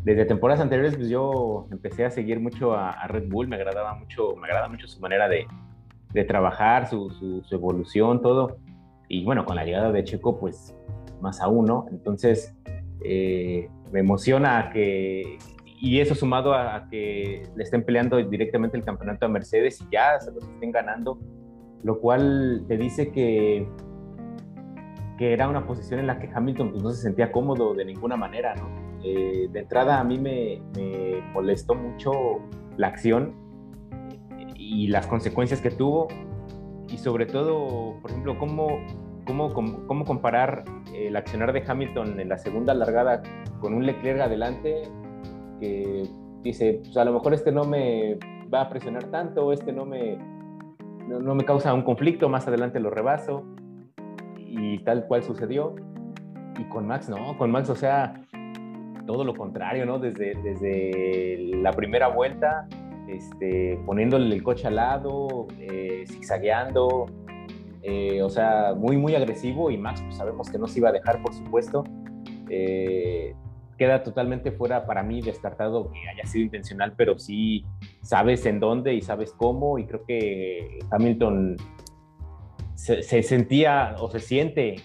desde 0.04 0.24
temporadas 0.24 0.60
anteriores, 0.60 0.96
pues 0.96 1.08
yo 1.08 1.66
empecé 1.70 2.04
a 2.04 2.10
seguir 2.10 2.40
mucho 2.40 2.74
a, 2.74 3.06
Red 3.08 3.28
Bull, 3.28 3.48
me 3.48 3.56
agradaba 3.56 3.94
mucho, 3.94 4.36
me 4.36 4.46
agrada 4.46 4.68
mucho 4.68 4.86
su 4.88 5.00
manera 5.00 5.28
de, 5.28 5.46
trabajar, 6.26 6.88
su 6.88 7.42
evolución, 7.50 8.20
todo. 8.20 8.58
Y 9.08 9.24
bueno, 9.24 9.44
con 9.44 9.56
la 9.56 9.64
llegada 9.64 9.90
de 9.90 10.04
Checo, 10.04 10.38
pues 10.38 10.74
más 11.20 11.40
aún, 11.40 11.66
¿no? 11.66 11.86
Entonces, 11.90 12.56
eh, 13.04 13.68
me 13.92 14.00
emociona 14.00 14.70
que, 14.72 15.38
y 15.80 15.98
eso 16.00 16.14
sumado 16.14 16.52
a, 16.52 16.86
que 16.90 17.42
le 17.56 17.62
estén 17.62 17.82
peleando 17.84 18.18
directamente 18.18 18.76
el 18.76 18.84
campeonato 18.84 19.24
a 19.24 19.28
Mercedes 19.28 19.80
y 19.80 19.86
ya 19.90 20.20
se 20.20 20.30
los 20.30 20.44
estén 20.44 20.72
ganando, 20.72 21.18
lo 21.82 21.98
cual 22.00 22.64
te 22.68 22.76
dice 22.76 23.10
que, 23.10 23.66
que 25.16 25.32
era 25.32 25.48
una 25.48 25.66
posición 25.66 26.00
en 26.00 26.06
la 26.06 26.18
que 26.18 26.28
Hamilton 26.32 26.72
pues, 26.72 26.82
no 26.82 26.90
se 26.90 27.00
sentía 27.00 27.32
cómodo 27.32 27.72
de 27.72 27.86
ninguna 27.86 28.16
manera, 28.16 28.54
¿no? 28.56 28.68
Eh, 29.02 29.48
de 29.50 29.58
entrada 29.58 29.98
a 29.98 30.04
mí 30.04 30.18
me, 30.18 30.60
me 30.76 31.22
molestó 31.32 31.74
mucho 31.74 32.12
la 32.76 32.88
acción 32.88 33.34
y 34.54 34.88
las 34.88 35.06
consecuencias 35.06 35.62
que 35.62 35.70
tuvo 35.70 36.08
y 36.88 36.98
sobre 36.98 37.24
todo, 37.24 37.98
por 38.02 38.10
ejemplo, 38.10 38.38
cómo, 38.38 38.68
cómo, 39.24 39.48
cómo 39.86 40.04
comparar 40.04 40.64
el 40.94 41.16
accionar 41.16 41.54
de 41.54 41.64
Hamilton 41.66 42.20
en 42.20 42.28
la 42.28 42.36
segunda 42.36 42.74
largada 42.74 43.22
con 43.60 43.72
un 43.72 43.86
Leclerc 43.86 44.20
adelante 44.20 44.82
que 45.60 46.08
dice, 46.42 46.80
pues 46.82 46.96
a 46.96 47.04
lo 47.04 47.12
mejor 47.12 47.34
este 47.34 47.52
no 47.52 47.64
me 47.64 48.18
va 48.52 48.62
a 48.62 48.68
presionar 48.68 49.04
tanto, 49.04 49.52
este 49.52 49.72
no 49.72 49.84
me, 49.84 50.16
no, 51.06 51.20
no 51.20 51.34
me 51.34 51.44
causa 51.44 51.72
un 51.74 51.82
conflicto, 51.82 52.28
más 52.28 52.48
adelante 52.48 52.80
lo 52.80 52.90
rebaso 52.90 53.44
y 54.36 54.78
tal 54.78 55.06
cual 55.06 55.22
sucedió. 55.22 55.74
Y 56.58 56.64
con 56.64 56.86
Max 56.86 57.08
no, 57.08 57.38
con 57.38 57.50
Max, 57.50 57.70
o 57.70 57.76
sea, 57.76 58.26
todo 59.06 59.24
lo 59.24 59.34
contrario, 59.34 59.86
¿no? 59.86 59.98
Desde, 59.98 60.34
desde 60.42 61.56
la 61.56 61.72
primera 61.72 62.08
vuelta, 62.08 62.68
este, 63.08 63.78
poniéndole 63.86 64.34
el 64.34 64.42
coche 64.42 64.68
al 64.68 64.76
lado, 64.76 65.46
eh, 65.58 66.04
zigzagueando, 66.06 67.06
eh, 67.82 68.22
o 68.22 68.28
sea, 68.28 68.74
muy, 68.76 68.96
muy 68.96 69.14
agresivo 69.14 69.70
y 69.70 69.78
Max, 69.78 70.02
pues 70.02 70.16
sabemos 70.16 70.50
que 70.50 70.58
no 70.58 70.66
se 70.66 70.78
iba 70.80 70.90
a 70.90 70.92
dejar, 70.92 71.22
por 71.22 71.32
supuesto. 71.32 71.84
Eh, 72.48 73.34
queda 73.80 74.02
totalmente 74.02 74.52
fuera 74.52 74.84
para 74.84 75.02
mí 75.02 75.22
descartado 75.22 75.90
que 75.90 76.06
haya 76.06 76.26
sido 76.26 76.44
intencional, 76.44 76.92
pero 76.98 77.18
sí 77.18 77.64
sabes 78.02 78.44
en 78.44 78.60
dónde 78.60 78.92
y 78.92 79.00
sabes 79.00 79.32
cómo 79.32 79.78
y 79.78 79.86
creo 79.86 80.04
que 80.04 80.80
Hamilton 80.90 81.56
se, 82.74 83.02
se 83.02 83.22
sentía 83.22 83.96
o 83.98 84.10
se 84.10 84.20
siente 84.20 84.76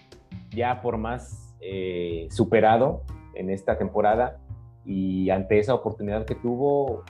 ya 0.51 0.81
por 0.81 0.97
más 0.97 1.53
eh, 1.59 2.29
superado 2.31 3.01
en 3.33 3.49
esta 3.49 3.77
temporada 3.77 4.39
y 4.85 5.29
ante 5.29 5.59
esa 5.59 5.73
oportunidad 5.73 6.25
que 6.25 6.35
tuvo, 6.35 7.03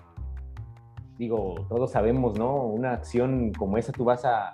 digo, 1.20 1.68
todos 1.70 1.92
sabemos, 1.92 2.36
¿no? 2.36 2.64
Una 2.64 2.94
acción 2.94 3.54
como 3.54 3.78
esa 3.78 3.92
tú 3.92 4.06
vas 4.06 4.26
a, 4.26 4.54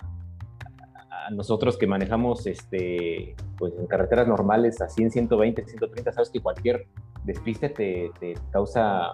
nosotros 1.31 1.77
que 1.77 1.87
manejamos 1.87 2.45
este, 2.45 3.37
pues 3.57 3.73
en 3.79 3.87
carreteras 3.87 4.27
normales 4.27 4.81
a 4.81 4.89
100, 4.89 5.11
120, 5.11 5.65
130, 5.65 6.11
sabes 6.11 6.29
que 6.29 6.41
cualquier 6.41 6.87
despiste 7.23 7.69
te, 7.69 8.11
causa 8.51 9.11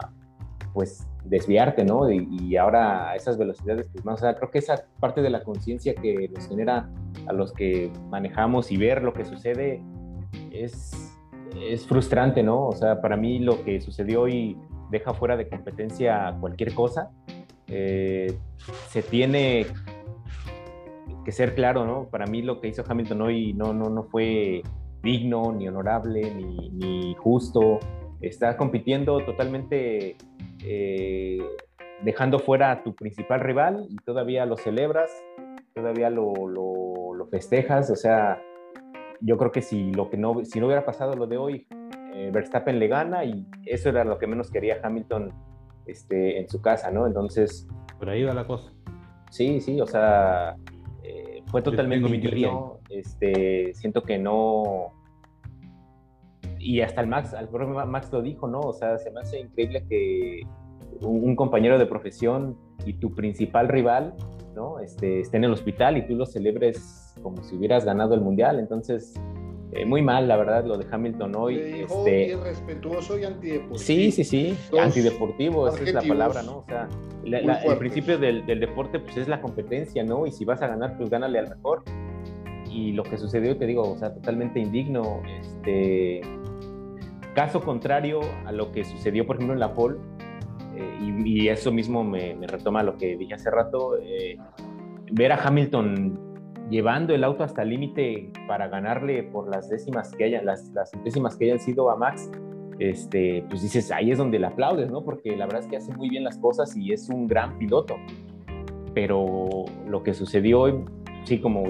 pues 0.73 1.07
desviarte, 1.25 1.83
¿no? 1.83 2.09
Y, 2.11 2.55
ahora 2.55 3.09
a 3.09 3.15
esas 3.15 3.37
velocidades, 3.37 3.89
pues 3.91 4.05
más, 4.05 4.19
o 4.19 4.21
sea, 4.21 4.35
creo 4.35 4.51
que 4.51 4.59
esa 4.59 4.85
parte 4.99 5.21
de 5.21 5.29
la 5.29 5.43
conciencia 5.43 5.95
que 5.95 6.29
nos 6.29 6.47
genera 6.47 6.89
a 7.27 7.33
los 7.33 7.51
que 7.51 7.91
manejamos 8.09 8.71
y 8.71 8.77
ver 8.77 9.01
lo 9.01 9.13
que 9.13 9.25
sucede 9.25 9.81
es, 10.51 11.17
es 11.59 11.85
frustrante, 11.87 12.43
¿no? 12.43 12.67
O 12.67 12.73
sea, 12.73 13.01
para 13.01 13.17
mí 13.17 13.39
lo 13.39 13.63
que 13.63 13.81
sucedió 13.81 14.21
hoy 14.21 14.57
deja 14.91 15.13
fuera 15.13 15.35
de 15.35 15.49
competencia 15.49 16.35
cualquier 16.39 16.73
cosa. 16.73 17.09
Eh, 17.67 18.37
se 18.87 19.01
tiene 19.01 19.65
que 21.25 21.31
ser 21.31 21.55
claro, 21.55 21.85
¿no? 21.85 22.07
Para 22.07 22.25
mí 22.25 22.41
lo 22.41 22.61
que 22.61 22.69
hizo 22.69 22.83
Hamilton 22.87 23.21
hoy 23.21 23.53
no, 23.53 23.73
no, 23.73 23.89
no 23.89 24.03
fue 24.03 24.63
digno, 25.07 25.53
ni 25.53 25.67
honorable, 25.69 26.33
ni, 26.35 26.69
ni 26.71 27.15
justo. 27.15 27.79
Está 28.19 28.57
compitiendo 28.57 29.23
totalmente 29.23 30.17
eh, 30.65 31.39
dejando 32.03 32.39
fuera 32.39 32.71
a 32.71 32.83
tu 32.83 32.93
principal 32.93 33.39
rival 33.39 33.87
y 33.89 33.95
todavía 33.97 34.45
lo 34.45 34.57
celebras, 34.57 35.09
todavía 35.73 36.09
lo, 36.09 36.33
lo, 36.47 37.13
lo, 37.13 37.27
festejas. 37.27 37.89
O 37.89 37.95
sea, 37.95 38.41
yo 39.21 39.37
creo 39.37 39.51
que 39.51 39.61
si, 39.61 39.93
lo 39.93 40.09
que 40.09 40.17
no, 40.17 40.43
si 40.43 40.59
no 40.59 40.65
hubiera 40.65 40.85
pasado 40.85 41.15
lo 41.15 41.25
de 41.25 41.37
hoy, 41.37 41.67
eh, 42.13 42.29
Verstappen 42.33 42.77
le 42.77 42.87
gana 42.89 43.23
y 43.23 43.47
eso 43.65 43.87
era 43.89 44.03
lo 44.03 44.17
que 44.17 44.27
menos 44.27 44.51
quería 44.51 44.81
Hamilton 44.83 45.31
este, 45.85 46.39
en 46.39 46.49
su 46.49 46.61
casa, 46.61 46.91
¿no? 46.91 47.07
Entonces... 47.07 47.65
Por 47.97 48.09
ahí 48.09 48.23
va 48.23 48.33
la 48.33 48.45
cosa. 48.45 48.73
Sí, 49.29 49.61
sí, 49.61 49.79
o 49.79 49.87
sea, 49.87 50.55
eh, 51.03 51.41
fue 51.45 51.61
totalmente 51.61 52.09
indigno. 52.09 52.79
Este, 52.89 53.73
siento 53.73 54.03
que 54.03 54.17
no. 54.17 54.93
Y 56.67 56.81
hasta 56.81 56.99
el 56.99 57.07
Max, 57.07 57.33
propio 57.49 57.85
Max 57.85 58.11
lo 58.11 58.21
dijo, 58.21 58.45
¿no? 58.45 58.59
O 58.59 58.73
sea, 58.73 58.97
se 58.97 59.09
me 59.11 59.21
hace 59.21 59.39
increíble 59.39 59.85
que 59.87 60.41
un, 60.99 61.23
un 61.23 61.33
compañero 61.37 61.79
de 61.79 61.85
profesión 61.85 62.57
y 62.85 62.91
tu 62.95 63.15
principal 63.15 63.69
rival, 63.69 64.15
¿no? 64.53 64.79
Este, 64.79 65.21
esté 65.21 65.37
en 65.37 65.45
el 65.45 65.53
hospital 65.53 65.95
y 65.95 66.05
tú 66.05 66.17
lo 66.17 66.25
celebres 66.25 67.15
como 67.23 67.41
si 67.41 67.55
hubieras 67.55 67.85
ganado 67.85 68.15
el 68.15 68.19
mundial. 68.19 68.59
Entonces, 68.59 69.13
eh, 69.71 69.85
muy 69.85 70.01
mal, 70.01 70.27
la 70.27 70.35
verdad, 70.35 70.65
lo 70.65 70.77
de 70.77 70.85
Hamilton 70.91 71.35
hoy. 71.37 71.57
Dijo 71.57 71.99
este, 71.99 72.27
irrespetuoso 72.31 73.17
y 73.17 73.23
antideportivo. 73.23 73.79
Sí, 73.79 74.11
sí, 74.11 74.25
sí, 74.25 74.57
Dos 74.69 74.81
antideportivo, 74.81 75.69
esa 75.69 75.83
es 75.83 75.93
la 75.93 76.01
palabra, 76.01 76.43
¿no? 76.43 76.57
O 76.57 76.65
sea, 76.65 76.89
la, 77.23 77.41
la, 77.43 77.63
el 77.63 77.77
principio 77.77 78.17
del, 78.17 78.45
del, 78.45 78.59
deporte 78.59 78.99
pues 78.99 79.15
es 79.15 79.29
la 79.29 79.39
competencia, 79.39 80.03
¿no? 80.03 80.27
Y 80.27 80.33
si 80.33 80.43
vas 80.43 80.61
a 80.61 80.67
ganar, 80.67 80.97
pues 80.97 81.09
gánale 81.09 81.39
al 81.39 81.47
mejor. 81.47 81.83
Y 82.77 82.91
lo 82.91 83.01
que 83.01 83.17
sucedió, 83.17 83.57
te 83.57 83.65
digo, 83.65 83.81
o 83.81 83.97
sea, 83.97 84.13
totalmente 84.13 84.59
indigno. 84.59 85.23
Este, 85.39 86.21
caso 87.33 87.59
contrario 87.59 88.19
a 88.45 88.51
lo 88.51 88.71
que 88.71 88.83
sucedió, 88.83 89.25
por 89.25 89.37
ejemplo, 89.37 89.55
en 89.55 89.59
la 89.59 89.73
pole, 89.73 89.97
eh, 90.75 91.21
y, 91.25 91.47
eso 91.47 91.71
mismo 91.71 92.03
me, 92.03 92.35
retoma 92.45 92.83
lo 92.83 92.95
que 92.95 93.17
dije 93.17 93.33
hace 93.33 93.49
rato, 93.49 93.97
eh, 93.99 94.37
ver 95.11 95.31
a 95.31 95.43
Hamilton 95.43 96.19
llevando 96.69 97.15
el 97.15 97.23
auto 97.23 97.43
hasta 97.43 97.63
el 97.63 97.69
límite 97.69 98.31
para 98.47 98.67
ganarle 98.67 99.23
por 99.23 99.49
las 99.49 99.69
décimas 99.69 100.11
que 100.11 100.25
hayan, 100.25 100.45
las 100.45 100.71
décimas 101.03 101.35
que 101.35 101.45
hayan 101.45 101.59
sido 101.59 101.89
a 101.89 101.95
Max, 101.95 102.29
este, 102.77 103.43
pues 103.49 103.63
dices, 103.63 103.91
ahí 103.91 104.11
es 104.11 104.19
donde 104.19 104.37
le 104.37 104.45
aplaudes, 104.45 104.91
¿no? 104.91 105.03
Porque 105.03 105.35
la 105.35 105.47
verdad 105.47 105.63
es 105.63 105.67
que 105.67 105.77
hace 105.77 105.91
muy 105.95 106.09
bien 106.09 106.23
las 106.23 106.37
cosas 106.37 106.77
y 106.77 106.93
es 106.93 107.09
un 107.09 107.27
gran 107.27 107.57
piloto. 107.57 107.95
Pero 108.93 109.65
lo 109.87 110.03
que 110.03 110.13
sucedió 110.13 110.61
hoy, 110.61 110.73
sí, 111.27 111.39
como, 111.39 111.63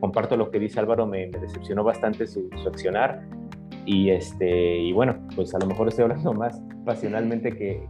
comparto 0.00 0.36
lo 0.36 0.50
que 0.50 0.58
dice 0.58 0.80
Álvaro, 0.80 1.06
me, 1.06 1.28
decepcionó 1.28 1.84
bastante 1.84 2.26
su, 2.26 2.48
accionar. 2.66 3.22
Y, 3.84 4.10
este, 4.10 4.78
y 4.78 4.92
bueno, 4.92 5.16
pues 5.36 5.54
a 5.54 5.58
lo 5.58 5.66
mejor 5.66 5.88
estoy 5.88 6.04
hablando 6.04 6.32
más 6.34 6.60
pasionalmente 6.84 7.52
que, 7.56 7.86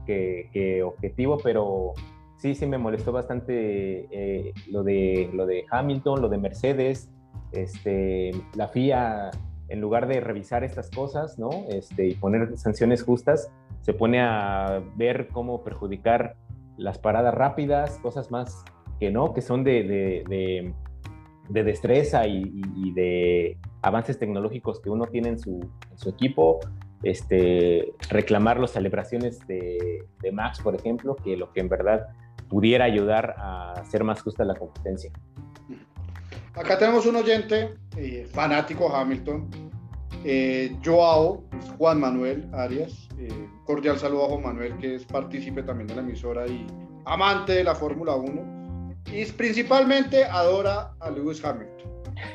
que, 0.53 0.83
objetivo, 0.83 1.39
pero 1.43 1.93
sí, 2.39 2.55
sí 2.55 2.67
me 2.67 2.79
molestó 2.79 3.13
bastante 3.13 4.07
eh, 4.11 4.53
lo, 4.69 4.83
de, 4.83 5.31
lo 5.33 5.47
de 5.47 5.65
Hamilton, 5.71 6.21
lo 6.21 6.29
de 6.29 6.39
Mercedes, 6.39 7.09
este, 7.53 8.33
la 8.55 8.69
FIA 8.69 9.31
en 9.69 9.81
lugar 9.81 10.07
de 10.07 10.21
revisar 10.21 10.65
estas 10.65 10.91
cosas, 10.91 11.39
¿no? 11.39 11.51
Este, 11.69 12.07
y 12.07 12.15
poner 12.15 12.57
sanciones 12.57 13.03
justas, 13.03 13.51
se 13.81 13.93
pone 13.93 14.21
a 14.21 14.83
ver 14.97 15.29
cómo 15.29 15.63
perjudicar 15.63 16.37
las 16.77 16.99
paradas 16.99 17.35
rápidas, 17.35 17.99
cosas 18.03 18.31
más 18.31 18.65
que 18.99 19.11
no, 19.11 19.35
que 19.35 19.43
son 19.43 19.65
de, 19.65 19.83
de, 19.83 20.25
de, 20.29 20.75
destreza 21.49 22.27
y, 22.27 22.93
de 22.93 23.59
avances 23.83 24.19
tecnológicos 24.19 24.81
que 24.81 24.91
uno 24.91 25.07
tiene 25.07 25.29
en 25.31 25.39
su, 25.39 25.61
en 25.91 25.99
su 25.99 26.09
equipo. 26.09 26.61
Este, 27.03 27.93
reclamar 28.09 28.59
las 28.59 28.73
celebraciones 28.73 29.47
de, 29.47 30.05
de 30.21 30.33
Max, 30.33 30.61
por 30.61 30.75
ejemplo, 30.75 31.15
que 31.15 31.37
lo 31.37 31.53
que 31.53 31.61
en 31.61 31.69
verdad 31.69 32.07
pudiera 32.49 32.85
ayudar 32.85 33.35
a 33.39 33.73
hacer 33.73 34.05
más 34.05 34.23
justa 34.23 34.45
la 34.45 34.55
competencia. 34.55 35.11
Acá 36.55 36.79
tenemos 36.79 37.05
un 37.05 37.17
oyente 37.17 37.75
eh, 37.97 38.27
fanático 38.33 38.95
Hamilton, 38.95 39.51
eh, 40.25 40.75
Joao, 40.83 41.45
Juan 41.77 42.01
Manuel 42.01 42.49
Arias. 42.55 43.09
Eh, 43.19 43.29
cordial 43.65 43.99
saludo 43.99 44.25
a 44.25 44.29
Juan 44.29 44.43
Manuel, 44.43 44.77
que 44.79 44.95
es 44.95 45.05
partícipe 45.05 45.63
también 45.63 45.87
de 45.87 45.97
la 45.97 46.01
emisora 46.01 46.47
y 46.47 46.67
amante 47.05 47.53
de 47.53 47.65
la 47.65 47.75
Fórmula 47.75 48.15
1. 48.15 48.66
Y 49.13 49.25
principalmente 49.27 50.25
adora 50.25 50.93
a 51.01 51.11
Lewis 51.11 51.45
Hamilton. 51.45 51.93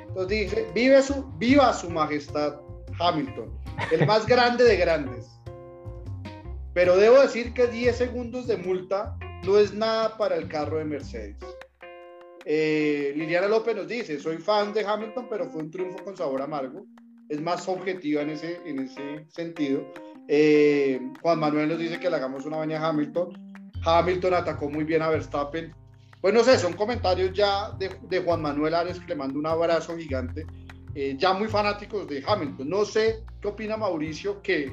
Entonces 0.07 0.27
dice, 0.29 0.67
vive 0.73 1.01
su, 1.01 1.25
viva 1.37 1.73
su 1.73 1.89
majestad 1.89 2.55
Hamilton, 2.99 3.51
el 3.91 4.05
más 4.05 4.25
grande 4.25 4.63
de 4.63 4.77
grandes. 4.77 5.29
Pero 6.73 6.97
debo 6.97 7.21
decir 7.21 7.53
que 7.53 7.67
10 7.67 7.95
segundos 7.95 8.47
de 8.47 8.57
multa 8.57 9.17
no 9.45 9.57
es 9.57 9.73
nada 9.73 10.17
para 10.17 10.35
el 10.35 10.47
carro 10.47 10.77
de 10.77 10.85
Mercedes. 10.85 11.37
Eh, 12.45 13.13
Liliana 13.15 13.47
López 13.47 13.75
nos 13.75 13.87
dice, 13.87 14.19
soy 14.19 14.37
fan 14.37 14.73
de 14.73 14.85
Hamilton, 14.85 15.27
pero 15.29 15.49
fue 15.49 15.63
un 15.63 15.71
triunfo 15.71 16.03
con 16.03 16.15
sabor 16.15 16.41
amargo. 16.41 16.85
Es 17.29 17.41
más 17.41 17.67
objetiva 17.67 18.21
en 18.21 18.31
ese, 18.31 18.59
en 18.65 18.79
ese 18.79 19.25
sentido. 19.29 19.85
Eh, 20.27 20.99
Juan 21.21 21.39
Manuel 21.39 21.69
nos 21.69 21.79
dice 21.79 21.99
que 21.99 22.09
le 22.09 22.15
hagamos 22.15 22.45
una 22.45 22.57
baña 22.57 22.79
a 22.79 22.89
Hamilton. 22.89 23.61
Hamilton 23.85 24.33
atacó 24.33 24.69
muy 24.69 24.83
bien 24.83 25.01
a 25.01 25.09
Verstappen. 25.09 25.73
Pues 26.21 26.33
no 26.33 26.43
sé, 26.43 26.59
son 26.59 26.73
comentarios 26.73 27.33
ya 27.33 27.71
de, 27.71 28.19
Juan 28.21 28.43
Manuel 28.43 28.75
Ares, 28.75 28.99
que 28.99 29.07
le 29.07 29.15
mando 29.15 29.39
un 29.39 29.47
abrazo 29.47 29.97
gigante. 29.97 30.45
Eh, 30.93 31.15
ya 31.17 31.33
muy 31.33 31.47
fanáticos 31.47 32.07
de 32.07 32.23
Hamilton. 32.25 32.69
No 32.69 32.85
sé 32.85 33.23
qué 33.41 33.47
opina 33.47 33.75
Mauricio, 33.75 34.41
que 34.41 34.71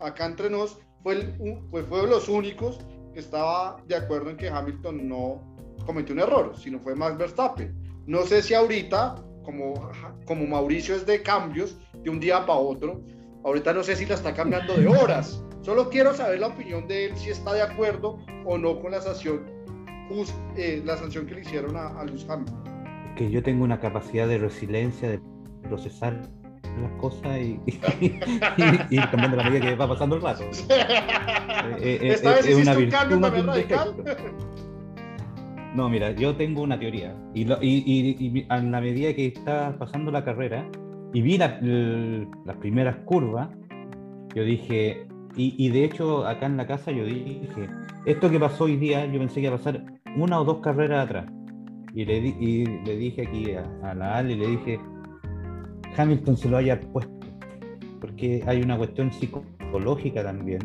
acá 0.00 0.24
entre 0.24 0.48
nos 0.48 0.78
fue, 1.02 1.34
fue, 1.70 1.82
fue 1.82 2.00
de 2.00 2.06
los 2.06 2.28
únicos 2.28 2.78
que 3.12 3.20
estaba 3.20 3.76
de 3.86 3.96
acuerdo 3.96 4.30
en 4.30 4.36
que 4.38 4.48
Hamilton 4.48 5.06
no 5.06 5.42
cometió 5.84 6.14
un 6.14 6.20
error, 6.20 6.54
sino 6.56 6.80
fue 6.80 6.94
Max 6.94 7.18
Verstappen. 7.18 7.74
No 8.06 8.22
sé 8.22 8.42
si 8.42 8.54
ahorita, 8.54 9.16
como, 9.44 9.90
como 10.24 10.46
Mauricio 10.46 10.94
es 10.94 11.04
de 11.04 11.22
cambios 11.22 11.76
de 11.92 12.08
un 12.08 12.20
día 12.20 12.46
para 12.46 12.58
otro, 12.58 13.02
ahorita 13.44 13.72
no 13.74 13.82
sé 13.82 13.96
si 13.96 14.06
la 14.06 14.14
está 14.14 14.32
cambiando 14.32 14.74
de 14.74 14.86
horas. 14.86 15.42
Solo 15.60 15.90
quiero 15.90 16.14
saber 16.14 16.40
la 16.40 16.46
opinión 16.46 16.86
de 16.86 17.06
él, 17.06 17.16
si 17.16 17.30
está 17.30 17.52
de 17.52 17.62
acuerdo 17.62 18.18
o 18.44 18.56
no 18.56 18.80
con 18.80 18.92
la 18.92 19.00
sanción, 19.00 19.55
eh, 20.56 20.82
la 20.84 20.96
sanción 20.96 21.26
que 21.26 21.34
le 21.34 21.40
hicieron 21.42 21.76
a, 21.76 21.86
a. 21.88 22.06
Que 23.16 23.30
yo 23.30 23.42
tengo 23.42 23.64
una 23.64 23.80
capacidad 23.80 24.28
de 24.28 24.38
resiliencia, 24.38 25.08
de 25.08 25.20
procesar 25.62 26.28
las 26.80 26.92
cosas 27.00 27.38
y, 27.38 27.60
y, 28.90 28.98
cambiando 28.98 29.36
la 29.36 29.44
medida 29.44 29.60
que 29.60 29.74
va 29.76 29.88
pasando 29.88 30.16
el 30.16 30.22
rato. 30.22 30.44
Eh, 31.80 31.98
eh, 32.02 32.12
¿Esta 32.12 32.34
vez 32.34 32.46
es 32.46 32.56
una 32.56 32.76
un 32.76 32.90
cambio 32.90 33.20
también 33.20 33.46
radical? 33.46 33.94
No, 35.74 35.88
mira, 35.88 36.12
yo 36.12 36.34
tengo 36.36 36.62
una 36.62 36.78
teoría. 36.78 37.14
Y, 37.34 37.42
y, 37.60 38.46
a 38.48 38.58
la 38.58 38.80
medida 38.80 39.12
que 39.14 39.26
está 39.26 39.76
pasando 39.78 40.10
la 40.10 40.24
carrera 40.24 40.68
y 41.12 41.20
vi 41.20 41.38
las 41.38 42.56
primeras 42.60 42.96
curvas, 43.04 43.48
yo 44.34 44.44
dije, 44.44 45.06
y, 45.36 45.68
de 45.68 45.84
hecho 45.84 46.26
acá 46.26 46.46
en 46.46 46.56
la 46.56 46.66
casa 46.66 46.90
yo 46.90 47.04
dije, 47.04 47.68
esto 48.06 48.30
que 48.30 48.40
pasó 48.40 48.64
hoy 48.64 48.76
día, 48.76 49.04
yo 49.06 49.18
pensé 49.18 49.34
que 49.34 49.46
iba 49.46 49.54
a 49.54 49.58
pasar 49.58 49.82
una 50.16 50.40
o 50.40 50.44
dos 50.44 50.58
carreras 50.58 51.06
atrás. 51.06 51.26
Y 51.94 52.04
le, 52.04 52.20
le 52.20 52.96
dije 52.96 53.22
aquí 53.26 53.52
a, 53.54 53.94
la 53.94 54.18
Ale, 54.18 54.36
le 54.36 54.46
dije, 54.48 54.80
Hamilton 55.96 56.36
se 56.36 56.48
lo 56.48 56.58
haya 56.58 56.80
puesto, 56.80 57.26
porque 58.00 58.42
hay 58.46 58.60
una 58.60 58.76
cuestión 58.76 59.10
psicológica 59.12 60.22
también, 60.22 60.60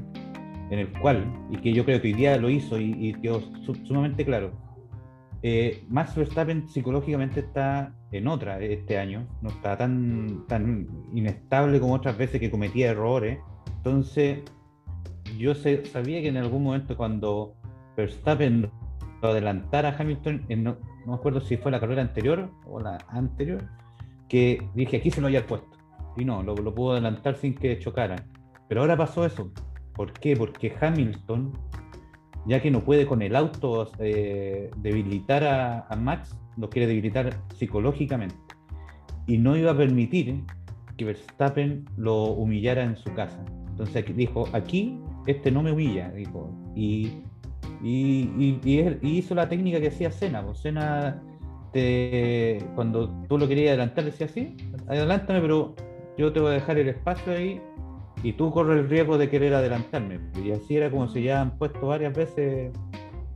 en 0.70 0.80
el 0.80 0.92
cual, 1.00 1.26
y 1.50 1.58
que 1.58 1.72
yo 1.72 1.86
creo 1.86 2.02
que 2.02 2.10
hoy 2.10 2.14
día 2.14 2.38
lo 2.38 2.50
hizo 2.50 2.78
y, 2.80 2.96
y 3.00 3.14
quedó 3.14 3.42
sumamente 3.86 4.26
claro, 4.26 4.52
eh, 5.44 5.84
Max 5.90 6.16
Verstappen 6.16 6.68
psicológicamente 6.70 7.40
está 7.40 7.96
en 8.12 8.28
otra 8.28 8.60
este 8.60 9.00
año, 9.00 9.28
no 9.42 9.50
está 9.50 9.76
tan, 9.76 10.46
tan 10.48 10.88
inestable 11.14 11.80
como 11.80 11.96
otras 11.96 12.18
veces 12.18 12.40
que 12.40 12.52
cometía 12.52 12.92
errores. 12.92 13.40
Entonces, 13.78 14.44
yo 15.38 15.56
sabía 15.56 16.22
que 16.22 16.28
en 16.28 16.38
algún 16.38 16.64
momento 16.64 16.96
cuando 16.96 17.56
Verstappen 17.98 18.70
adelantara 19.28 19.90
a 19.90 19.96
Hamilton, 19.98 20.46
no, 20.58 20.78
me 21.06 21.14
acuerdo 21.14 21.42
si 21.42 21.58
fue 21.58 21.72
la 21.72 21.80
carrera 21.80 22.02
anterior 22.02 22.50
o 22.66 22.80
la 22.80 22.98
anterior, 23.10 23.64
que 24.28 24.68
dije 24.74 24.98
aquí 24.98 25.12
se 25.12 25.22
lo 25.22 25.28
había 25.28 25.46
puesto. 25.46 25.78
Y 26.18 26.26
no, 26.26 26.44
lo, 26.44 26.56
lo 26.56 26.74
pudo 26.74 26.94
adelantar 26.94 27.36
sin 27.36 27.56
que 27.56 27.80
chocara. 27.80 28.16
Pero 28.68 28.82
ahora 28.82 28.98
pasó 28.98 29.26
eso. 29.26 29.52
¿Por 29.94 30.14
qué? 30.14 30.36
Porque 30.36 30.74
Hamilton 30.80 31.54
ya 32.46 32.62
que 32.62 32.72
no 32.72 32.84
puede 32.84 33.06
con 33.06 33.22
el 33.22 33.36
auto 33.36 33.92
eh, 34.00 34.72
debilitar 34.78 35.44
a, 35.44 35.96
Max, 35.96 36.36
lo 36.58 36.70
quiere 36.70 36.88
debilitar 36.88 37.38
psicológicamente. 37.56 38.36
Y 39.28 39.38
no 39.38 39.56
iba 39.56 39.72
a 39.72 39.78
permitir 39.78 40.44
que 40.98 41.06
Verstappen 41.06 41.86
lo 41.98 42.26
humillara 42.26 42.84
en 42.84 42.98
su 42.98 43.14
casa. 43.14 43.44
Entonces 43.70 44.06
dijo, 44.16 44.48
aquí 44.54 45.00
este 45.28 45.52
no 45.52 45.62
me 45.62 45.72
humilla, 45.72 46.12
dijo. 46.12 46.52
Y, 46.76 47.22
y, 47.84 48.60
hizo 49.02 49.36
la 49.36 49.50
técnica 49.50 49.80
que 49.80 49.88
hacía 49.88 50.12
Cena. 50.12 50.46
Pues 50.46 50.62
Cena, 50.62 51.22
cuando 52.76 53.10
tú 53.28 53.38
lo 53.38 53.48
querías 53.48 53.70
adelantar, 53.70 54.06
decía 54.06 54.28
así, 54.28 54.56
adelántame, 54.88 55.42
pero 55.42 55.76
yo 56.18 56.32
te 56.32 56.40
voy 56.40 56.52
a 56.52 56.54
dejar 56.54 56.78
el 56.78 56.90
espacio 56.90 57.34
ahí 57.34 57.62
y 58.24 58.34
tú 58.34 58.52
corres 58.52 58.80
el 58.80 58.90
riesgo 58.90 59.18
de 59.18 59.30
querer 59.30 59.54
adelantarme. 59.54 60.20
Y 60.44 60.52
así 60.52 60.78
era 60.78 60.92
como 60.92 61.08
se 61.08 61.24
ya 61.24 61.42
han 61.42 61.58
puesto 61.58 61.88
varias 61.88 62.16
veces. 62.16 62.72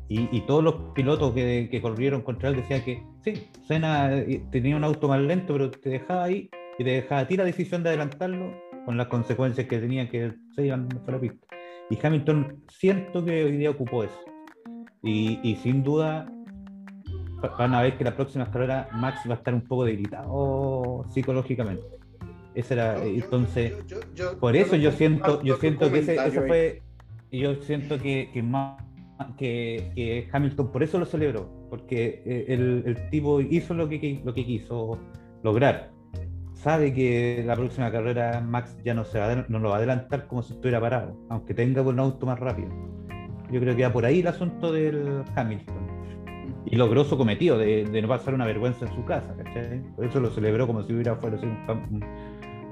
Y, 0.07 0.39
todos 0.41 0.63
los 0.63 0.75
pilotos 0.93 1.33
que, 1.33 1.67
que, 1.71 1.81
corrieron 1.81 2.21
contra 2.21 2.49
él 2.49 2.57
decían 2.57 2.83
que 2.83 3.01
sí, 3.23 3.47
Senna 3.67 4.15
eh, 4.15 4.43
tenía 4.51 4.75
un 4.75 4.83
auto 4.83 5.07
más 5.07 5.19
lento, 5.19 5.53
pero 5.53 5.71
te 5.71 5.89
dejaba 5.89 6.25
ahí 6.25 6.47
y 6.77 6.83
te 6.83 6.91
dejaba 6.91 7.21
a 7.21 7.27
ti 7.27 7.35
la 7.35 7.43
decisión 7.43 7.81
de 7.81 7.89
adelantarlo 7.89 8.53
con 8.85 8.97
las 8.97 9.07
consecuencias 9.07 9.67
que 9.67 9.79
tenía 9.79 10.07
que 10.07 10.31
se 10.53 10.67
iban 10.67 10.87
por 10.87 11.15
la 11.15 11.19
pista. 11.19 11.47
Y 11.89 11.97
Hamilton 12.01 12.63
siento 12.67 13.25
que 13.25 13.45
hoy 13.45 13.57
día 13.57 13.71
ocupó 13.71 14.03
eso. 14.03 14.19
Y, 15.05 15.39
y 15.43 15.55
sin 15.57 15.83
duda 15.83 16.27
van 17.57 17.73
a 17.73 17.81
ver 17.81 17.97
que 17.97 18.03
la 18.03 18.15
próxima 18.15 18.49
carrera 18.49 18.89
Max 18.93 19.21
va 19.29 19.35
a 19.35 19.37
estar 19.37 19.53
un 19.53 19.61
poco 19.61 19.85
debilitado 19.85 21.05
psicológicamente. 21.09 21.83
Ese 22.53 22.73
era, 22.73 23.03
entonces, 23.03 23.73
por 24.39 24.55
eso 24.55 24.75
yo 24.77 24.91
siento, 24.91 25.41
yo 25.43 25.57
siento 25.57 25.91
que 25.91 25.99
ese, 25.99 26.15
eso 26.15 26.41
fue, 26.47 26.81
yo 27.29 27.55
siento 27.55 27.99
que, 27.99 28.29
que, 29.37 29.91
que, 29.93 30.29
Hamilton 30.31 30.71
por 30.71 30.81
eso 30.81 30.97
lo 30.97 31.05
celebró, 31.05 31.49
porque 31.69 32.23
eh, 32.25 32.45
el, 32.47 32.83
el, 32.85 33.09
tipo 33.09 33.41
hizo 33.41 33.73
lo 33.73 33.89
que, 33.89 34.21
lo 34.23 34.33
que 34.33 34.45
quiso 34.45 34.97
lograr. 35.43 35.91
Sabe 36.53 36.93
que 36.93 37.43
la 37.45 37.55
próxima 37.55 37.91
carrera 37.91 38.39
Max 38.39 38.77
ya 38.85 38.93
no, 38.93 39.03
se 39.03 39.19
va, 39.19 39.45
no 39.49 39.59
lo 39.59 39.69
va 39.69 39.75
a 39.75 39.77
adelantar 39.79 40.25
como 40.25 40.41
si 40.41 40.53
estuviera 40.53 40.79
parado, 40.79 41.17
aunque 41.29 41.53
tenga 41.53 41.81
un 41.81 41.99
auto 41.99 42.25
más 42.25 42.39
rápido. 42.39 42.69
Yo 43.55 43.61
creo 43.61 43.73
que 43.73 43.83
va 43.83 43.93
por 43.93 44.03
ahí 44.03 44.19
el 44.19 44.27
asunto 44.27 44.73
del 44.73 45.23
Hamilton. 45.33 45.87
Y 46.65 46.75
logró 46.75 47.05
su 47.05 47.15
cometido 47.17 47.57
de, 47.57 47.85
no 48.01 48.07
pasar 48.09 48.33
una 48.33 48.45
vergüenza 48.45 48.85
en 48.85 48.93
su 48.93 49.05
casa, 49.05 49.33
¿cachai? 49.37 49.81
Por 49.95 50.03
eso 50.03 50.19
lo 50.19 50.29
celebró 50.29 50.67
como 50.67 50.83
si 50.83 50.91
hubiera 50.91 51.15
fuera 51.15 51.37
un, 51.37 52.03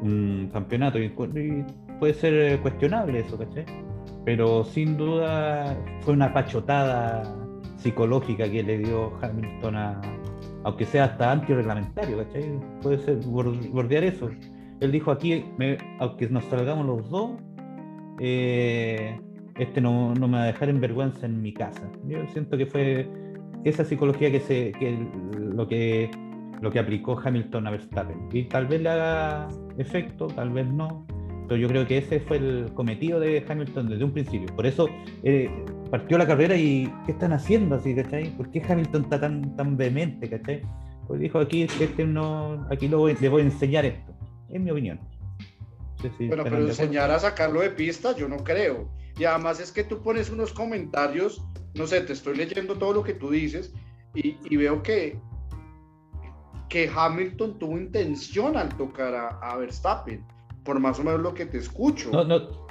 un 0.01 0.49
campeonato 0.51 0.99
y, 0.99 1.07
puede 1.07 2.13
ser 2.13 2.33
eh, 2.33 2.59
cuestionable 2.59 3.19
eso, 3.19 3.37
¿cachai? 3.37 3.63
pero 4.25 4.65
sin 4.65 4.97
duda 4.97 5.73
fue 6.01 6.15
una 6.15 6.33
pachotada 6.33 7.23
psicológica 7.77 8.51
que 8.51 8.61
le 8.61 8.79
dio 8.79 9.13
Hamilton 9.21 9.75
a, 9.77 10.01
aunque 10.65 10.83
sea 10.83 11.05
hasta 11.05 11.31
antirreglamentario, 11.31 12.17
¿cachai? 12.17 12.59
Puede 12.81 12.97
ser 12.97 13.19
bordear 13.25 14.03
eso. 14.03 14.29
Él 14.81 14.91
dijo 14.91 15.11
aquí, 15.11 15.45
aunque 15.99 16.27
nos 16.27 16.43
salgamos 16.43 16.85
los 16.85 17.09
dos, 17.09 17.31
eh, 18.19 19.17
este 19.57 19.81
no, 19.81 20.13
no, 20.13 20.27
me 20.27 20.37
va 20.37 20.43
a 20.43 20.47
dejar 20.47 20.69
en 20.69 20.79
vergüenza 20.81 21.25
en 21.25 21.41
mi 21.41 21.53
casa. 21.53 21.89
Yo 22.07 22.25
siento 22.27 22.57
que 22.57 22.65
fue 22.65 23.07
esa 23.63 23.85
psicología 23.85 24.31
que, 24.31 24.39
se, 24.39 24.71
que 24.73 24.97
lo 25.37 25.67
que 25.67 26.09
lo 26.63 26.71
que 26.71 26.79
aplicó 26.79 27.19
Hamilton 27.21 27.67
a 27.67 27.71
Verstappen. 27.71 28.29
Y 28.31 28.45
tal 28.45 28.67
vez 28.67 28.81
le 28.81 28.89
haga 28.89 29.49
efecto, 29.77 30.27
tal 30.27 30.51
vez 30.51 30.65
no, 30.65 31.05
pero 31.47 31.57
yo 31.57 31.67
creo 31.67 31.85
que 31.85 31.97
ese 31.97 32.21
fue 32.21 32.37
el 32.37 32.71
cometido 32.73 33.19
de 33.19 33.45
Hamilton 33.47 33.89
desde 33.89 34.03
un 34.05 34.11
principio. 34.11 34.47
Por 34.55 34.65
eso 34.65 34.87
eh, 35.23 35.49
partió 35.91 36.17
la 36.17 36.25
carrera 36.25 36.55
y 36.55 36.91
¿qué 37.05 37.11
están 37.11 37.33
haciendo 37.33 37.75
así, 37.75 37.93
cachai? 37.93 38.29
¿Por 38.37 38.49
qué 38.49 38.63
Hamilton 38.67 39.03
está 39.03 39.19
tan, 39.19 39.55
tan 39.57 39.75
vehemente, 39.75 40.29
cachai? 40.29 40.61
Pues 41.05 41.19
dijo 41.19 41.39
aquí, 41.39 41.63
este 41.63 42.05
no, 42.05 42.65
aquí 42.71 42.87
lo 42.87 42.99
voy, 42.99 43.17
le 43.19 43.27
voy 43.27 43.41
a 43.41 43.45
enseñar 43.45 43.85
esto, 43.85 44.13
en 44.49 44.63
mi 44.63 44.71
opinión. 44.71 45.01
bueno, 46.17 46.45
pero 46.45 46.59
enseñar 46.59 47.11
a 47.11 47.19
sacarlo 47.19 47.59
de 47.59 47.71
pista, 47.71 48.15
yo 48.15 48.29
no 48.29 48.37
creo. 48.37 48.89
Y 49.17 49.25
además 49.25 49.59
es 49.59 49.71
que 49.71 49.83
tú 49.83 50.01
pones 50.01 50.29
unos 50.29 50.53
comentarios, 50.53 51.43
no 51.75 51.87
sé, 51.87 52.01
te 52.01 52.13
estoy 52.13 52.35
leyendo 52.35 52.75
todo 52.75 52.93
lo 52.93 53.03
que 53.03 53.13
tú 53.13 53.29
dices 53.29 53.73
y, 54.15 54.37
y 54.49 54.57
veo 54.57 54.81
que 54.81 55.19
que 56.73 56.89
Hamilton 56.93 57.59
tuvo 57.59 57.77
intención 57.77 58.57
al 58.57 58.75
tocar 58.75 59.13
a, 59.13 59.55
Verstappen, 59.57 60.25
por 60.65 60.79
más 60.79 60.99
o 60.99 61.03
menos 61.03 61.21
lo 61.21 61.31
que 61.31 61.45
te 61.45 61.59
escucho. 61.59 62.09
No, 62.09 62.23
no, 62.23 62.67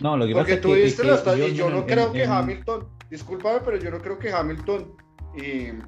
no 0.00 0.16
lo 0.18 0.26
que 0.26 0.34
Porque 0.34 0.56
tú 0.58 0.74
que, 0.74 0.94
que, 0.94 1.04
lo 1.04 1.48
y 1.48 1.54
yo 1.54 1.70
no 1.70 1.86
creo 1.86 2.12
que 2.12 2.26
Hamilton, 2.26 2.86
discúlpame, 3.08 3.60
pero 3.64 3.78
yo 3.78 3.90
no 3.90 3.98
creo 3.98 4.18
que 4.18 4.30
Hamilton 4.30 4.92
eh, 5.40 5.78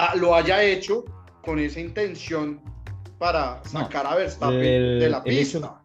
ah, 0.00 0.16
lo 0.16 0.34
haya 0.34 0.64
hecho 0.64 1.04
con 1.44 1.60
esa 1.60 1.78
intención 1.78 2.60
para 3.20 3.62
sacar 3.62 4.04
a 4.04 4.16
Verstappen 4.16 4.98
de 4.98 5.08
la 5.08 5.22
pista. 5.22 5.80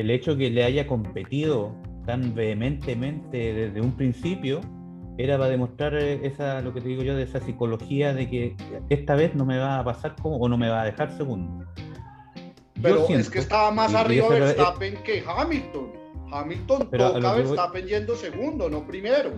El 0.00 0.10
hecho 0.10 0.36
que 0.36 0.50
le 0.50 0.64
haya 0.64 0.86
competido 0.86 1.74
tan 2.06 2.34
vehementemente 2.34 3.52
desde 3.52 3.80
un 3.80 3.96
principio 3.96 4.60
era 5.18 5.36
para 5.36 5.50
demostrar 5.50 5.94
eh, 5.94 6.20
esa, 6.26 6.60
lo 6.62 6.72
que 6.72 6.80
te 6.80 6.88
digo 6.88 7.02
yo, 7.02 7.14
de 7.14 7.24
esa 7.24 7.40
psicología 7.40 8.14
de 8.14 8.28
que 8.28 8.56
esta 8.88 9.14
vez 9.14 9.34
no 9.34 9.44
me 9.44 9.58
va 9.58 9.78
a 9.78 9.84
pasar 9.84 10.16
como, 10.20 10.36
o 10.36 10.48
no 10.48 10.56
me 10.56 10.68
va 10.68 10.82
a 10.82 10.84
dejar 10.86 11.14
segundo. 11.16 11.66
Pero 12.82 13.06
es 13.08 13.28
que 13.28 13.40
estaba 13.40 13.70
más 13.70 13.94
arriba 13.94 14.28
Verstappen 14.28 14.94
que 15.02 15.22
Hamilton. 15.26 15.92
Hamilton 16.32 16.90
toca 16.90 17.30
a 17.30 17.34
Verstappen 17.34 17.86
yendo 17.86 18.16
segundo, 18.16 18.70
no 18.70 18.86
primero. 18.86 19.32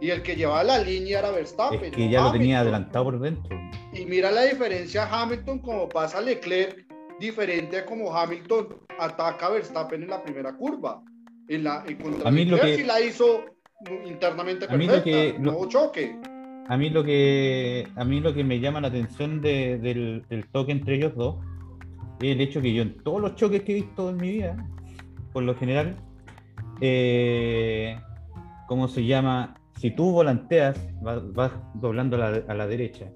Y 0.00 0.10
el 0.10 0.22
que 0.22 0.36
llevaba 0.36 0.64
la 0.64 0.78
línea 0.80 1.20
era 1.20 1.30
Verstappen. 1.30 1.84
Es 1.84 1.92
que 1.92 2.10
ya 2.10 2.24
lo 2.24 2.32
tenía 2.32 2.60
adelantado 2.60 3.06
por 3.06 3.20
dentro. 3.20 3.56
Y 3.94 4.04
mira 4.04 4.30
la 4.30 4.42
diferencia 4.42 5.08
Hamilton 5.10 5.60
como 5.60 5.88
pasa 5.88 6.20
Leclerc, 6.20 6.84
diferente 7.24 7.78
a 7.78 7.86
como 7.86 8.14
Hamilton 8.14 8.68
ataca 8.98 9.46
a 9.46 9.50
Verstappen 9.50 10.02
en 10.02 10.10
la 10.10 10.22
primera 10.22 10.54
curva. 10.54 11.02
En 11.48 11.64
la, 11.64 11.84
a 12.24 12.30
mí 12.30 12.44
lo 12.44 12.58
que... 12.58 12.84
la 12.84 13.00
hizo 13.00 13.44
internamente 14.06 14.66
perfecta, 14.66 14.74
a 14.74 14.78
mí 14.78 14.86
lo 14.86 15.02
que, 15.02 15.36
no 15.38 15.68
choque. 15.68 16.16
A 16.68 16.76
mí 16.78 16.88
lo 16.88 17.04
que 17.04 17.86
a 17.96 18.04
mí 18.04 18.20
lo 18.20 18.32
que 18.32 18.42
me 18.42 18.58
llama 18.58 18.80
la 18.80 18.88
atención 18.88 19.42
del, 19.42 20.24
toque 20.52 20.72
entre 20.72 20.96
ellos 20.96 21.14
dos 21.14 21.36
es 22.20 22.32
el 22.32 22.40
hecho 22.40 22.62
que 22.62 22.72
yo 22.72 22.82
en 22.82 22.96
todos 23.02 23.20
los 23.20 23.34
choques 23.34 23.62
que 23.62 23.72
he 23.72 23.74
visto 23.82 24.08
en 24.08 24.16
mi 24.16 24.32
vida, 24.32 24.56
por 25.32 25.42
lo 25.42 25.54
general, 25.56 25.96
eh, 26.80 27.98
¿cómo 28.66 28.88
se 28.88 29.04
llama? 29.04 29.54
Si 29.76 29.90
tú 29.90 30.12
volanteas, 30.12 30.80
vas, 31.02 31.52
doblando 31.74 32.16
a 32.16 32.30
la, 32.30 32.42
a 32.48 32.54
la, 32.54 32.66
derecha 32.66 33.10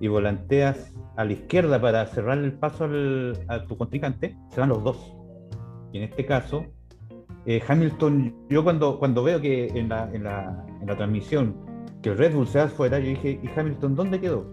y 0.00 0.08
volanteas 0.08 0.92
a 1.16 1.24
la 1.24 1.32
izquierda 1.32 1.80
para 1.80 2.06
cerrar 2.06 2.38
el 2.38 2.52
paso 2.52 2.84
al, 2.84 3.38
a 3.48 3.64
tu 3.64 3.76
contrincante, 3.76 4.36
se 4.50 4.60
van 4.60 4.68
los 4.68 4.82
dos. 4.84 5.14
Y 5.92 5.98
en 5.98 6.04
este 6.04 6.26
caso, 6.26 6.66
eh, 7.46 7.62
Hamilton, 7.66 8.34
yo 8.50 8.64
cuando, 8.64 8.98
cuando 8.98 9.22
veo 9.22 9.40
que 9.40 9.68
en 9.68 9.88
la, 9.88 10.10
en, 10.12 10.24
la, 10.24 10.66
en 10.80 10.86
la, 10.86 10.96
transmisión 10.96 11.54
que 12.02 12.10
el 12.10 12.18
Red 12.18 12.34
Bull 12.34 12.46
se 12.46 12.58
va 12.58 12.68
fuera, 12.68 12.98
yo 12.98 13.06
dije, 13.06 13.40
¿y 13.42 13.48
Hamilton 13.58 13.94
dónde 13.94 14.20
quedó? 14.20 14.44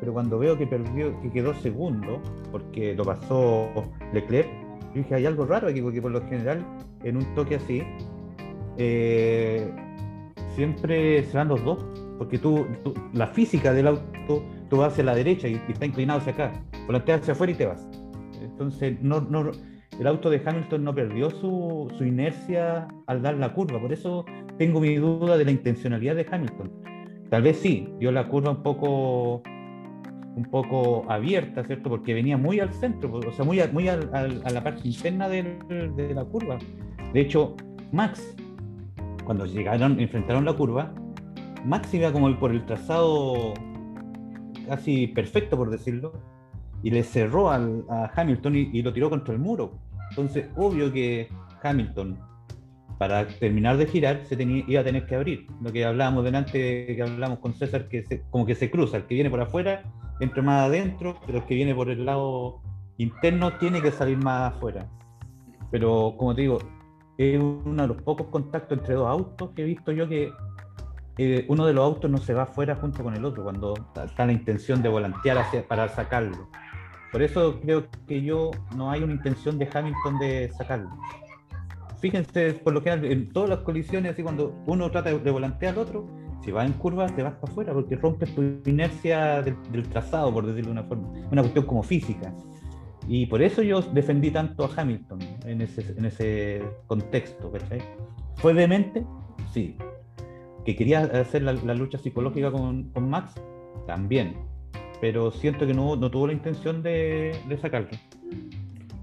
Pero 0.00 0.12
cuando 0.12 0.38
veo 0.38 0.58
que 0.58 0.66
perdió, 0.66 1.18
que 1.20 1.30
quedó 1.30 1.54
segundo, 1.54 2.20
porque 2.52 2.94
lo 2.94 3.04
pasó 3.04 3.70
Leclerc, 4.12 4.48
yo 4.94 5.02
dije, 5.02 5.14
hay 5.14 5.26
algo 5.26 5.46
raro 5.46 5.68
aquí, 5.68 5.80
porque 5.80 6.02
por 6.02 6.10
lo 6.10 6.20
general, 6.22 6.64
en 7.04 7.16
un 7.16 7.34
toque 7.34 7.56
así, 7.56 7.82
eh, 8.76 9.70
siempre 10.54 11.22
se 11.24 11.36
van 11.36 11.48
los 11.48 11.64
dos, 11.64 11.84
porque 12.18 12.38
tú, 12.38 12.66
la 13.12 13.28
física 13.28 13.72
del 13.72 13.86
auto, 13.88 14.42
tú 14.68 14.78
vas 14.78 14.92
hacia 14.92 15.04
la 15.04 15.14
derecha 15.14 15.48
y, 15.48 15.60
está 15.68 15.86
inclinado 15.86 16.20
hacia 16.20 16.32
acá, 16.32 16.52
volanteas 16.86 17.20
hacia 17.22 17.32
afuera 17.32 17.52
y 17.52 17.56
te 17.56 17.66
vas. 17.66 17.86
Entonces, 18.42 19.00
no, 19.00 19.20
no, 19.20 19.50
el 19.98 20.06
auto 20.06 20.30
de 20.30 20.42
Hamilton 20.44 20.84
no 20.84 20.94
perdió 20.94 21.30
su, 21.30 21.90
inercia 22.00 22.88
al 23.06 23.22
dar 23.22 23.36
la 23.36 23.52
curva. 23.52 23.80
Por 23.80 23.92
eso 23.92 24.24
tengo 24.58 24.80
mi 24.80 24.96
duda 24.96 25.36
de 25.36 25.44
la 25.44 25.50
intencionalidad 25.50 26.16
de 26.16 26.26
Hamilton. 26.30 26.70
Tal 27.30 27.42
vez 27.42 27.58
sí, 27.58 27.88
dio 27.98 28.12
la 28.12 28.28
curva 28.28 28.50
un 28.50 28.62
poco 28.62 29.42
un 30.36 30.44
poco 30.50 31.10
abierta, 31.10 31.64
¿cierto? 31.64 31.88
Porque 31.88 32.12
venía 32.12 32.36
muy 32.36 32.60
al 32.60 32.70
centro, 32.74 33.10
o 33.10 33.32
sea, 33.32 33.42
muy 33.42 33.58
a, 33.58 33.68
muy 33.68 33.88
a, 33.88 33.96
la 33.96 34.62
parte 34.62 34.86
interna 34.86 35.30
de 35.30 36.12
la 36.14 36.24
curva. 36.26 36.58
De 37.14 37.22
hecho, 37.22 37.56
Max, 37.90 38.36
cuando 39.24 39.46
llegaron, 39.46 39.98
enfrentaron 39.98 40.44
la 40.44 40.52
curva, 40.52 40.92
Max 41.64 41.92
iba 41.94 42.12
como 42.12 42.38
por 42.38 42.50
el 42.50 42.66
trazado 42.66 43.54
casi 44.66 45.06
perfecto, 45.08 45.56
por 45.56 45.70
decirlo, 45.70 46.12
y 46.82 46.90
le 46.90 47.02
cerró 47.02 47.50
al, 47.50 47.84
a 47.88 48.10
Hamilton 48.14 48.56
y, 48.56 48.82
lo 48.82 48.92
tiró 48.92 49.10
contra 49.10 49.34
el 49.34 49.40
muro. 49.40 49.72
Entonces, 50.10 50.48
obvio 50.56 50.92
que 50.92 51.28
Hamilton, 51.62 52.18
para 52.98 53.26
terminar 53.26 53.76
de 53.76 53.86
girar, 53.86 54.24
se 54.24 54.36
tenía, 54.36 54.64
iba 54.66 54.80
a 54.80 54.84
tener 54.84 55.06
que 55.06 55.16
abrir. 55.16 55.46
Lo 55.60 55.72
que 55.72 55.84
hablábamos 55.84 56.24
delante, 56.24 56.86
que 56.94 57.02
hablamos 57.02 57.40
con 57.40 57.54
César, 57.54 57.88
que 57.88 58.04
como 58.30 58.46
que 58.46 58.54
se 58.54 58.70
cruza, 58.70 58.98
el 58.98 59.04
que 59.04 59.14
viene 59.14 59.30
por 59.30 59.40
afuera 59.40 59.82
entra 60.20 60.42
más 60.42 60.68
adentro, 60.68 61.18
pero 61.26 61.38
el 61.38 61.44
que 61.44 61.54
viene 61.54 61.74
por 61.74 61.90
el 61.90 62.04
lado 62.06 62.60
interno 62.98 63.52
tiene 63.58 63.82
que 63.82 63.90
salir 63.90 64.18
más 64.18 64.54
afuera. 64.54 64.88
Pero 65.70 66.14
como 66.16 66.34
te 66.34 66.42
digo, 66.42 66.58
es 67.18 67.40
uno 67.40 67.82
de 67.82 67.88
los 67.88 68.02
pocos 68.02 68.28
contactos 68.28 68.78
entre 68.78 68.94
dos 68.94 69.08
autos 69.08 69.50
que 69.50 69.62
he 69.62 69.64
visto 69.64 69.92
yo 69.92 70.08
que 70.08 70.32
eh, 71.18 71.46
uno 71.48 71.66
de 71.66 71.72
los 71.72 71.84
autos 71.84 72.10
no 72.10 72.18
se 72.18 72.34
va 72.34 72.42
afuera 72.42 72.76
junto 72.76 73.02
con 73.02 73.14
el 73.14 73.24
otro 73.24 73.42
cuando 73.42 73.74
está 74.04 74.26
la 74.26 74.32
intención 74.32 74.82
de 74.82 74.88
volantear 74.88 75.38
hacia, 75.38 75.66
para 75.66 75.88
sacarlo. 75.88 76.48
Por 77.12 77.22
eso 77.22 77.60
creo 77.60 77.86
que 78.06 78.22
yo 78.22 78.50
no 78.76 78.90
hay 78.90 79.02
una 79.02 79.14
intención 79.14 79.58
de 79.58 79.68
Hamilton 79.72 80.18
de 80.18 80.50
sacarlo. 80.56 80.90
Fíjense, 82.00 82.54
por 82.54 82.74
lo 82.74 82.82
general, 82.82 83.06
en 83.06 83.32
todas 83.32 83.48
las 83.48 83.60
colisiones, 83.60 84.12
así 84.12 84.22
cuando 84.22 84.62
uno 84.66 84.90
trata 84.90 85.16
de 85.16 85.30
volantear 85.30 85.72
al 85.72 85.78
otro, 85.78 86.06
si 86.44 86.52
va 86.52 86.64
en 86.64 86.74
curva 86.74 87.06
te 87.06 87.22
vas 87.22 87.34
para 87.34 87.52
afuera 87.52 87.72
porque 87.72 87.96
rompes 87.96 88.32
tu 88.34 88.42
inercia 88.66 89.42
del, 89.42 89.88
trazado, 89.88 90.32
por 90.32 90.46
decirlo 90.46 90.66
de 90.66 90.72
una 90.72 90.84
forma. 90.84 91.08
Una 91.32 91.42
cuestión 91.42 91.64
como 91.64 91.82
física. 91.82 92.32
Y 93.08 93.26
por 93.26 93.42
eso 93.42 93.62
yo 93.62 93.80
defendí 93.80 94.30
tanto 94.30 94.64
a 94.64 94.70
Hamilton 94.76 95.18
en 95.44 95.62
ese, 95.62 95.94
en 95.96 96.04
ese 96.04 96.62
contexto. 96.86 97.50
¿Fue 98.36 98.54
demente? 98.54 99.04
Sí. 99.52 99.76
¿Que 100.66 100.76
quería 100.76 101.00
hacer 101.00 101.42
la, 101.42 101.74
lucha 101.74 101.96
psicológica 101.96 102.50
con, 102.52 102.90
con 102.90 103.08
Max? 103.08 103.34
También 103.86 104.36
pero 105.00 105.30
siento 105.30 105.66
que 105.66 105.74
no, 105.74 105.96
no 105.96 106.10
tuvo 106.10 106.26
la 106.26 106.32
intención 106.32 106.82
de, 106.82 107.38
de 107.48 107.58
sacarlo. 107.58 107.88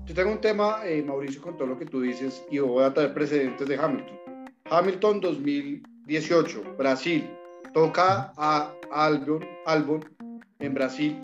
Yo 0.05 0.13
tengo 0.13 0.31
un 0.31 0.41
tema, 0.41 0.79
eh, 0.85 1.03
Mauricio, 1.03 1.41
con 1.41 1.55
todo 1.57 1.67
lo 1.67 1.79
que 1.79 1.85
tú 1.85 2.01
dices, 2.01 2.43
y 2.51 2.59
voy 2.59 2.83
a 2.83 2.93
traer 2.93 3.13
precedentes 3.13 3.67
de 3.67 3.77
Hamilton. 3.77 4.17
Hamilton 4.69 5.21
2018, 5.21 6.75
Brasil, 6.77 7.29
toca 7.73 8.33
a 8.37 8.73
Albon, 8.91 9.45
Albon 9.65 10.03
en 10.59 10.73
Brasil. 10.73 11.21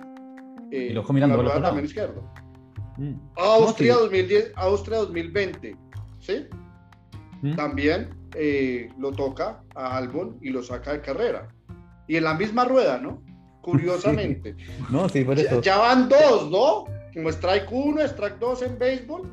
Eh, 0.72 0.90
y 0.92 0.94
lo 0.94 1.04
mirando 1.04 1.42
la 1.42 1.62
también 1.62 1.86
izquierdo. 1.86 2.24
Mm. 2.98 3.16
Austria, 3.38 3.96
2010, 3.96 4.54
Austria 4.56 5.00
2020, 5.00 5.76
¿sí? 6.20 6.46
Mm. 7.42 7.56
También 7.56 8.10
eh, 8.36 8.90
lo 8.98 9.12
toca 9.12 9.64
a 9.76 9.98
Albon 9.98 10.38
y 10.42 10.50
lo 10.50 10.64
saca 10.64 10.94
de 10.94 11.02
carrera. 11.02 11.50
Y 12.08 12.16
en 12.18 12.24
la 12.24 12.34
misma 12.34 12.66
rueda, 12.66 12.98
¿no? 12.98 13.22
curiosamente. 13.62 14.56
No, 14.90 15.08
sí, 15.10 15.24
por 15.24 15.38
eso. 15.38 15.62
Ya, 15.62 15.78
van 15.78 16.10
dos, 16.10 16.50
¿no? 16.50 16.86
Como 17.14 17.30
strike 17.30 17.72
1, 17.72 18.02
strike 18.02 18.40
2 18.40 18.62
en 18.64 18.80
béisbol. 18.80 19.30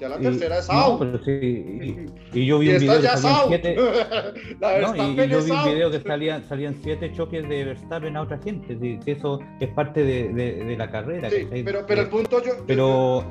Ya 0.00 0.08
la 0.08 0.18
tercera 0.18 0.58
es 0.58 0.68
out. 0.68 0.94
No, 0.94 0.98
pero 0.98 1.24
sí, 1.24 2.06
y, 2.32 2.46
yo 2.46 2.58
vi 2.58 2.70
un 2.70 2.80
video 2.80 3.00
que 3.00 3.06
salían 3.06 3.38
siete. 3.46 3.76
no, 3.76 4.96
y, 4.96 5.28
yo 5.28 5.42
vi 5.44 5.50
un 5.52 5.64
video 5.64 5.90
que 5.92 6.00
salían, 6.06 6.48
salían 6.48 6.74
siete 6.82 7.12
choques 7.12 7.48
de 7.48 7.64
Verstappen 7.66 8.16
a 8.16 8.22
otra 8.22 8.38
gente. 8.38 8.76
Si, 8.80 8.98
eso 9.06 9.38
es 9.60 9.68
parte 9.70 10.02
de, 10.02 10.32
de, 10.32 10.64
de 10.64 10.76
la 10.76 10.90
carrera. 10.90 11.30
Sí, 11.30 11.46
pero, 11.64 11.86
pero 11.86 12.02
el 12.02 12.08
punto 12.08 12.42
yo. 12.42 12.52
Pero. 12.66 13.24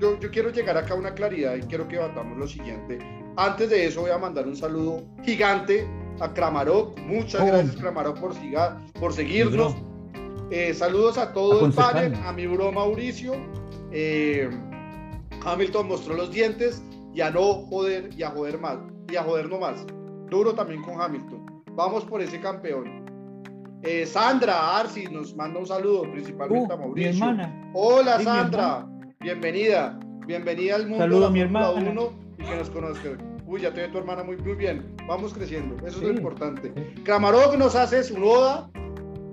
yo, 0.00 0.18
yo 0.18 0.30
quiero 0.30 0.50
llegar 0.50 0.76
acá 0.76 0.94
a 0.94 0.96
una 0.96 1.14
claridad 1.14 1.54
y 1.54 1.60
quiero 1.60 1.86
que 1.86 1.98
batamos 1.98 2.36
lo 2.36 2.48
siguiente. 2.48 2.98
Antes 3.36 3.68
de 3.70 3.86
eso 3.86 4.00
voy 4.02 4.10
a 4.10 4.18
mandar 4.18 4.46
un 4.46 4.56
saludo 4.56 5.02
gigante 5.24 5.86
a 6.20 6.32
Kramarok. 6.32 6.98
Muchas 7.00 7.42
Oh. 7.42 7.46
gracias 7.46 7.76
Kramarok 7.76 8.18
por, 8.18 8.34
siga- 8.34 8.78
por 8.98 9.12
seguirnos. 9.12 9.74
Mi 9.74 9.86
Eh, 10.56 10.74
saludos 10.74 11.18
a 11.18 11.32
todo 11.32 11.66
el 11.66 11.72
panel, 11.72 12.14
a 12.24 12.32
mi 12.32 12.46
bro 12.46 12.70
Mauricio. 12.72 13.32
Eh, 13.90 14.48
Hamilton 15.44 15.88
mostró 15.88 16.14
los 16.14 16.30
dientes 16.30 16.82
y 17.14 17.20
a 17.20 17.30
no 17.30 17.42
joder 17.66 18.10
y 18.16 18.22
a 18.22 18.30
joder 18.30 18.58
más. 18.60 18.78
Y 19.12 19.16
a 19.16 19.22
joder 19.24 19.48
no 19.50 19.58
más. 19.58 19.84
Duro 20.30 20.54
también 20.54 20.82
con 20.82 21.00
Hamilton. 21.00 21.62
Vamos 21.72 22.04
por 22.04 22.22
ese 22.22 22.40
campeón. 22.40 23.04
Eh, 23.82 24.06
Sandra 24.06 24.78
Arsi 24.78 25.04
nos 25.06 25.34
manda 25.36 25.58
un 25.60 25.66
saludo, 25.66 26.02
principalmente 26.10 26.72
a 26.72 26.76
Uh, 26.76 26.78
mi 26.78 26.84
Mauricio. 26.86 27.24
hermana. 27.28 27.70
Hola 27.74 28.12
Sí, 28.12 28.18
mi 28.20 28.24
Sandra, 28.24 28.86
bienvenida. 29.20 29.98
Bienvenida 30.26 30.76
al 30.76 30.86
mundo 30.88 31.04
Saludo 31.04 31.26
a 31.26 31.30
mi 31.30 31.40
hermana. 31.40 31.70
1 31.72 32.12
y 32.20 32.25
que 32.46 32.56
nos 32.56 32.70
conozca. 32.70 33.10
Uy, 33.46 33.60
ya 33.60 33.72
te 33.72 33.82
ve 33.82 33.88
tu 33.88 33.98
hermana 33.98 34.22
muy, 34.24 34.36
muy 34.38 34.54
bien. 34.54 34.94
Vamos 35.06 35.32
creciendo, 35.34 35.76
eso 35.86 35.98
es 35.98 36.02
lo 36.02 36.08
Sí. 36.10 36.16
importante. 36.16 36.72
Sí. 36.74 37.02
Kramarov 37.02 37.56
nos 37.58 37.74
hace 37.74 38.02
su 38.02 38.18
noda, 38.18 38.70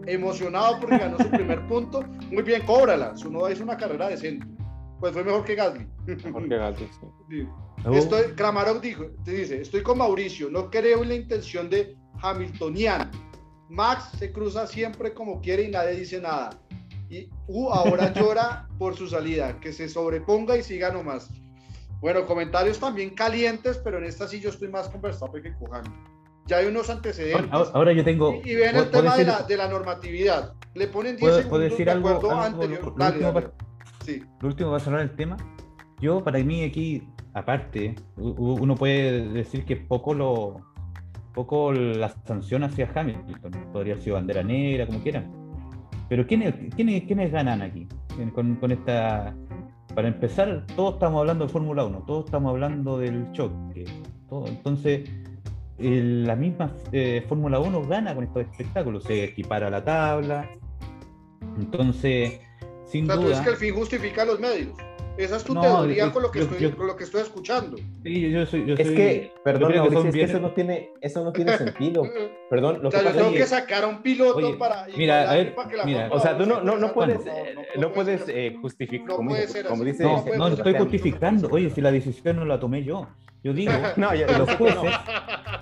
emocionado 0.06 0.80
porque 0.80 0.98
ganó 0.98 1.18
su 1.18 1.30
primer 1.30 1.66
punto. 1.68 2.04
Muy 2.32 2.44
bien, 2.44 2.62
cóbrala. 2.66 3.16
Su 3.16 3.32
noda 3.32 3.52
hizo 3.52 3.64
una 3.64 3.78
carrera 3.78 4.10
decente. 4.10 4.46
Pues 5.00 5.14
fue 5.14 5.24
mejor 5.24 5.44
que 5.44 5.56
Gasly. 5.56 5.88
Mejor 6.06 6.48
que 6.48 6.58
Gasly, 6.58 6.88
sí. 6.88 7.08
Sí. 7.30 7.48
Oh, 7.86 7.94
Estoy, 7.94 8.24
Kramarov 8.36 8.80
dijo, 8.82 9.06
te 9.26 9.32
dice, 9.32 9.60
estoy 9.62 9.82
con 9.84 9.98
Mauricio, 9.98 10.50
no 10.50 10.70
creo 10.70 11.04
en 11.04 11.10
la 11.10 11.16
intención 11.16 11.70
de 11.70 11.98
Hamiltonian. 12.22 13.10
Max 13.70 14.10
se 14.18 14.32
cruza 14.32 14.68
siempre 14.68 15.14
como 15.14 15.42
quiere 15.42 15.64
y 15.64 15.72
nadie 15.72 15.96
dice 16.00 16.22
nada. 16.22 16.52
Y 17.10 17.30
uh, 17.48 17.70
ahora 17.70 18.14
llora 18.14 18.68
por 18.78 18.96
su 18.96 19.08
salida, 19.08 19.60
que 19.60 19.74
se 19.74 19.90
sobreponga 19.90 20.56
y 20.58 20.64
siga 20.64 20.92
nomás. 20.92 21.30
Bueno, 22.04 22.26
comentarios 22.26 22.80
también 22.80 23.12
calientes, 23.12 23.78
pero 23.82 23.98
en 23.98 24.04
esta 24.04 24.28
sí 24.28 24.42
yo 24.42 24.50
estoy 24.50 24.68
más 24.68 24.90
con 24.90 25.00
Verstappen 25.02 25.42
que 25.42 25.50
Hamilton. 25.50 25.94
Ya 26.48 26.58
hay 26.58 26.66
unos 26.66 26.90
antecedentes. 26.90 27.48
ahora, 27.50 27.70
ahora 27.74 27.94
yo 27.94 28.04
tengo. 28.04 28.42
y, 28.44 28.50
y 28.52 28.56
ven 28.56 28.76
el 28.76 28.90
¿puedo 28.90 28.92
tema 28.92 29.16
de 29.16 29.24
decir- 29.24 29.28
la, 29.28 29.44
de 29.48 29.58
la 29.58 29.68
normatividad. 29.70 30.54
Le 30.74 30.88
ponen 30.90 31.16
10 31.16 31.22
¿Puedo- 31.22 31.38
segundos 31.38 31.62
decir 31.62 31.86
de 31.86 31.92
algo- 31.94 32.10
acuerdo 32.10 32.32
algo- 32.32 32.44
anterior. 32.62 32.84
lo 32.86 32.92
Dale, 32.98 33.16
último 33.16 33.32
dale. 33.32 33.48
para- 33.48 33.54
Sí. 34.04 34.22
Lo 34.42 34.48
último 34.50 34.72
para 34.72 34.84
cerrar 34.84 35.00
el 35.00 35.16
tema. 35.16 35.38
Yo, 36.02 36.22
para 36.22 36.40
mí, 36.40 36.66
aquí, 36.66 37.08
aparte, 37.34 37.96
uno 38.18 38.76
puede 38.76 39.30
decir 39.30 39.64
que 39.64 39.78
poco 39.78 40.14
lo. 40.14 40.58
Poco 41.34 41.72
la 41.72 42.10
sanción 42.28 42.66
hacia 42.66 42.92
Hamilton. 42.94 43.52
Podría 43.72 43.94
haber 43.94 44.04
sido 44.04 44.16
bandera 44.16 44.44
negra, 44.44 44.86
como 44.86 45.00
quieran. 45.02 45.32
Pero 46.10 46.28
¿quiénes, 46.28 46.54
quiénes, 46.76 47.04
quiénes 47.06 47.32
ganan 47.32 47.62
aquí? 47.62 47.88
Con, 48.36 48.56
con 48.58 48.72
esta. 48.74 49.34
Para 49.96 50.08
empezar, 50.08 50.66
todos 50.76 50.96
estamos 50.96 51.20
hablando 51.20 51.46
de 51.46 51.52
Fórmula 51.52 51.86
1, 51.86 52.04
todos 52.08 52.26
estamos 52.26 52.50
hablando 52.50 52.98
del 52.98 53.32
choque. 53.32 53.86
todo. 54.28 54.48
Entonces, 54.48 55.08
la 55.78 56.36
misma 56.36 56.72
eh, 56.92 57.24
Fórmula 57.28 57.60
1 57.60 57.88
gana 57.88 58.16
con 58.16 58.24
estos 58.24 58.44
espectáculos, 58.44 59.04
se 59.04 59.24
equipara 59.26 59.70
la 59.70 59.84
tabla. 59.84 60.50
Entonces, 61.60 62.40
sin 62.86 63.04
O 63.06 63.08
sea, 63.08 63.16
tú 63.16 63.22
duda. 63.22 63.30
dices 63.30 63.46
que 63.46 63.52
el 63.52 63.58
fin 63.58 63.76
justifica 63.76 64.26
los 64.26 64.40
medios. 64.40 64.74
Esa 65.16 65.36
es 65.38 65.44
tu 65.44 65.54
No, 65.54 65.62
teoría 65.62 66.06
yo- 66.08 66.12
con, 66.14 66.24
lo 66.24 66.32
que 66.32 66.40
yo- 66.40 66.46
estoy, 66.46 66.60
yo- 66.60 66.76
con 66.76 66.88
lo 66.88 66.96
que 66.96 67.04
estoy 67.04 67.22
escuchando. 67.22 67.78
Sí, 68.04 68.22
yo, 68.22 68.28
yo 68.30 68.46
soy, 68.48 68.66
yo 68.66 68.74
Es 68.76 68.88
soy- 68.88 68.96
que, 68.96 69.32
perdón, 69.44 69.72
que 69.72 69.78
Mauricio, 69.78 70.06
es 70.10 70.16
que 70.16 70.24
eso 70.24 70.40
no 70.40 70.52
tiene, 70.54 70.90
eso 71.02 71.24
no 71.24 71.32
tiene 71.32 71.56
sentido. 71.58 72.04
Perdón, 72.50 72.82
lo 72.82 72.90
o 72.90 72.92
sea, 72.92 73.00
que 73.02 73.06
yo 73.06 73.12
pasa 73.12 73.24
tengo 73.24 73.36
es 73.36 73.42
que 73.42 73.48
sacar 73.48 73.84
a 73.84 73.88
un 73.88 74.02
piloto 74.02 74.38
Oye, 74.38 74.54
para. 74.58 74.88
mira, 74.98 75.30
a 75.30 75.36
ver, 75.36 75.54
para 75.56 75.70
que 75.70 75.78
la 75.78 75.86
mira. 75.86 76.10
O 76.12 76.20
sea, 76.20 76.38
tú 76.38 76.46
no, 76.46 76.62
no, 76.62 76.78
no 76.78 76.94
puedes, 76.94 77.24
no, 77.26 77.32
no 77.32 77.82
no 77.82 77.94
puede 77.94 78.18
puedes 78.18 78.60
justificar, 78.62 79.08
No 79.08 79.16
como, 79.18 79.30
puede 79.30 79.42
dice- 79.44 79.54
ser 79.54 79.66
como 79.68 79.84
así. 79.84 79.92
dice 79.92 80.04
No, 80.38 80.48
estoy 80.48 80.74
justificando. 80.78 81.48
Oye, 81.52 81.70
si 81.70 81.82
la 81.82 81.92
decisión 81.92 82.36
no 82.38 82.46
la 82.46 82.60
tomé 82.60 82.84
yo. 82.84 83.08
Yo 83.44 83.54
digo 83.54 83.72
No, 83.98 84.14
ya- 84.16 84.26
que 84.26 84.38
los 84.38 84.56
jueces, 84.56 84.92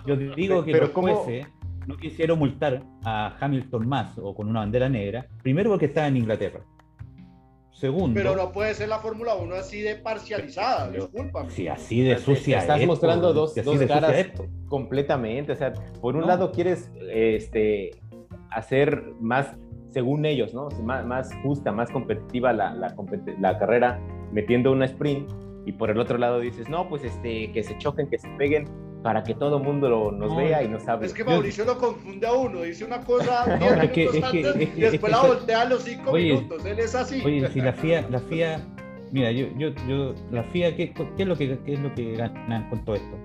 yo 0.05 0.15
digo 0.15 0.63
que 0.63 0.71
Pero 0.71 0.85
los 0.85 0.93
¿cómo? 0.93 1.15
jueces 1.15 1.47
no 1.87 1.97
quisieron 1.97 2.37
multar 2.39 2.83
a 3.03 3.35
Hamilton 3.39 3.87
más 3.87 4.17
o 4.17 4.35
con 4.35 4.47
una 4.47 4.59
bandera 4.59 4.87
negra. 4.87 5.25
Primero 5.41 5.71
porque 5.71 5.85
estaba 5.87 6.07
en 6.07 6.17
Inglaterra. 6.17 6.61
Segundo, 7.71 8.13
Pero 8.13 8.35
no 8.35 8.51
puede 8.51 8.73
ser 8.73 8.89
la 8.89 8.99
Fórmula 8.99 9.35
1 9.35 9.55
así 9.55 9.81
de 9.81 9.95
parcializada, 9.95 10.89
Pero- 10.91 11.07
discúlpame. 11.07 11.49
si 11.49 11.67
así 11.67 12.01
de 12.01 12.15
te 12.15 12.21
sucia 12.21 12.59
estás 12.59 12.81
es, 12.81 12.87
mostrando 12.87 13.33
dos- 13.33 13.53
si 13.53 13.61
dos 13.61 13.79
caras. 13.85 14.27
completamente. 14.67 15.51
O 15.53 15.55
sea, 15.55 15.73
por 16.01 16.15
un 16.15 16.21
No. 16.21 16.27
lado 16.27 16.51
quieres 16.51 16.91
este, 17.11 17.91
hacer 18.51 19.03
más, 19.19 19.55
según 19.89 20.25
ellos, 20.25 20.53
¿no? 20.53 20.69
Más, 20.83 21.05
más 21.05 21.29
justa, 21.43 21.71
más 21.71 21.89
competitiva 21.89 22.53
la, 22.53 22.73
la, 22.75 22.93
la 23.39 23.57
carrera 23.57 23.99
metiendo 24.31 24.71
una 24.71 24.85
sprint. 24.85 25.29
Y 25.65 25.73
por 25.73 25.89
el 25.91 25.99
otro 25.99 26.17
lado 26.17 26.39
dices, 26.39 26.67
no, 26.69 26.89
pues 26.89 27.03
este, 27.03 27.51
que 27.51 27.63
se 27.63 27.77
choquen, 27.77 28.09
que 28.09 28.17
se 28.17 28.27
peguen, 28.37 28.65
para 29.03 29.23
que 29.23 29.33
todo 29.33 29.57
el 29.57 29.63
mundo 29.63 29.89
lo- 29.89 30.11
nos 30.11 30.29
No, 30.29 30.35
vea 30.37 30.63
y 30.63 30.67
nos 30.67 30.87
hable. 30.87 31.07
Es 31.07 31.13
que 31.13 31.23
Mauricio 31.23 31.65
lo 31.65 31.77
confunde 31.77 32.27
a 32.27 32.33
uno, 32.33 32.61
dice 32.61 32.85
una 32.85 33.01
cosa 33.01 33.45
No, 33.59 33.65
10 33.71 33.83
es 33.83 33.91
que- 33.91 33.99
minutos 34.01 34.15
es 34.15 34.31
que- 34.31 34.37
antes 34.37 34.55
es 34.61 34.69
que- 34.69 34.77
y 34.77 34.81
después 34.81 35.13
es 35.13 35.21
la 35.21 35.27
voltea 35.27 35.61
a 35.61 35.65
los 35.65 35.83
5 35.83 36.11
Oye, 36.11 36.33
minutos. 36.33 36.65
Él 36.65 36.79
es 36.79 36.95
así. 36.95 37.21
Oye, 37.25 37.47
si 37.49 37.61
la 37.61 37.73
FIA, 37.73 38.07
la 38.09 38.19
FIA, 38.19 38.59
mira, 39.11 39.31
yo, 39.31 39.47
yo, 39.57 39.69
yo, 39.87 40.13
la 40.31 40.43
FIA, 40.43 40.75
¿qué, 40.75 40.93
qué 40.93 41.23
es 41.23 41.27
lo 41.27 41.35
que, 41.35 41.57
qué 41.65 41.73
es 41.73 41.79
lo 41.79 41.93
que 41.95 42.15
ganan 42.15 42.69
con 42.69 42.83
todo 42.85 42.95
esto? 42.95 43.17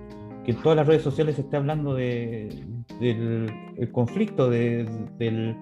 Que 0.45 0.51
en 0.51 0.61
todas 0.61 0.77
las 0.77 0.87
redes 0.87 1.03
sociales 1.03 1.35
se 1.35 1.41
está 1.41 1.57
hablando 1.57 1.93
de, 1.93 2.63
del 2.99 3.51
el 3.77 3.91
conflicto, 3.91 4.49
de, 4.49 4.85
del- 5.17 5.55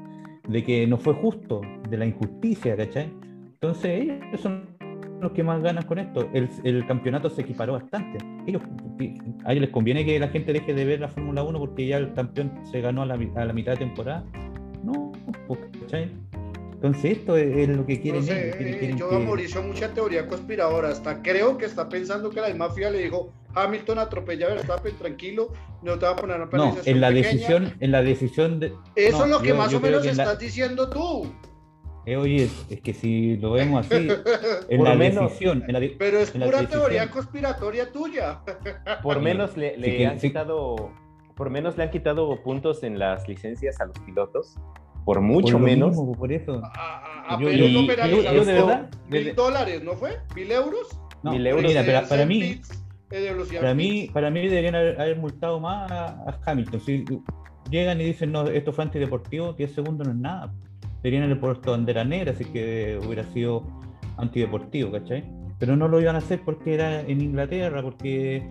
de 0.47 0.63
que 0.63 0.85
no 0.87 0.97
fue 0.97 1.13
justo, 1.15 1.61
de 1.89 1.97
la 1.97 2.05
injusticia, 2.05 2.77
¿cachai? 2.77 3.11
Entonces 3.55 4.01
ellos 4.01 4.39
son 4.41 4.74
los 5.21 5.31
que 5.31 5.43
más 5.43 5.61
ganan 5.61 5.83
con 5.85 5.97
esto. 5.99 6.29
El, 6.33 6.49
el 6.63 6.85
campeonato 6.87 7.29
se 7.29 7.41
equiparó 7.41 7.73
bastante. 7.73 8.17
Ellos, 8.47 8.61
a 9.45 9.51
ellos 9.51 9.61
les 9.61 9.69
conviene 9.69 10.05
que 10.05 10.19
la 10.19 10.27
gente 10.27 10.53
deje 10.53 10.73
de 10.73 10.85
ver 10.85 10.99
la 10.99 11.07
Fórmula 11.07 11.43
1 11.43 11.59
porque 11.59 11.87
ya 11.87 11.97
el 11.97 12.13
campeón 12.13 12.51
se 12.69 12.81
ganó 12.81 13.01
a 13.03 13.05
la, 13.05 13.13
a 13.35 13.45
la 13.45 13.53
mitad 13.53 13.71
de 13.73 13.77
temporada. 13.79 14.23
No, 14.83 15.11
pues, 15.47 15.59
¿cachai? 15.81 16.11
Entonces 16.73 17.17
esto 17.17 17.37
es, 17.37 17.67
lo 17.69 17.85
que 17.85 17.95
No 17.95 18.01
quieren 18.01 18.23
sé, 18.23 18.43
ellos, 18.45 18.55
quieren- 18.57 18.73
eh, 18.75 18.77
quieren 18.77 18.97
yo 18.97 19.09
que- 19.09 19.15
a 19.15 19.19
Mauricio 19.19 19.63
mucha 19.63 19.89
teoría 19.93 20.27
conspiradora, 20.27 20.89
hasta 20.89 21.21
creo 21.23 21.57
que 21.57 21.65
está 21.65 21.89
pensando 21.89 22.29
que 22.29 22.41
la 22.41 22.49
misma 22.49 22.69
FIA 22.69 22.91
le 22.91 22.99
dijo 22.99 23.31
Hamilton 23.55 23.97
atropella 23.99 24.47
a 24.47 24.49
Verstappen, 24.49 24.95
tranquilo, 24.97 25.51
no 25.81 25.97
te 25.97 26.05
va 26.05 26.11
a 26.11 26.15
poner 26.17 26.35
una 26.35 26.45
No, 26.45 26.51
penalización 26.51 26.95
en 26.95 27.01
la 27.01 27.07
pequeña". 27.07 27.27
decisión, 27.31 27.73
en 27.79 27.91
la 27.91 28.01
decisión 28.03 28.59
de. 28.59 28.73
Eso 28.95 29.19
no, 29.19 29.25
es 29.25 29.31
lo 29.31 29.41
que 29.41 29.47
yo- 29.49 29.55
más 29.55 29.71
yo 29.71 29.77
o 29.77 29.81
menos 29.81 30.05
en 30.05 30.17
la- 30.17 30.23
estás 30.23 30.37
diciendo 30.39 30.89
tú. 30.89 31.31
Eh, 32.05 32.17
oye, 32.17 32.49
es 32.69 32.81
que 32.81 32.93
si 32.93 33.37
lo 33.37 33.51
vemos 33.51 33.85
así, 33.85 34.07
en 34.69 34.77
Por 34.79 34.87
la 34.87 34.95
menos- 34.95 35.23
decisión, 35.29 35.63
en 35.67 35.73
la 35.73 35.79
de- 35.79 35.95
Pero 35.97 36.19
es 36.19 36.31
pura 36.31 36.45
decisión- 36.45 36.67
teoría 36.69 37.09
conspiratoria 37.09 37.91
tuya. 37.91 38.41
Por 39.03 39.21
menos 39.21 39.57
le, 39.57 39.77
le 39.77 39.91
sí 39.91 39.97
que- 39.97 40.07
han 40.07 40.19
sí. 40.19 40.27
quitado, 40.29 40.91
por 41.35 41.49
menos 41.49 41.77
le 41.77 41.83
han 41.83 41.91
quitado 41.91 42.41
puntos 42.43 42.83
en 42.83 42.97
las 42.99 43.27
licencias 43.27 43.79
a 43.81 43.85
los 43.85 43.97
pilotos, 43.99 44.55
por 45.03 45.21
mucho 45.21 45.59
menos. 45.59 45.89
mismo, 45.89 46.13
por 46.13 46.31
eso. 46.31 46.61
A, 46.63 46.67
a- 47.29 47.35
a 47.35 47.39
Yo- 47.39 47.47
Pérez 47.47 47.59
yo- 47.59 47.67
lo 47.67 47.81
yo- 47.81 47.87
penalizaron 47.87 48.35
yo 48.35 48.45
de 48.45 48.59
con 48.59 48.67
verdad, 48.69 48.89
mil 49.09 49.23
de- 49.25 49.33
dólares, 49.33 49.83
¿no 49.83 49.93
fue? 49.93 50.17
¿Mil 50.35 50.51
euros? 50.51 50.99
No, 51.23 51.31
Mil 51.31 51.45
euros. 51.47 51.63
mira, 51.71 52.03
para 52.07 52.25
mí, 52.25 52.61
eh, 53.11 53.35
para 53.59 53.73
mí, 53.73 54.09
para 54.13 54.29
mí 54.31 54.47
deberían 54.47 54.75
haber, 54.75 54.99
haber 55.01 55.17
multado 55.17 55.59
más 55.59 55.91
a, 55.91 56.05
a 56.07 56.39
Hamilton. 56.45 56.79
Si 56.81 57.03
llegan 57.69 57.99
y 58.01 58.03
dicen, 58.05 58.31
no, 58.31 58.47
esto 58.47 58.71
fue 58.73 58.83
antideportivo, 58.83 59.53
10 59.53 59.73
segundos 59.73 60.07
no 60.07 60.13
es 60.13 60.19
nada. 60.19 60.53
Deberían 61.05 61.25
haber 61.25 61.39
puesto 61.39 61.69
bandera 61.69 62.03
negra, 62.03 62.31
así 62.31 62.45
que 62.45 62.99
hubiera 63.05 63.23
sido 63.25 63.61
antideportivo, 64.17 64.91
¿cachai? 64.91 65.23
Pero 65.59 65.75
no 65.75 65.87
lo 65.87 66.01
iban 66.01 66.15
a 66.15 66.17
hacer 66.17 66.41
porque 66.43 66.73
era 66.73 67.01
en 67.01 67.21
Inglaterra, 67.21 67.83
porque, 67.83 68.41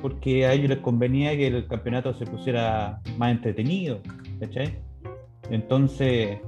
porque 0.00 0.46
a 0.46 0.52
ellos 0.52 0.68
les 0.68 0.78
convenía 0.78 1.36
que 1.36 1.48
el 1.48 1.66
campeonato 1.66 2.14
se 2.14 2.24
pusiera 2.24 3.00
más 3.18 3.32
entretenido, 3.32 4.00
¿cachai? 4.38 4.78
Entonces, 5.50 6.38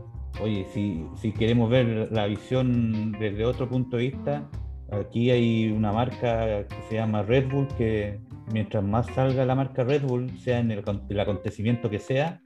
oye, 0.40 0.68
si, 0.72 1.04
si 1.16 1.32
queremos 1.32 1.68
ver 1.68 2.12
la 2.12 2.26
visión 2.26 3.10
desde 3.18 3.44
otro 3.44 3.68
punto 3.68 3.96
de 3.96 4.04
vista, 4.04 4.48
aquí 4.92 5.32
hay 5.32 5.72
una 5.72 5.90
marca 5.90 6.64
que 6.68 6.82
se 6.88 6.94
llama 6.94 7.24
Red 7.24 7.48
Bull, 7.50 7.66
que 7.76 8.20
mientras 8.52 8.84
más 8.84 9.06
salga 9.16 9.44
la 9.44 9.56
marca 9.56 9.82
Red 9.82 10.02
Bull, 10.02 10.30
sea 10.38 10.60
en 10.60 10.70
el, 10.70 10.84
el 11.08 11.18
acontecimiento 11.18 11.90
que 11.90 11.98
sea, 11.98 12.40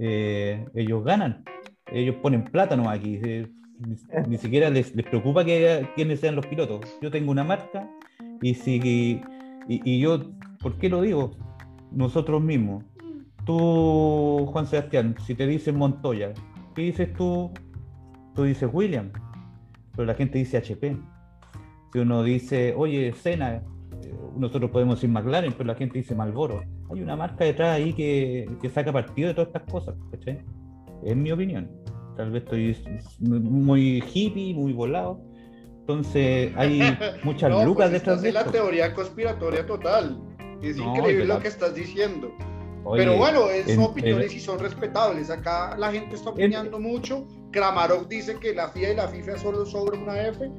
eh, 0.00 0.66
ellos 0.74 1.04
ganan. 1.04 1.44
Ellos 1.92 2.16
ponen 2.16 2.44
plátano 2.44 2.88
aquí. 2.90 3.18
eh, 3.22 3.46
ni, 3.78 3.96
ni 4.28 4.38
siquiera 4.38 4.70
les, 4.70 4.94
les 4.94 5.06
preocupa 5.06 5.44
que 5.44 5.86
quiénes 5.94 6.20
sean 6.20 6.36
los 6.36 6.46
pilotos. 6.46 6.80
Yo 7.00 7.10
tengo 7.10 7.30
una 7.30 7.44
marca 7.44 7.88
y 8.42 8.54
si 8.54 8.76
y, 9.68 9.80
y 9.84 10.00
yo, 10.00 10.30
¿por 10.60 10.76
qué 10.78 10.88
lo 10.88 11.02
digo? 11.02 11.32
Nosotros 11.90 12.42
mismos. 12.42 12.84
Tú, 13.44 14.46
Juan 14.50 14.66
Sebastián, 14.66 15.14
si 15.24 15.34
te 15.34 15.46
dicen 15.46 15.76
Montoya, 15.76 16.32
¿qué 16.74 16.82
dices 16.82 17.12
tú? 17.14 17.52
Tú 18.34 18.42
dices 18.42 18.68
William, 18.72 19.10
pero 19.94 20.06
la 20.06 20.14
gente 20.14 20.38
dice 20.38 20.56
HP. 20.58 20.96
Si 21.92 21.98
uno 21.98 22.22
dice, 22.22 22.74
oye, 22.76 23.12
Cena, 23.12 23.62
eh, 24.02 24.14
nosotros 24.36 24.70
podemos 24.70 24.96
decir 24.96 25.10
McLaren, 25.10 25.52
pero 25.52 25.68
la 25.68 25.74
gente 25.76 25.98
dice 25.98 26.14
Malboro. 26.14 26.62
Hay 26.92 27.00
una 27.00 27.16
marca 27.16 27.44
detrás 27.44 27.76
ahí 27.76 27.92
que, 27.92 28.48
que 28.60 28.68
saca 28.68 28.92
partido 28.92 29.28
de 29.28 29.34
todas 29.34 29.48
estas 29.48 29.62
cosas, 29.70 29.94
¿cachai? 30.10 30.40
Es 31.04 31.16
mi 31.16 31.30
opinión. 31.32 31.70
Tal 32.16 32.30
vez 32.30 32.42
estoy 32.44 32.76
muy 33.20 34.02
hippie, 34.12 34.54
muy 34.54 34.72
volado, 34.72 35.20
Entonces 35.80 36.52
hay 36.56 36.80
muchas 37.24 37.50
No, 37.50 37.64
lucas 37.64 37.90
pues 37.90 38.00
detrás 38.00 38.22
de 38.22 38.28
en 38.28 38.34
la 38.34 38.40
esto. 38.40 38.52
teoría 38.52 38.92
conspiratoria 38.94 39.64
total. 39.66 40.20
Es 40.62 40.76
No, 40.78 40.96
increíble 40.96 41.26
la- 41.26 41.34
lo 41.34 41.40
que 41.40 41.48
estás 41.48 41.74
diciendo. 41.74 42.32
Oye, 42.84 43.02
Pero 43.04 43.16
bueno, 43.18 43.48
es- 43.50 43.66
son 43.66 43.74
en- 43.84 43.90
opiniones 43.90 44.30
en- 44.32 44.36
y 44.36 44.40
son 44.40 44.58
respetables. 44.58 45.28
Acá 45.30 45.76
la 45.76 45.92
gente 45.92 46.16
está 46.16 46.30
opinando 46.30 46.78
mucho. 46.80 47.26
Kramarov 47.52 48.08
dice 48.08 48.36
que 48.40 48.54
la 48.54 48.68
FIA 48.68 48.92
y 48.92 48.96
la 48.96 49.08
FIFA 49.08 49.38
solo 49.38 49.66
sobre 49.66 49.98
una 49.98 50.26
F, 50.28 50.50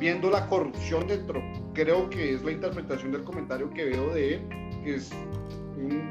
viendo 0.00 0.30
la 0.30 0.46
corrupción 0.48 1.06
dentro. 1.06 1.40
Creo 1.74 2.08
que 2.10 2.34
es 2.34 2.42
la 2.42 2.52
interpretación 2.52 3.12
del 3.12 3.22
comentario 3.24 3.70
que 3.70 3.84
veo 3.84 4.12
de 4.14 4.34
él, 4.34 4.48
que 4.84 4.94
es 4.96 5.10
un, 5.76 6.10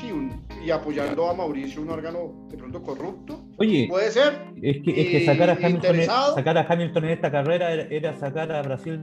sí, 0.00 0.12
un, 0.12 0.42
y 0.64 0.70
apoyando 0.70 1.28
a 1.28 1.34
Mauricio, 1.34 1.82
un 1.82 1.90
órgano 1.90 2.46
de 2.50 2.56
pronto 2.56 2.82
corrupto. 2.82 3.44
Oye, 3.58 3.86
Puede 3.88 4.10
ser. 4.10 4.44
es 4.62 4.82
que, 4.82 5.00
es 5.00 5.08
que 5.08 5.24
sacar, 5.26 5.50
a 5.50 5.52
Hamilton, 5.54 5.96
sacar 6.34 6.58
a 6.58 6.66
Hamilton 6.68 7.04
en 7.04 7.10
esta 7.10 7.30
carrera 7.30 7.72
era, 7.72 7.82
era 7.84 8.12
sacar 8.18 8.50
a 8.52 8.62
Brasil 8.62 9.00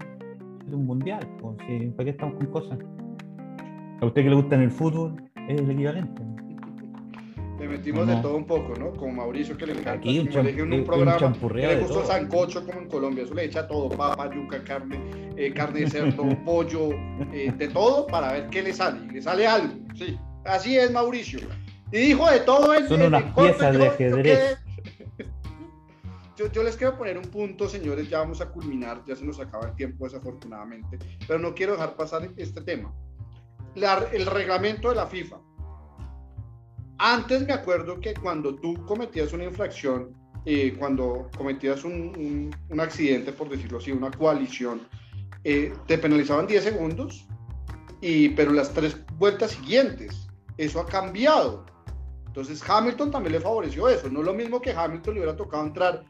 de 0.65 0.75
un 0.75 0.85
mundial. 0.85 1.19
pues, 1.41 1.57
sí, 1.67 1.87
¿Para 1.95 2.05
qué 2.05 2.09
estamos 2.11 2.35
con 2.35 2.47
cosas? 2.47 2.79
A 4.01 4.05
usted 4.05 4.23
que 4.23 4.29
le 4.29 4.35
gusta 4.35 4.55
en 4.55 4.61
el 4.61 4.71
fútbol, 4.71 5.15
es 5.47 5.59
el 5.61 5.69
equivalente. 5.71 6.21
Le 7.59 7.69
metimos 7.69 8.05
No. 8.05 8.15
de 8.15 8.21
todo 8.21 8.35
un 8.35 8.45
poco, 8.45 8.73
¿no? 8.77 8.91
Como 8.91 9.13
Mauricio 9.13 9.55
que 9.57 9.65
le 9.65 9.71
encanta. 9.71 9.93
Aquí 9.93 10.19
un 10.19 10.27
champ- 10.27 10.61
un 10.61 10.73
un 10.73 10.83
programa. 10.83 11.17
champurreo 11.17 11.69
que 11.69 11.75
le 11.77 11.83
todo. 11.85 12.05
sancocho 12.05 12.65
como 12.65 12.81
en 12.81 12.89
Colombia. 12.89 13.23
Eso 13.23 13.33
le 13.33 13.45
echa 13.45 13.65
todo: 13.65 13.89
papa, 13.89 14.29
yuca, 14.35 14.61
carne, 14.63 14.99
eh, 15.37 15.53
carne 15.53 15.79
de 15.81 15.89
cerdo, 15.89 16.23
pollo, 16.45 16.89
eh, 17.33 17.51
de 17.57 17.67
todo 17.69 18.05
para 18.07 18.33
ver 18.33 18.47
qué 18.49 18.61
le 18.61 18.73
sale. 18.73 18.99
Y 19.09 19.13
le 19.13 19.21
sale 19.21 19.47
algo. 19.47 19.73
Sí. 19.95 20.17
Así 20.45 20.77
es 20.77 20.91
Mauricio. 20.91 21.39
Y 21.91 21.97
dijo 21.97 22.29
de 22.29 22.39
todo 22.41 22.73
en, 22.73 22.87
Son 22.87 23.01
unas 23.01 23.23
en 23.23 23.33
piezas 23.35 23.73
de 23.73 23.79
yo 23.85 23.91
ajedrez. 23.91 24.57
Yo, 26.37 26.51
yo 26.51 26.63
les 26.63 26.75
quiero 26.75 26.97
poner 26.97 27.17
un 27.17 27.23
punto, 27.23 27.69
señores, 27.69 28.09
ya 28.09 28.19
vamos 28.19 28.41
a 28.41 28.49
culminar, 28.49 29.01
ya 29.07 29.15
se 29.15 29.23
nos 29.23 29.39
acaba 29.39 29.67
el 29.69 29.75
tiempo 29.77 30.03
desafortunadamente, 30.03 30.99
pero 31.25 31.39
no 31.39 31.55
quiero 31.55 31.71
dejar 31.71 31.95
pasar 31.95 32.29
este 32.35 32.59
tema. 32.61 32.93
La- 33.75 34.05
el 34.11 34.25
reglamento 34.25 34.89
de 34.89 34.95
la 34.95 35.07
FIFA. 35.07 35.37
Antes 36.97 37.47
me 37.47 37.53
acuerdo 37.53 38.01
que 38.01 38.13
cuando 38.15 38.53
tú 38.55 38.73
cometías 38.85 39.31
una 39.31 39.45
infracción, 39.45 40.13
eh, 40.45 40.75
cuando 40.77 41.29
cometías 41.37 41.85
un, 41.85 41.93
un- 42.17 42.55
un 42.69 42.79
accidente, 42.81 43.31
por 43.31 43.47
decirlo 43.47 43.77
así, 43.77 43.93
una 43.93 44.11
coalición, 44.11 44.81
eh, 45.45 45.71
te 45.87 45.97
penalizaban 45.97 46.47
10 46.47 46.65
segundos, 46.65 47.25
y, 48.01 48.27
pero 48.29 48.51
las 48.51 48.73
tres 48.73 48.97
vueltas 49.17 49.51
siguientes, 49.51 50.24
eso 50.57 50.79
ha 50.79 50.85
cambiado. 50.85 51.65
Entonces 52.27 52.61
Hamilton 52.67 53.11
también 53.11 53.33
le 53.33 53.39
favoreció 53.39 53.87
eso. 53.87 54.09
No 54.09 54.19
es 54.19 54.25
lo 54.25 54.33
mismo 54.33 54.61
que 54.61 54.71
Hamilton 54.71 55.13
le 55.13 55.19
hubiera 55.21 55.37
tocado 55.37 55.65
entrar 55.65 56.03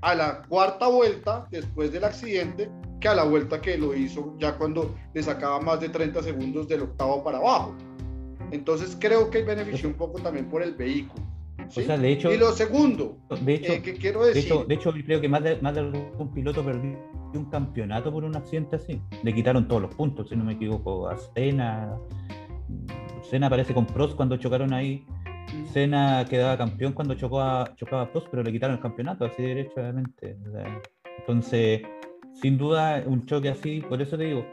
a 0.00 0.14
la 0.14 0.42
cuarta 0.42 0.88
vuelta 0.88 1.46
después 1.50 1.92
del 1.92 2.04
accidente 2.04 2.70
que 3.00 3.08
a 3.08 3.14
la 3.14 3.24
vuelta 3.24 3.60
que 3.60 3.76
lo 3.76 3.94
hizo 3.94 4.34
ya 4.38 4.56
cuando 4.56 4.94
le 5.12 5.22
sacaba 5.22 5.60
más 5.60 5.80
de 5.80 5.88
30 5.88 6.22
segundos 6.22 6.68
del 6.68 6.82
octavo 6.82 7.22
para 7.22 7.38
abajo. 7.38 7.74
Entonces 8.52 8.96
creo 8.98 9.30
que 9.30 9.42
benefició 9.42 9.88
un 9.88 9.96
poco 9.96 10.20
también 10.20 10.48
por 10.48 10.62
el 10.62 10.74
vehículo. 10.74 11.22
¿sí? 11.68 11.80
O 11.80 11.84
sea, 11.84 11.98
de 11.98 12.12
hecho, 12.12 12.32
y 12.32 12.36
lo 12.36 12.52
segundo, 12.52 13.18
de 13.42 13.54
hecho, 13.54 13.72
eh, 13.72 13.82
que 13.82 13.94
quiero 13.94 14.22
de 14.22 14.28
decir, 14.32 14.44
hecho, 14.44 14.64
de 14.64 14.74
hecho, 14.74 14.92
creo 14.92 15.20
que 15.20 15.28
más 15.28 15.42
de, 15.42 15.60
más 15.60 15.74
de 15.74 15.80
algún 15.80 16.32
piloto 16.32 16.64
perdió 16.64 16.96
un 17.34 17.44
campeonato 17.50 18.12
por 18.12 18.24
un 18.24 18.36
accidente 18.36 18.76
así. 18.76 19.00
Le 19.22 19.34
quitaron 19.34 19.66
todos 19.68 19.82
los 19.82 19.94
puntos, 19.94 20.28
si 20.28 20.36
no 20.36 20.44
me 20.44 20.54
equivoco, 20.54 21.08
a 21.08 21.18
Senna. 21.34 21.98
Senna 23.22 23.46
aparece 23.48 23.74
con 23.74 23.86
Prost 23.86 24.14
cuando 24.16 24.36
chocaron 24.36 24.72
ahí. 24.72 25.04
Senna 25.72 26.24
quedaba 26.28 26.56
campeón 26.58 26.92
cuando 26.92 27.14
chocó 27.14 27.40
a, 27.40 27.74
chocaba 27.76 28.02
a 28.02 28.10
Prost, 28.10 28.28
pero 28.30 28.42
le 28.42 28.52
quitaron 28.52 28.76
el 28.76 28.82
campeonato, 28.82 29.24
así 29.24 29.42
derechamente. 29.42 30.36
Entonces, 31.18 31.82
sin 32.32 32.58
duda, 32.58 33.02
un 33.06 33.24
choque 33.26 33.48
así, 33.48 33.80
por 33.80 34.00
eso 34.02 34.16
te 34.18 34.24
digo, 34.24 34.44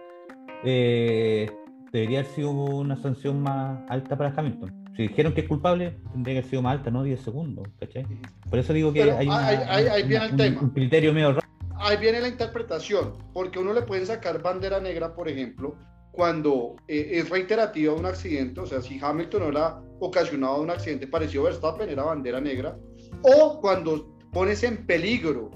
eh, 0.63 1.49
debería 1.91 2.19
haber 2.19 2.31
sido 2.31 2.51
una 2.51 2.95
sanción 2.97 3.41
más 3.41 3.79
alta 3.89 4.17
para 4.17 4.33
Hamilton. 4.35 4.83
Si 4.95 5.03
dijeron 5.07 5.33
que 5.33 5.41
es 5.41 5.47
culpable, 5.47 5.97
tendría 6.11 6.35
que 6.35 6.39
haber 6.39 6.49
sido 6.49 6.61
más 6.61 6.73
alta, 6.77 6.91
no 6.91 7.03
10 7.03 7.19
segundos, 7.19 7.67
¿cachai? 7.79 8.05
Por 8.49 8.59
eso 8.59 8.73
digo 8.73 8.93
que 8.93 9.01
Pero 9.01 9.17
hay, 9.17 9.27
una- 9.27 9.47
ahí- 9.47 9.87
ahí 9.87 10.07
viene 10.07 10.25
el 10.25 10.31
un- 10.31 10.37
tema. 10.37 10.61
un 10.61 10.69
criterio 10.69 11.13
medio 11.13 11.29
raro. 11.33 11.41
ahí 11.79 11.97
viene 11.97 12.21
la 12.21 12.27
interpretación, 12.27 13.15
porque 13.33 13.59
uno 13.59 13.73
le 13.73 13.81
pueden 13.81 14.05
sacar 14.05 14.41
bandera 14.41 14.79
negra, 14.79 15.15
por 15.15 15.27
ejemplo, 15.27 15.75
cuando 16.13 16.75
eh, 16.87 17.09
es 17.13 17.29
reiterativo 17.29 17.95
un 17.95 18.05
accidente, 18.05 18.61
o 18.61 18.67
sea, 18.67 18.81
si 18.83 18.99
Hamilton 19.01 19.43
era 19.43 19.81
ocasionado 19.99 20.61
un 20.61 20.69
accidente 20.69 21.07
parecido 21.07 21.41
a 21.41 21.45
Verstappen, 21.45 21.89
era 21.89 22.03
bandera 22.03 22.39
negra, 22.39 22.77
o 23.23 23.59
cuando 23.59 24.15
pones 24.31 24.61
en 24.61 24.85
peligro 24.85 25.49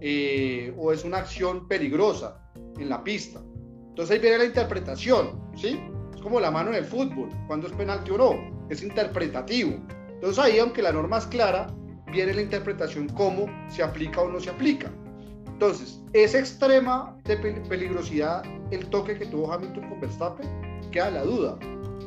eh, 0.00 0.72
o 0.78 0.92
es 0.92 1.04
una 1.04 1.18
acción 1.18 1.66
peligrosa 1.66 2.40
en 2.78 2.88
la 2.88 3.02
pista. 3.02 3.40
Entonces 3.88 4.14
ahí 4.14 4.20
viene 4.20 4.38
la 4.38 4.44
interpretación, 4.44 5.50
¿sí? 5.56 5.80
Es 6.14 6.20
como 6.20 6.38
la 6.38 6.52
mano 6.52 6.70
en 6.70 6.76
el 6.76 6.84
fútbol, 6.84 7.28
cuando 7.48 7.66
es 7.66 7.72
penalti 7.72 8.12
o 8.12 8.18
no, 8.18 8.66
es 8.70 8.84
interpretativo. 8.84 9.72
Entonces 10.10 10.38
ahí, 10.38 10.60
aunque 10.60 10.80
la 10.80 10.92
norma 10.92 11.18
es 11.18 11.26
clara, 11.26 11.66
viene 12.12 12.34
la 12.34 12.42
interpretación 12.42 13.08
cómo 13.08 13.46
se 13.68 13.82
aplica 13.82 14.20
o 14.20 14.28
no 14.28 14.38
se 14.38 14.50
aplica. 14.50 14.92
Entonces, 15.60 16.00
esa 16.12 16.38
extrema 16.38 17.16
de 17.24 17.36
pe- 17.36 17.60
peligrosidad, 17.68 18.44
el 18.70 18.86
toque 18.90 19.18
que 19.18 19.26
tuvo 19.26 19.52
Hamilton 19.52 19.88
con 19.88 20.00
Verstappen, 20.00 20.46
queda 20.92 21.10
la 21.10 21.24
duda. 21.24 21.58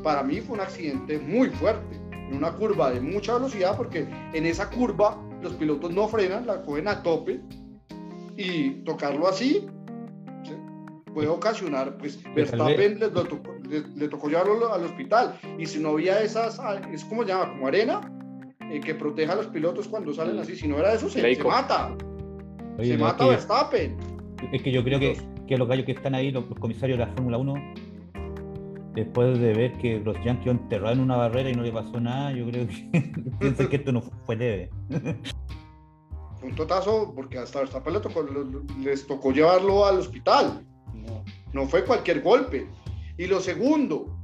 Para 0.04 0.24
mí 0.24 0.40
fue 0.40 0.56
un 0.56 0.62
accidente 0.62 1.20
muy 1.20 1.50
fuerte, 1.50 1.98
en 2.14 2.38
una 2.38 2.54
curva 2.54 2.92
de 2.92 3.02
mucha 3.02 3.34
velocidad, 3.34 3.76
porque 3.76 4.08
en 4.32 4.46
esa 4.46 4.70
curva 4.70 5.22
los 5.42 5.52
pilotos 5.56 5.92
no 5.94 6.08
frenan, 6.08 6.48
la 6.48 6.62
cogen 6.62 6.88
a 6.88 7.04
tope, 7.04 7.42
y 8.38 8.70
tocarlo 8.86 9.28
así 9.28 9.68
¿sí? 10.46 10.54
puede 11.14 11.28
ocasionar, 11.28 11.98
pues 11.98 12.24
Verstappen 12.34 13.00
le, 13.00 13.10
tocó, 13.10 13.54
le- 13.70 13.86
le 13.98 14.08
tocó 14.08 14.30
llevarlo 14.30 14.72
al 14.74 14.86
hospital, 14.86 15.38
y 15.58 15.66
si 15.66 15.80
no 15.80 15.90
había 15.90 16.22
esas, 16.22 16.58
ah, 16.58 16.80
es 16.94 17.04
como 17.04 17.24
se 17.24 17.28
llama, 17.28 17.52
como 17.52 17.68
arena, 17.68 18.00
eh, 18.72 18.80
que 18.80 18.96
proteja 18.96 19.34
a 19.34 19.36
los 19.36 19.48
pilotos 19.48 19.90
cuando 19.90 20.14
salen 20.14 20.40
así, 20.40 20.56
si 20.56 20.70
no 20.70 20.78
era 20.80 20.94
eso, 20.94 21.10
se, 21.10 21.20
se 21.36 21.44
mata. 21.50 21.94
Oye, 22.82 22.92
se 22.94 22.98
mata 22.98 23.24
que, 23.24 23.30
Verstappen. 23.30 23.98
es 24.52 24.62
que 24.62 24.72
yo 24.72 24.84
creo 24.84 25.00
que, 25.00 25.18
que 25.48 25.58
los 25.58 25.68
gallos 25.68 25.86
que 25.86 25.94
están 25.94 26.16
ahí, 26.16 26.32
los, 26.32 26.48
los 26.50 26.60
comisarios 26.60 26.98
de 27.00 27.06
la 27.06 27.12
Fórmula 27.14 27.38
1, 27.38 27.54
después 28.96 29.40
de 29.40 29.54
ver 29.54 29.78
que 29.78 30.00
los 30.00 30.16
Yankees 30.24 30.52
enterraron 30.52 30.98
en 31.00 31.04
una 31.06 31.16
barrera 31.18 31.50
y 31.50 31.54
no 31.54 31.64
le 31.64 31.72
pasó 31.72 32.00
nada, 32.00 32.32
yo 32.34 32.46
creo 32.50 32.68
que 32.68 33.14
piensan 33.40 33.68
que 33.70 33.76
esto 33.78 33.92
no 33.92 34.02
fue 34.02 34.36
leve. 34.36 34.70
Fue 36.40 36.50
un 36.50 36.56
totazo 36.56 37.14
porque 37.16 37.38
hasta 37.38 37.60
Verstappen 37.60 37.94
tocó- 38.02 38.26
les 38.84 39.06
tocó 39.08 39.32
llevarlo 39.32 39.86
al 39.86 40.00
hospital. 40.00 40.66
No, 40.94 41.24
no 41.54 41.68
fue 41.68 41.86
cualquier 41.86 42.22
golpe. 42.22 42.68
Y 43.18 43.28
lo 43.28 43.40
segundo, 43.40 44.18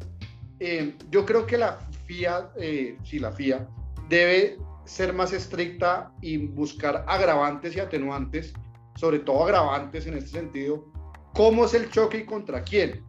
eh, 0.60 0.96
yo 1.12 1.26
creo 1.26 1.46
que 1.46 1.58
la 1.58 1.78
FIA, 2.08 2.50
eh, 2.60 2.98
sí, 3.04 3.20
la 3.20 3.32
FIA, 3.32 3.68
debe 4.10 4.58
ser 4.88 5.14
más 5.14 5.34
estricta 5.34 6.12
y 6.22 6.38
buscar 6.38 7.04
agravantes 7.08 7.76
y 7.76 7.80
atenuantes, 7.80 8.54
sobre 8.96 9.20
todo 9.20 9.44
agravantes 9.44 10.08
en 10.08 10.16
este 10.16 10.30
sentido, 10.30 10.86
cómo 11.34 11.66
es 11.66 11.74
el 11.74 11.90
choque 11.90 12.20
y 12.20 12.26
contra 12.26 12.64
quién. 12.64 13.04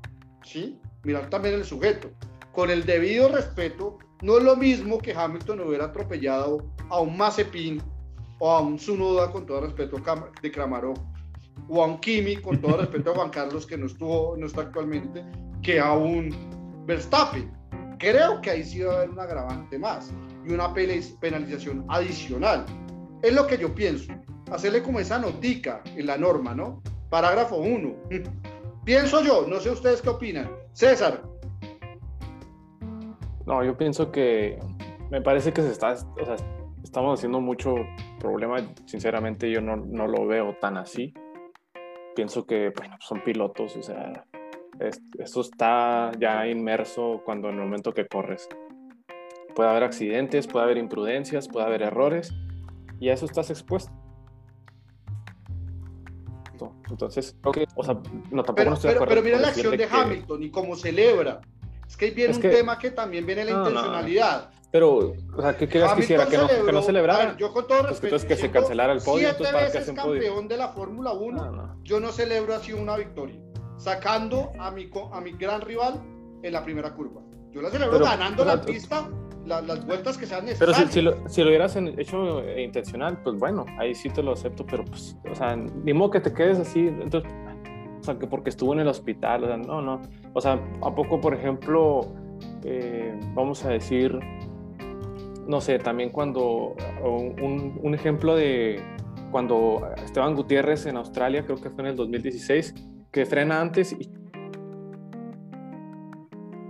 ¿sí? 0.44 0.80
Mirar 1.04 1.30
también 1.30 1.54
el 1.54 1.64
sujeto. 1.64 2.10
Con 2.52 2.70
el 2.70 2.84
debido 2.84 3.28
respeto, 3.28 3.98
no 4.22 4.38
es 4.38 4.44
lo 4.44 4.56
mismo 4.56 4.98
que 4.98 5.14
Hamilton 5.14 5.60
hubiera 5.60 5.86
atropellado 5.86 6.68
a 6.90 7.00
un 7.00 7.16
Mazepin 7.16 7.80
o 8.40 8.50
a 8.50 8.60
un 8.60 8.76
Tsunoda, 8.76 9.30
con 9.30 9.46
todo 9.46 9.60
respeto 9.60 9.98
de 10.42 10.50
Kramarov, 10.50 10.98
o 11.68 11.82
a 11.82 11.86
un 11.86 11.98
Kimi, 12.00 12.36
con 12.36 12.60
todo 12.60 12.76
respeto 12.80 13.12
a 13.12 13.14
Juan 13.14 13.30
Carlos, 13.30 13.66
que 13.66 13.78
no 13.78 13.86
estuvo, 13.86 14.36
no 14.36 14.46
está 14.46 14.62
actualmente, 14.62 15.24
que 15.62 15.78
a 15.78 15.92
un 15.92 16.34
Verstappen. 16.86 17.52
Creo 17.98 18.40
que 18.40 18.50
ahí 18.50 18.64
sí 18.64 18.80
va 18.80 18.94
a 18.94 18.96
haber 18.96 19.10
un 19.10 19.20
agravante 19.20 19.78
más 19.78 20.12
y 20.48 20.52
una 20.54 20.72
penalización 20.72 21.84
adicional. 21.88 22.64
Es 23.22 23.34
lo 23.34 23.46
que 23.46 23.58
yo 23.58 23.74
pienso. 23.74 24.12
Hacerle 24.50 24.82
como 24.82 24.98
esa 24.98 25.18
notica 25.18 25.82
en 25.96 26.06
la 26.06 26.16
norma, 26.16 26.54
¿no? 26.54 26.82
Parágrafo 27.10 27.56
1. 27.56 27.94
Pienso 28.84 29.22
yo, 29.22 29.46
no 29.46 29.60
sé 29.60 29.70
ustedes 29.70 30.00
qué 30.00 30.08
opinan. 30.08 30.50
César, 30.72 31.22
No, 33.44 33.62
yo 33.64 33.76
pienso 33.76 34.10
que 34.10 34.58
me 35.10 35.20
parece 35.20 35.52
que 35.52 35.62
se 35.62 35.70
está, 35.72 35.92
o 35.92 36.24
sea, 36.24 36.36
estamos 36.82 37.18
haciendo 37.18 37.40
mucho 37.40 37.74
problema. 38.20 38.56
Sinceramente, 38.86 39.50
yo 39.50 39.60
no, 39.60 39.76
no 39.76 40.06
lo 40.06 40.26
veo 40.26 40.56
tan 40.60 40.76
así. 40.78 41.12
Pienso 42.14 42.46
que, 42.46 42.72
son 43.00 43.22
pilotos, 43.22 43.76
o 43.76 43.82
sea, 43.82 44.24
es- 44.80 45.02
eso 45.18 45.40
está 45.42 46.10
ya 46.18 46.46
inmerso 46.46 47.22
cuando 47.24 47.48
en 47.48 47.56
el 47.56 47.60
momento 47.64 47.92
que 47.92 48.06
corres. 48.06 48.48
Puede 49.58 49.70
haber 49.70 49.82
accidentes, 49.82 50.46
puede 50.46 50.66
haber 50.66 50.78
imprudencias, 50.78 51.48
puede 51.48 51.66
haber 51.66 51.82
errores, 51.82 52.32
y 53.00 53.08
a 53.08 53.14
eso 53.14 53.26
estás 53.26 53.50
expuesto. 53.50 53.90
Entonces, 56.88 57.36
que, 57.52 57.66
o 57.74 57.82
sea, 57.82 57.94
no, 57.94 58.44
tampoco 58.44 58.54
pero, 58.54 58.70
no 58.70 58.76
estoy 58.76 58.92
pero, 58.92 59.06
pero 59.06 59.20
mira 59.20 59.40
la 59.40 59.48
acción 59.48 59.72
de 59.72 59.78
que- 59.78 59.88
Hamilton 59.92 60.42
y 60.44 60.50
cómo 60.52 60.76
celebra. 60.76 61.40
Es 61.88 61.96
que 61.96 62.04
ahí 62.04 62.10
viene 62.12 62.30
Es 62.30 62.36
un 62.36 62.42
que- 62.42 62.50
tema 62.50 62.78
que 62.78 62.92
también 62.92 63.26
viene 63.26 63.44
la 63.46 63.50
No, 63.50 63.58
no. 63.64 63.68
intencionalidad. 63.70 64.50
Pero, 64.70 64.94
o 64.96 65.42
sea, 65.42 65.56
¿qué 65.56 65.66
querías 65.68 65.92
que 65.94 66.00
hiciera? 66.02 66.26
¿Que 66.26 66.38
no, 66.38 66.46
que 66.46 66.72
no 66.72 66.80
celebrara? 66.82 67.24
ver, 67.26 67.36
yo 67.36 67.52
con 67.52 67.66
todo 67.66 67.78
Pues, 67.80 67.90
respeto. 67.90 68.14
entonces 68.14 68.28
que 68.28 68.36
se 68.40 68.52
cancelara 68.52 68.92
el 68.92 69.00
podio, 69.02 69.30
Siete 69.30 69.42
¿para 69.42 69.64
veces 69.64 69.82
hacen 69.82 69.96
podio? 69.96 70.22
campeón 70.22 70.46
de 70.46 70.56
la 70.56 70.68
Fórmula 70.68 71.12
1, 71.14 71.44
No, 71.46 71.50
no. 71.50 71.80
yo 71.82 71.98
no 71.98 72.12
celebro 72.12 72.54
así 72.54 72.72
una 72.72 72.96
victoria, 72.96 73.40
sacando 73.76 74.52
a 74.60 74.70
mi, 74.70 74.88
a 75.12 75.20
mi 75.20 75.32
gran 75.32 75.62
rival 75.62 76.00
en 76.44 76.52
la 76.52 76.62
primera 76.62 76.94
curva. 76.94 77.22
Yo 77.50 77.60
la 77.60 77.70
celebro 77.70 77.94
Pero, 77.98 78.04
ganando 78.04 78.44
la 78.44 78.60
pista, 78.60 79.08
la- 79.48 79.62
las 79.62 79.84
vueltas 79.86 80.16
que 80.16 80.26
sean 80.26 80.44
Pero 80.44 80.72
necesarias. 80.72 80.88
si, 80.88 80.92
si, 80.94 81.00
lo, 81.02 81.28
si 81.28 81.42
lo 81.42 81.48
hubieras 81.48 81.74
hecho 81.76 82.42
intencional, 82.58 83.20
pues 83.22 83.36
bueno, 83.36 83.64
ahí 83.78 83.94
sí 83.94 84.08
te 84.10 84.22
lo 84.22 84.32
acepto, 84.32 84.64
pero 84.66 84.84
pues, 84.84 85.16
o 85.30 85.34
sea, 85.34 85.56
ni 85.56 85.92
modo 85.92 86.10
que 86.12 86.20
te 86.20 86.32
quedes 86.32 86.58
así, 86.58 86.86
entonces, 86.86 87.30
o 88.00 88.02
sea, 88.04 88.18
que 88.18 88.26
porque 88.26 88.50
estuvo 88.50 88.72
en 88.74 88.80
el 88.80 88.88
hospital, 88.88 89.44
o 89.44 89.46
sea, 89.48 89.56
no, 89.56 89.82
no. 89.82 90.00
O 90.34 90.40
sea, 90.40 90.60
¿a 90.82 90.94
poco, 90.94 91.20
por 91.20 91.34
ejemplo, 91.34 92.02
eh, 92.64 93.18
vamos 93.34 93.64
a 93.64 93.70
decir, 93.70 94.18
no 95.46 95.60
sé, 95.60 95.78
también 95.78 96.10
cuando, 96.10 96.74
un, 97.02 97.78
un 97.82 97.94
ejemplo 97.94 98.36
de 98.36 98.80
cuando 99.30 99.88
Esteban 100.04 100.34
Gutiérrez 100.34 100.86
en 100.86 100.96
Australia, 100.96 101.44
creo 101.44 101.56
que 101.60 101.70
fue 101.70 101.82
en 101.84 101.90
el 101.90 101.96
2016, 101.96 102.74
que 103.10 103.26
frena 103.26 103.60
antes 103.60 103.92
y 103.92 104.10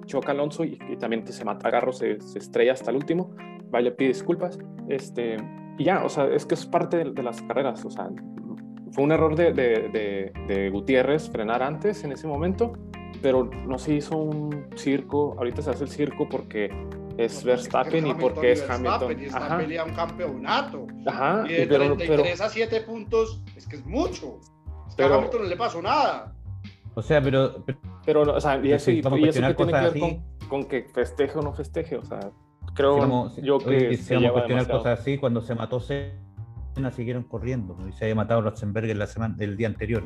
choca 0.08 0.32
Alonso 0.32 0.64
y, 0.64 0.78
y 0.90 0.96
también 0.96 1.24
se 1.26 1.44
mata 1.44 1.68
a 1.68 1.70
Garro, 1.70 1.92
se, 1.92 2.20
se 2.20 2.38
estrella 2.38 2.72
hasta 2.72 2.90
el 2.90 2.96
último, 2.96 3.30
va 3.72 3.80
y 3.80 3.84
le 3.84 3.92
pide 3.92 4.08
disculpas, 4.08 4.58
este, 4.88 5.36
y 5.78 5.84
ya, 5.84 6.02
o 6.04 6.08
sea, 6.08 6.24
es 6.26 6.44
que 6.44 6.54
es 6.54 6.66
parte 6.66 6.96
de, 6.96 7.12
de 7.12 7.22
las 7.22 7.40
carreras, 7.42 7.84
o 7.84 7.90
sea, 7.90 8.08
fue 8.92 9.04
un 9.04 9.12
error 9.12 9.36
de, 9.36 9.52
de, 9.52 9.88
de, 9.92 10.32
de 10.52 10.70
Gutiérrez 10.70 11.30
frenar 11.30 11.62
antes 11.62 12.02
en 12.04 12.10
ese 12.12 12.26
momento, 12.26 12.72
pero 13.22 13.44
no 13.44 13.78
se 13.78 13.94
hizo 13.94 14.16
un 14.16 14.66
circo, 14.76 15.34
ahorita 15.38 15.62
se 15.62 15.70
hace 15.70 15.84
el 15.84 15.90
circo 15.90 16.28
porque 16.28 16.70
es 17.18 17.42
Verstappen 17.44 18.06
y 18.06 18.14
porque 18.14 18.52
es 18.52 18.68
Hamilton. 18.68 19.20
Y 19.20 19.24
está 19.26 19.38
Ajá, 19.46 19.58
pelea 19.58 19.84
un 19.84 19.92
campeonato. 19.92 20.86
ajá, 21.06 21.44
Y 21.48 21.52
de 21.52 21.66
pero, 21.66 21.96
33 21.96 22.32
pero, 22.38 22.44
a 22.44 22.48
7 22.48 22.80
puntos, 22.82 23.42
es 23.56 23.66
que 23.66 23.76
es 23.76 23.84
mucho. 23.86 24.38
Es 24.88 24.94
que 24.94 25.02
Pero- 25.02 25.14
a 25.14 25.18
Hamilton 25.18 25.42
no 25.42 25.48
le 25.48 25.56
pasó 25.56 25.82
nada. 25.82 26.34
O 26.94 27.02
sea, 27.02 27.20
pero, 27.20 27.62
pero 27.66 27.78
pero, 28.08 28.22
o 28.22 28.40
sea, 28.40 28.58
y 28.64 28.72
eso, 28.72 28.90
y, 28.90 28.94
y 28.94 28.98
eso 29.00 29.10
que 29.10 29.30
tiene 29.32 29.54
que 29.54 29.64
ver 29.64 29.98
con, 30.00 30.48
con 30.48 30.64
que 30.64 30.84
festeje 30.84 31.38
o 31.38 31.42
no 31.42 31.52
festeje, 31.52 31.98
o 31.98 32.04
sea, 32.06 32.30
creo 32.74 32.94
si 32.94 33.00
vamos, 33.00 33.36
yo 33.36 33.58
que 33.58 33.98
si 33.98 34.14
vamos 34.14 34.30
a 34.30 34.32
cuestionar 34.32 34.64
demasiado. 34.64 34.78
cosas 34.78 35.00
así, 35.00 35.18
cuando 35.18 35.42
se 35.42 35.54
mató 35.54 35.78
Senna 35.78 36.90
siguieron 36.90 37.24
corriendo 37.24 37.76
y 37.86 37.92
se 37.92 38.06
había 38.06 38.14
matado 38.14 38.40
Ratzenberger 38.40 38.96
la 38.96 39.06
semana, 39.06 39.36
el 39.40 39.58
día 39.58 39.66
anterior 39.68 40.04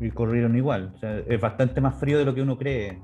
y 0.00 0.10
corrieron 0.12 0.56
igual. 0.56 0.92
O 0.94 0.98
sea, 0.98 1.18
es 1.18 1.38
bastante 1.38 1.82
más 1.82 1.94
frío 2.00 2.16
de 2.16 2.24
lo 2.24 2.34
que 2.34 2.40
uno 2.40 2.56
cree. 2.56 3.02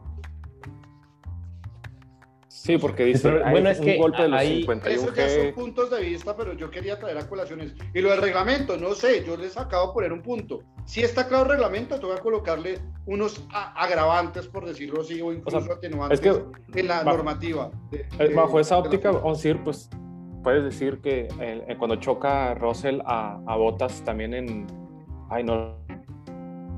Sí, 2.62 2.76
porque 2.76 3.04
dice, 3.06 3.22
pero, 3.30 3.44
hay 3.46 3.52
bueno, 3.52 3.70
es 3.70 3.78
un 3.80 3.86
que 3.86 3.96
golpe 3.96 4.20
de 4.22 4.28
los 4.28 4.38
ahí- 4.40 4.60
51 4.60 5.02
Esos 5.02 5.16
ya 5.16 5.28
son 5.30 5.54
puntos 5.54 5.90
de 5.90 6.00
vista, 6.02 6.36
pero 6.36 6.52
yo 6.52 6.70
quería 6.70 6.98
traer 6.98 7.16
a 7.16 7.26
colaciones. 7.26 7.74
Y 7.94 8.00
lo 8.02 8.10
del 8.10 8.20
reglamento, 8.20 8.76
no 8.76 8.92
sé, 8.92 9.24
yo 9.24 9.36
les 9.38 9.56
acabo 9.56 9.88
de 9.88 9.92
poner 9.94 10.12
un 10.12 10.20
punto. 10.20 10.60
Si 10.84 11.00
está 11.00 11.26
claro 11.26 11.44
el 11.44 11.50
reglamento, 11.52 11.98
te 11.98 12.04
voy 12.04 12.16
a 12.16 12.20
colocarle 12.20 12.78
unos 13.06 13.42
agravantes, 13.50 14.46
por 14.46 14.66
decirlo 14.66 15.00
así, 15.00 15.22
o 15.22 15.32
incluso 15.32 15.56
O 15.56 15.60
sea, 15.62 15.74
atenuantes 15.76 16.20
es 16.20 16.36
que 16.72 16.80
en 16.80 16.88
la 16.88 17.02
bajo- 17.02 17.16
normativa. 17.16 17.70
de- 17.90 18.00
Eh, 18.18 18.28
de- 18.28 18.34
Bajo 18.34 18.60
esa 18.60 18.76
óptica, 18.76 19.08
FIA. 19.10 19.20
vamos 19.22 19.38
a 19.38 19.42
decir, 19.42 19.64
pues 19.64 19.88
puedes 20.44 20.62
decir 20.62 21.00
que 21.00 21.28
eh, 21.40 21.64
eh, 21.66 21.76
cuando 21.78 21.96
choca 21.96 22.54
Russell 22.54 23.00
a, 23.06 23.40
a 23.46 23.56
Bottas 23.56 24.04
también 24.04 24.34
en. 24.34 24.66
Ay, 25.30 25.44
no 25.44 25.76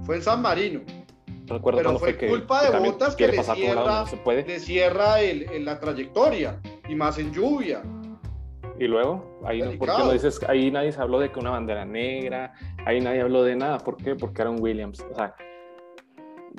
Fue 0.04 0.16
en 0.16 0.22
San 0.22 0.42
Marino. 0.42 0.80
Recuerdo 1.52 1.78
Pero 1.78 1.98
fue 1.98 2.10
fue 2.10 2.16
que, 2.18 2.28
culpa 2.28 2.60
que 2.60 2.66
de 2.66 2.72
también 2.72 2.92
Bottas 2.94 3.16
que 3.16 3.28
le 3.28 3.42
cierra- 3.42 3.84
no 4.00 4.06
se 4.06 4.16
puede. 4.18 4.44
Le 4.46 4.60
cierra 4.60 5.20
el, 5.20 5.42
el- 5.50 5.64
la 5.64 5.78
trayectoria, 5.78 6.60
y 6.88 6.94
más 6.94 7.18
en 7.18 7.32
lluvia. 7.32 7.82
Y 8.78 8.86
luego, 8.88 9.40
ahí 9.44 9.60
no, 9.60 9.70
¿por 9.78 9.88
qué 9.96 9.98
no 10.04 10.12
dices? 10.12 10.40
Ahí 10.48 10.70
nadie 10.70 10.90
se 10.92 11.00
habló 11.00 11.20
de 11.20 11.30
que 11.30 11.38
una 11.38 11.50
bandera 11.50 11.84
negra, 11.84 12.52
ahí 12.84 13.00
nadie 13.00 13.20
habló 13.20 13.44
de 13.44 13.54
nada. 13.54 13.78
¿Por 13.78 13.96
qué? 13.96 14.14
Porque 14.16 14.42
era 14.42 14.50
un 14.50 14.60
Williams. 14.60 15.04
O 15.10 15.14
sea, 15.14 15.34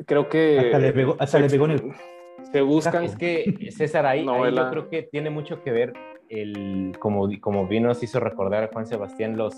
creo 0.06 0.30
que. 0.30 0.60
Hasta 0.60 0.80
le 0.80 0.94
pegó- 0.94 1.14
hasta 1.20 1.38
se, 1.38 1.40
le 1.42 1.50
pegó 1.50 1.66
en 1.66 1.72
el- 1.72 1.94
se 2.52 2.62
buscan. 2.62 3.04
Es 3.04 3.16
que 3.18 3.70
César, 3.72 4.06
ahí, 4.06 4.26
ahí 4.30 4.56
yo 4.56 4.70
creo 4.70 4.90
que 4.90 5.04
tiene 5.04 5.30
mucho 5.30 5.62
que 5.64 5.72
ver 5.72 5.94
el, 6.30 6.94
como, 7.00 7.28
como 7.42 7.68
bien 7.68 7.84
nos 7.84 8.02
hizo 8.04 8.20
recordar 8.20 8.70
Juan 8.72 8.86
Sebastián, 8.86 9.36
los, 9.38 9.56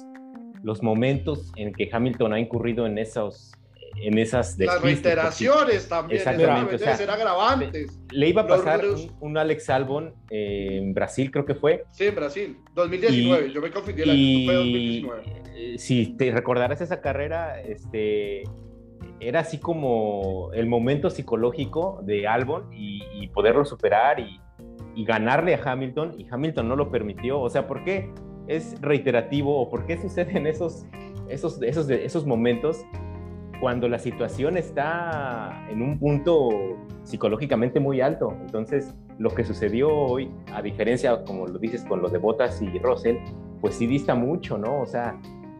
los 0.63 0.81
momentos 0.81 1.51
en 1.57 1.73
que 1.73 1.89
Hamilton 1.91 2.33
ha 2.33 2.39
incurrido 2.39 2.85
en 2.87 2.97
esos 2.97 3.51
en 3.97 4.17
esas 4.17 4.57
Las 4.59 4.81
reiteraciones 4.81 5.87
también, 5.87 6.17
Exactamente, 6.19 6.75
o 6.75 6.79
sea, 6.79 6.95
ser 6.97 7.09
agravantes. 7.09 7.99
Le 8.11 8.29
iba 8.29 8.43
a 8.43 8.47
pasar 8.47 8.83
los- 8.83 9.05
un, 9.05 9.15
un 9.31 9.37
Alex 9.37 9.69
Albon 9.69 10.13
eh, 10.29 10.79
en 10.81 10.93
Brasil, 10.93 11.31
creo 11.31 11.45
que 11.45 11.55
fue, 11.55 11.85
Sí, 11.91 12.05
en 12.07 12.15
Brasil, 12.15 12.57
2019, 12.73 13.47
Y- 13.47 13.53
yo 13.53 13.61
me 13.61 13.71
confundí 13.71 14.01
el 14.01 14.09
año, 14.09 14.17
fue 14.19 14.53
y 14.65 15.01
2019. 15.01 15.23
eh, 15.55 15.77
si 15.77 16.15
te 16.17 16.31
recordarás 16.31 16.81
esa 16.81 17.01
carrera, 17.01 17.61
este, 17.61 18.43
era 19.19 19.39
así 19.39 19.59
como 19.59 20.49
el 20.53 20.67
momento 20.67 21.09
psicológico 21.09 22.01
de 22.03 22.27
Albon 22.27 22.71
y, 22.73 23.01
y 23.21 23.27
poderlo 23.29 23.63
superar 23.65 24.19
y, 24.19 24.39
y 24.93 25.05
ganarle 25.05 25.55
a 25.55 25.61
Hamilton 25.71 26.15
y 26.19 26.27
Hamilton 26.29 26.67
no 26.67 26.75
lo 26.75 26.91
permitió. 26.91 27.39
O 27.39 27.49
sea, 27.49 27.65
¿por 27.67 27.83
qué 27.85 28.09
es 28.47 28.79
reiterativo 28.81 29.59
o 29.59 29.69
por 29.69 29.85
qué 29.85 29.97
suceden 30.01 30.45
esos, 30.47 30.85
esos, 31.29 31.61
esos, 31.63 31.89
esos 31.89 32.25
momentos 32.25 32.85
cuando 33.59 33.87
la 33.87 33.99
situación 33.99 34.57
está 34.57 35.65
en 35.69 35.81
un 35.81 35.97
punto 35.99 36.49
psicológicamente 37.03 37.79
muy 37.79 38.01
alto? 38.01 38.33
Entonces, 38.41 38.93
lo 39.17 39.29
que 39.29 39.43
sucedió 39.43 39.89
hoy, 39.93 40.29
a 40.53 40.61
diferencia, 40.61 41.23
como 41.23 41.47
lo 41.47 41.57
dices, 41.59 41.83
con 41.85 42.01
lo 42.01 42.09
de 42.09 42.17
Bottas 42.17 42.61
y 42.61 42.77
Russell, 42.79 43.17
pues 43.61 43.75
sí 43.75 43.87
dista 43.87 44.13
mucho, 44.15 44.57
¿no? 44.57 44.81
O 44.81 44.85
sea, 44.85 45.17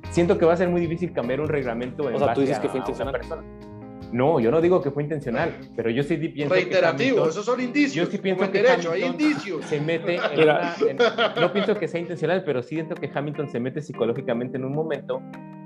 siento 0.10 0.38
que 0.38 0.46
va 0.46 0.54
a 0.54 0.58
ser 0.58 0.70
muy 0.70 0.82
difícil 0.82 1.14
cambiar 1.14 1.39
un 1.41 1.48
reglamento 1.48 2.10
en 2.10 2.16
O 2.16 2.20
sea, 2.20 2.28
tú 2.34 2.41
base 2.41 2.41
dices 2.41 2.58
a- 2.58 2.62
que 2.62 2.70
fue 2.70 2.80
a 2.80 2.84
una 2.84 2.89
intencional. 2.91 3.14
persona. 3.14 3.43
No, 4.12 4.39
yo 4.39 4.52
no 4.52 4.62
digo 4.62 4.82
que 4.82 4.91
fue 4.91 5.04
intencional, 5.04 5.52
pero 5.76 5.89
yo 5.89 6.04
sí 6.04 6.16
pienso 6.18 6.54
que 6.54 6.62
Reiterativo, 6.62 7.10
Hamilton 7.24 7.30
esos 7.30 7.46
son 7.46 7.60
indicios. 7.60 8.06
yo 8.06 8.12
sí 8.12 8.18
pienso 8.20 8.50
que 8.52 8.62
derecho, 8.62 8.91
hay 8.91 9.02
Hamilton 9.04 9.28
indicios. 9.30 9.66
se 9.66 9.82
mete 9.82 10.16
en 10.16 10.39
una- 10.43 10.76
en- 10.88 10.98
no 11.41 11.52
pienso 11.52 11.76
que 11.78 11.88
sea 11.88 12.00
intencional, 12.00 12.43
pero 12.46 12.62
sí 12.62 12.76
siento 12.76 12.96
que 12.96 13.10
Hamilton 13.14 13.50
se 13.50 13.60
mete 13.60 13.82
psicológicamente 13.82 14.58
en 14.58 14.66
un 14.66 14.74
momento 14.74 15.22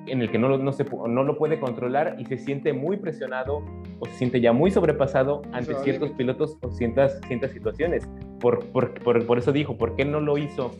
en 0.08 0.22
el 0.22 0.32
que 0.32 0.40
no 0.40 0.58
no 0.58 0.72
se, 0.72 0.84
no 0.86 1.24
lo 1.24 1.38
puede 1.38 1.60
controlar 1.60 2.16
y 2.20 2.26
se 2.26 2.38
siente 2.38 2.74
muy 2.74 2.98
presionado 2.98 3.64
o 4.00 4.06
se 4.06 4.14
siente 4.14 4.42
ya 4.42 4.54
muy 4.54 4.72
sobrepasado 4.72 5.42
ante 5.52 5.76
ciertos 5.76 6.12
pilotos 6.12 6.58
o 6.62 6.72
ciertas, 6.72 7.20
ciertas 7.28 7.52
situaciones. 7.52 8.10
Por, 8.40 8.66
por, 8.72 8.94
por, 9.04 9.26
por 9.26 9.38
eso 9.38 9.52
dijo, 9.52 9.78
¿por 9.78 9.96
qué 9.96 10.06
no 10.06 10.20
lo 10.20 10.38
hizo 10.38 10.72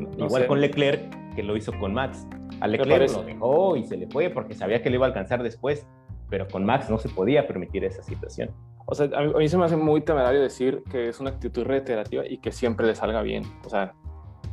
No 0.00 0.26
igual 0.26 0.42
sé. 0.42 0.48
con 0.48 0.60
Leclerc 0.60 1.34
que 1.34 1.42
lo 1.42 1.56
hizo 1.56 1.72
con 1.78 1.94
Max? 1.94 2.26
A 2.60 2.66
Leclerc 2.66 3.10
lo 3.12 3.22
dejó 3.24 3.76
y 3.76 3.84
se 3.84 3.96
le 3.96 4.06
fue 4.08 4.30
porque 4.30 4.54
sabía 4.54 4.82
que 4.82 4.90
le 4.90 4.96
iba 4.96 5.06
a 5.06 5.08
alcanzar 5.08 5.42
después, 5.42 5.86
pero 6.28 6.48
con 6.48 6.64
Max 6.64 6.88
no 6.90 6.98
se 6.98 7.08
podía 7.08 7.46
permitir 7.46 7.84
esa 7.84 8.02
situación. 8.02 8.50
O 8.86 8.94
sea, 8.94 9.06
a 9.14 9.22
mí, 9.22 9.32
a 9.34 9.38
mí 9.38 9.48
se 9.48 9.56
me 9.56 9.64
hace 9.64 9.76
muy 9.76 10.00
temerario 10.00 10.40
decir 10.40 10.82
que 10.90 11.08
es 11.08 11.20
una 11.20 11.30
actitud 11.30 11.64
reiterativa 11.64 12.26
y 12.26 12.38
que 12.38 12.52
siempre 12.52 12.86
le 12.86 12.94
salga 12.94 13.22
bien. 13.22 13.44
O 13.64 13.68
sea, 13.68 13.94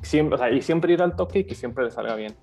siempre, 0.02 0.36
o 0.36 0.38
sea, 0.38 0.52
y 0.52 0.62
siempre 0.62 0.94
ir 0.94 1.02
al 1.02 1.16
toque 1.16 1.40
y 1.40 1.44
que 1.46 1.56
siempre 1.56 1.84
le 1.84 1.92
salga 1.92 2.16
bien. 2.16 2.36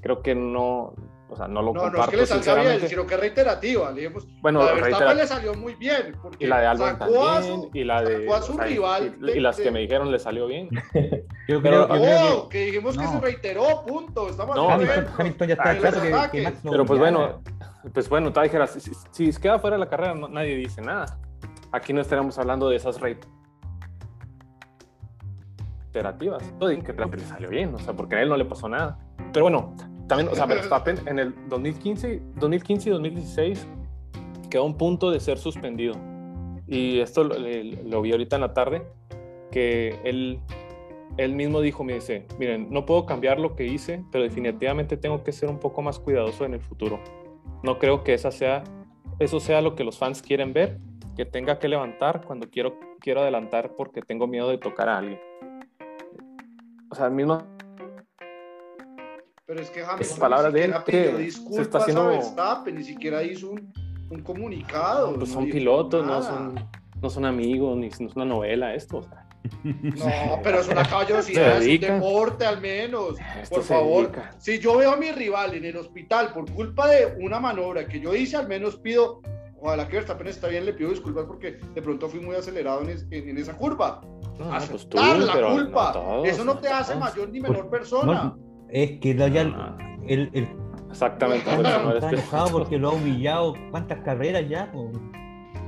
Creo 0.00 0.22
que 0.22 0.34
no, 0.34 0.94
o 1.30 1.36
sea, 1.36 1.46
no 1.48 1.60
lo 1.62 1.72
No, 1.74 1.80
no 1.80 1.86
es 1.86 1.92
comparto 1.92 2.10
que 2.10 2.16
le 2.16 2.26
salga 2.26 2.54
bien, 2.62 2.88
sino 2.88 3.06
que 3.06 3.14
es 3.14 3.20
reiterativa. 3.20 3.90
Le 3.90 4.00
dijimos, 4.02 4.26
Bueno, 4.40 4.62
la 4.64 4.74
de 4.74 4.80
reitera- 4.80 5.14
le 5.14 5.26
salió 5.26 5.54
muy 5.54 5.74
bien. 5.74 6.16
Porque 6.22 6.44
y 6.44 6.48
la 6.48 6.60
de 6.60 6.66
Albon 6.66 6.98
sacó 6.98 7.28
a 7.28 7.34
también, 7.34 7.60
su- 7.62 7.70
y 7.74 7.84
la 7.84 8.02
de... 8.02 8.20
sacó 8.20 8.34
a 8.34 8.42
su 8.42 8.52
o 8.52 8.56
sea, 8.56 8.66
y- 8.66 8.70
rival 8.70 9.16
y, 9.22 9.30
y 9.32 9.40
las 9.40 9.56
de- 9.56 9.62
que 9.64 9.70
me 9.70 9.80
dijeron 9.80 10.10
le 10.10 10.18
salió 10.18 10.46
bien. 10.46 10.68
Yo 11.48 11.62
creo, 11.62 11.88
yo 11.88 11.94
creo 11.94 12.36
¡Oh! 12.44 12.48
Que 12.50 12.66
dijimos 12.66 12.96
que 12.98 13.04
no. 13.04 13.12
se 13.12 13.20
reiteró, 13.20 13.84
punto. 13.86 14.28
Estamos 14.28 14.54
No, 14.54 14.66
que 14.68 14.72
Hamilton. 14.74 15.06
Hamilton 15.18 15.48
ya 15.48 15.54
está 15.54 15.78
claro 15.78 16.00
que, 16.02 16.08
que 16.38 16.42
Max 16.44 16.64
no 16.64 16.70
Pero 16.72 16.84
pues 16.84 16.98
bueno, 16.98 17.42
pues 17.94 18.08
bueno, 18.10 18.30
dijera, 18.42 18.66
si, 18.66 18.80
si- 18.80 18.92
si 19.32 19.40
queda 19.40 19.58
fuera 19.58 19.76
de 19.76 19.80
la 19.80 19.88
carrera, 19.88 20.14
no- 20.14 20.28
nadie 20.28 20.56
dice 20.56 20.82
nada. 20.82 21.18
Aquí 21.72 21.92
no 21.94 22.00
estaremos 22.02 22.38
hablando 22.38 22.68
de 22.68 22.76
esas 22.76 22.98
reiterativas. 25.90 26.42
Todo 26.58 26.70
que 27.10 27.16
le 27.18 27.24
salió 27.24 27.48
bien, 27.48 27.74
o 27.74 27.78
sea, 27.78 27.94
porque 27.94 28.16
a 28.16 28.22
él 28.22 28.28
no 28.28 28.36
le 28.36 28.44
pasó 28.44 28.68
nada. 28.68 28.98
Pero 29.32 29.44
bueno, 29.46 29.74
también, 30.08 30.28
o 30.28 30.34
sea, 30.34 30.46
Verstappen 30.46 30.98
en 31.06 31.18
el 31.18 31.34
2015, 31.48 32.22
2015 32.36 32.88
y 32.88 32.92
2016 32.92 33.66
quedó 34.50 34.62
a 34.62 34.66
un 34.66 34.76
punto 34.76 35.10
de 35.10 35.20
ser 35.20 35.38
suspendido. 35.38 35.94
Y 36.66 37.00
esto 37.00 37.24
lo, 37.24 37.36
lo 37.38 38.02
vi 38.02 38.12
ahorita 38.12 38.36
en 38.36 38.42
la 38.42 38.52
tarde, 38.52 38.82
que 39.50 39.98
él, 40.04 40.40
él 41.16 41.34
mismo 41.34 41.60
dijo, 41.60 41.84
me 41.84 41.94
dice, 41.94 42.26
miren, 42.38 42.68
no 42.70 42.84
puedo 42.84 43.06
cambiar 43.06 43.38
lo 43.38 43.56
que 43.56 43.64
hice, 43.64 44.04
pero 44.10 44.24
definitivamente 44.24 44.96
tengo 44.96 45.24
que 45.24 45.32
ser 45.32 45.48
un 45.48 45.58
poco 45.58 45.82
más 45.82 45.98
cuidadoso 45.98 46.44
en 46.44 46.54
el 46.54 46.60
futuro. 46.60 47.00
No 47.62 47.78
creo 47.78 48.04
que 48.04 48.14
esa 48.14 48.30
sea, 48.30 48.64
eso 49.18 49.40
sea 49.40 49.62
lo 49.62 49.74
que 49.74 49.84
los 49.84 49.98
fans 49.98 50.22
quieren 50.22 50.52
ver, 50.52 50.78
que 51.16 51.24
tenga 51.24 51.58
que 51.58 51.68
levantar 51.68 52.24
cuando 52.24 52.48
quiero, 52.50 52.78
quiero 53.00 53.20
adelantar 53.20 53.74
porque 53.76 54.02
tengo 54.02 54.26
miedo 54.26 54.48
de 54.50 54.58
tocar 54.58 54.88
a 54.88 54.98
alguien. 54.98 55.20
O 56.90 56.94
sea, 56.94 57.06
el 57.06 57.12
mismo 57.12 57.42
Pero 59.48 59.62
es 59.62 59.70
que 59.70 59.80
Hamilton 59.80 60.00
Es 60.02 60.12
palabra 60.18 60.48
ni 60.50 60.54
de 60.60 60.64
él 60.66 60.74
pidió 60.84 61.10
se 61.12 61.16
disculpas 61.22 61.60
está 61.62 61.78
haciendo- 61.78 62.02
a 62.02 62.08
Verstappen, 62.08 62.74
ni 62.74 62.84
siquiera 62.84 63.22
hizo 63.22 63.50
un, 63.52 63.72
un 64.10 64.20
comunicado. 64.22 65.14
pues 65.14 65.20
no 65.30 65.34
son 65.34 65.50
pilotos, 65.50 66.04
no 66.06 66.22
son... 66.22 66.68
no 67.00 67.08
son 67.08 67.24
amigos, 67.24 67.74
ni 67.78 67.88
no 67.88 68.06
es 68.08 68.14
una 68.14 68.26
novela 68.26 68.74
esto. 68.74 68.98
O 68.98 69.02
sea. 69.04 69.24
No, 69.62 70.40
pero 70.42 70.60
es 70.60 70.68
una 70.68 70.82
caballerosidad, 70.88 71.62
es 71.62 71.66
un 71.66 71.80
deporte 71.80 72.44
al 72.44 72.60
menos. 72.60 73.14
Esto 73.40 73.54
Por 73.54 73.64
se 73.64 73.68
favor, 73.74 74.12
si 74.36 74.58
yo 74.58 74.76
veo 74.76 74.92
a 74.92 74.96
mi 74.98 75.12
rival 75.12 75.54
en 75.54 75.64
el 75.64 75.78
hospital 75.78 76.30
por 76.34 76.52
culpa 76.52 76.86
de 76.88 77.16
una 77.18 77.40
maniobra 77.40 77.86
que 77.88 78.00
yo 78.00 78.14
hice, 78.14 78.36
al 78.36 78.48
menos 78.48 78.76
pido, 78.76 79.22
ojalá 79.62 79.88
que 79.88 79.96
Verstappen 79.96 80.26
está 80.26 80.48
bien, 80.48 80.66
le 80.66 80.74
pido 80.74 80.90
disculpas 80.90 81.24
porque 81.24 81.52
de 81.74 81.80
pronto 81.80 82.06
fui 82.10 82.20
muy 82.20 82.36
acelerado 82.36 82.82
en, 82.82 82.90
es- 82.90 83.06
en- 83.10 83.30
en 83.30 83.38
esa 83.38 83.56
curva. 83.56 84.02
No, 84.38 84.50
pues 84.70 84.86
tú, 84.90 84.98
la 84.98 85.32
pero 85.32 85.52
culpa. 85.52 85.86
no 85.86 85.92
todos, 85.92 86.28
Eso 86.28 86.44
no 86.44 86.58
te 86.58 86.68
hace 86.68 86.94
mayor 86.96 87.30
ni 87.30 87.40
menor 87.40 87.70
persona. 87.70 88.36
Es 88.70 89.00
que 89.00 89.14
lo- 89.14 89.28
ya 89.28 89.42
el, 89.42 89.54
Ah, 89.56 89.76
el, 90.06 90.30
el- 90.32 90.48
Exactamente. 90.90 91.44
por 91.54 91.66
eso 91.66 91.82
no 91.82 91.92
está 91.94 92.10
enojado 92.10 92.48
porque 92.50 92.78
lo 92.78 92.90
ha 92.90 92.92
humillado 92.92 93.54
cuántas 93.70 94.00
carreras 94.00 94.48
ya. 94.48 94.70
po? 94.72 94.90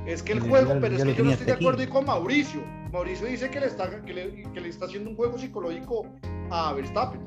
Es 0.05 0.23
que 0.23 0.33
el 0.33 0.39
juego, 0.41 0.73
ya- 0.75 0.79
pero 0.79 0.95
ya 0.97 1.03
es 1.03 1.09
que 1.09 1.15
yo 1.15 1.23
no 1.23 1.31
estoy 1.31 1.45
de 1.47 1.53
acuerdo 1.53 1.81
aquí. 1.83 1.91
con 1.91 2.05
Mauricio. 2.05 2.61
Mauricio 2.91 3.27
dice 3.27 3.49
que 3.49 3.59
le, 3.59 3.67
está, 3.67 4.01
que, 4.03 4.13
le, 4.13 4.43
que 4.51 4.59
le 4.61 4.67
está 4.69 4.85
haciendo 4.85 5.09
un 5.11 5.15
juego 5.15 5.37
psicológico 5.37 6.05
a 6.49 6.73
Verstappen. 6.73 7.21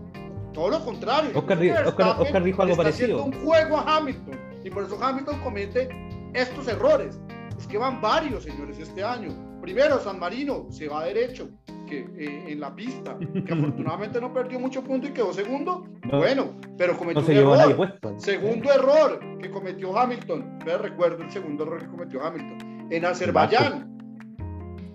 Todo 0.52 0.70
lo 0.70 0.84
contrario. 0.84 1.30
Oscar 1.34 1.58
Oscar- 1.86 2.20
Oscar 2.20 2.42
dijo 2.42 2.64
le 2.64 2.72
algo 2.72 2.82
está 2.82 2.82
parecido. 2.82 3.18
haciendo 3.20 3.38
un 3.38 3.44
juego 3.44 3.78
a 3.78 3.96
Hamilton. 3.96 4.40
Y 4.64 4.70
por 4.70 4.84
eso 4.84 4.98
Hamilton 5.02 5.40
comete 5.40 5.88
estos 6.34 6.68
errores. 6.68 7.18
Es 7.58 7.66
que 7.66 7.78
van 7.78 8.00
varios, 8.00 8.44
señores, 8.44 8.78
este 8.78 9.02
año. 9.02 9.30
Primero, 9.64 9.98
San 10.00 10.18
Marino 10.18 10.66
se 10.70 10.88
va 10.88 11.04
derecho 11.04 11.48
que, 11.88 12.00
eh, 12.18 12.44
en 12.48 12.60
la 12.60 12.74
pista, 12.74 13.16
que 13.18 13.52
afortunadamente 13.52 14.20
no 14.20 14.32
perdió 14.32 14.58
mucho 14.60 14.82
punto 14.84 15.08
y 15.08 15.10
quedó 15.12 15.32
segundo. 15.32 15.86
No- 16.04 16.18
bueno, 16.18 16.54
pero 16.76 16.96
cometió 16.96 17.20
No 17.22 17.26
se 17.26 17.42
un 17.44 17.52
a 17.58 17.62
error. 17.64 17.76
puesto. 17.76 18.14
Segundo 18.18 18.72
error 18.72 19.20
que 19.40 19.50
cometió 19.50 19.96
Hamilton. 19.98 20.58
Ve, 20.64 20.78
recuerdo 20.78 21.22
el 21.24 21.30
segundo 21.30 21.64
error 21.64 21.80
que 21.80 21.88
cometió 21.88 22.22
Hamilton. 22.24 22.88
En 22.90 23.04
Azerbaiyán. 23.04 23.90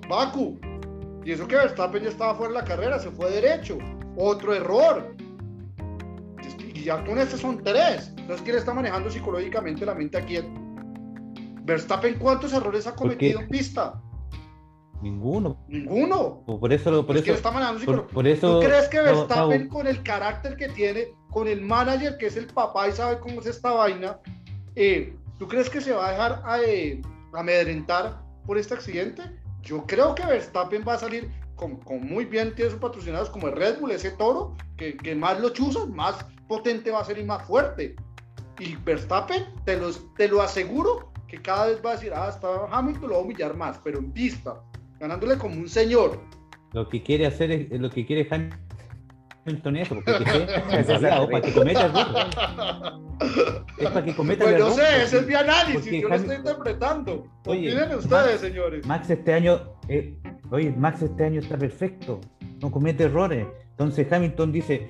Baku. 0.08 0.60
Y 1.26 1.32
eso 1.32 1.48
que 1.48 1.56
Verstappen 1.56 2.04
ya 2.04 2.10
estaba 2.10 2.34
fuera 2.36 2.54
de 2.54 2.60
la 2.60 2.66
carrera, 2.66 2.98
se 3.00 3.12
fue 3.12 3.30
derecho. 3.32 3.78
Otro 4.16 4.54
error. 4.54 5.16
Y 6.74 6.84
ya 6.84 7.04
con 7.04 7.18
este 7.20 7.38
son 7.38 7.64
tres. 7.64 8.14
Entonces, 8.18 8.42
¿quién 8.44 8.56
está 8.58 8.74
manejando 8.74 9.10
psicológicamente 9.10 9.86
la 9.86 9.94
mente 9.96 10.18
aquí? 10.18 10.38
Verstappen, 11.64 12.16
¿cuántos 12.18 12.54
errores 12.54 12.88
ha 12.88 12.96
cometido 12.96 13.42
en 13.42 13.50
pista? 13.50 14.02
Ninguno. 15.02 15.58
Ninguno. 15.68 16.44
Po- 16.46 16.60
Por 16.60 16.74
eso, 16.74 16.92
lo- 16.92 17.06
por 17.06 17.16
¿Quién 17.16 17.26
eso, 17.26 17.34
está 17.36 17.52
manejando 17.52 18.08
por, 18.08 18.28
eso. 18.28 18.60
¿Tú 18.60 18.66
crees 18.68 18.88
que 18.90 18.98
no, 18.98 19.04
Verstappen, 19.04 19.68
no, 19.68 19.74
con 19.74 19.88
el 19.88 20.04
carácter 20.04 20.56
que 20.58 20.70
tiene, 20.70 21.08
con 21.32 21.48
el 21.48 21.62
manager 21.62 22.18
que 22.18 22.28
es 22.28 22.36
el 22.38 22.48
papá 22.48 22.88
y 22.88 22.92
sabe 22.92 23.20
cómo 23.20 23.40
es 23.40 23.46
esta 23.48 23.72
vaina, 23.72 24.20
eh, 24.76 25.16
¿tú 25.38 25.48
crees 25.48 25.70
que 25.70 25.80
se 25.82 25.94
va 25.94 26.08
a 26.08 26.12
dejar 26.12 26.42
eh, 26.66 27.02
amedrentar 27.34 28.22
por 28.46 28.58
este 28.58 28.74
accidente? 28.74 29.24
Yo 29.62 29.86
creo 29.86 30.16
que 30.16 30.26
Verstappen 30.26 30.84
va 30.88 30.94
a 30.94 31.00
salir 31.00 31.30
con, 31.56 31.78
con 31.78 32.06
muy 32.08 32.26
bien, 32.26 32.56
tiene 32.56 32.72
sus 32.72 32.80
patrocinados 32.80 33.30
como 33.30 33.48
el 33.48 33.56
Red 33.56 33.80
Bull, 33.80 33.92
ese 33.92 34.12
toro, 34.12 34.56
que, 34.78 34.96
que 34.98 35.16
más 35.16 35.40
lo 35.40 35.50
chuza, 35.50 35.86
más 35.86 36.26
potente 36.48 36.92
va 36.92 37.02
a 37.02 37.06
ser 37.06 37.18
y 37.20 37.24
más 37.24 37.46
fuerte. 37.46 37.96
Y 38.60 38.76
Verstappen, 38.78 39.46
te, 39.66 39.78
los, 39.78 40.06
te 40.16 40.28
lo 40.28 40.42
aseguro, 40.42 41.12
que 41.28 41.42
cada 41.42 41.68
vez 41.68 41.82
va 41.86 41.92
a 41.92 41.94
decir, 41.94 42.12
ah, 42.16 42.28
está 42.30 42.48
Hamilton, 42.72 43.10
lo 43.10 43.16
va 43.16 43.22
a 43.22 43.24
humillar 43.24 43.56
más, 43.56 43.80
pero 43.84 44.00
en 44.00 44.12
pista, 44.12 44.62
ganándole 45.00 45.38
como 45.38 45.56
un 45.56 45.70
señor. 45.70 46.20
Lo 46.74 46.88
que 46.90 47.02
quiere 47.02 47.26
hacer 47.26 47.52
es 47.52 47.80
lo 47.80 47.90
que 47.90 48.06
quiere 48.06 48.28
Hamilton 49.46 49.78
es 49.78 49.88
porque 49.90 50.12
es 50.12 50.20
es 50.90 50.90
el 50.90 51.02
para 51.02 51.42
que 51.42 51.54
cometa 51.54 51.86
errores. 51.86 52.36
Es 53.78 53.90
para 53.90 54.06
que 54.06 54.16
cometa 54.16 54.44
Pues 54.46 54.60
no 54.60 54.68
errores, 54.68 54.88
sé, 54.88 55.04
ese 55.04 55.18
es 55.20 55.28
mi 55.28 55.34
análisis, 55.34 56.02
yo 56.02 56.10
lo 56.10 56.16
estoy 56.16 56.36
interpretando. 56.36 57.28
Oye, 57.48 57.74
Opinen 57.76 57.98
ustedes, 57.98 58.10
Max- 58.12 58.40
señores. 58.42 58.86
Max 58.86 59.10
este 59.10 59.34
año, 59.34 59.60
eh, 59.88 60.16
oye, 60.52 60.72
Max 60.72 61.02
este 61.02 61.24
año 61.26 61.40
está 61.40 61.58
perfecto, 61.58 62.20
no 62.62 62.70
comete 62.72 63.06
errores. 63.06 63.48
Entonces 63.72 64.12
Hamilton 64.12 64.52
dice, 64.52 64.90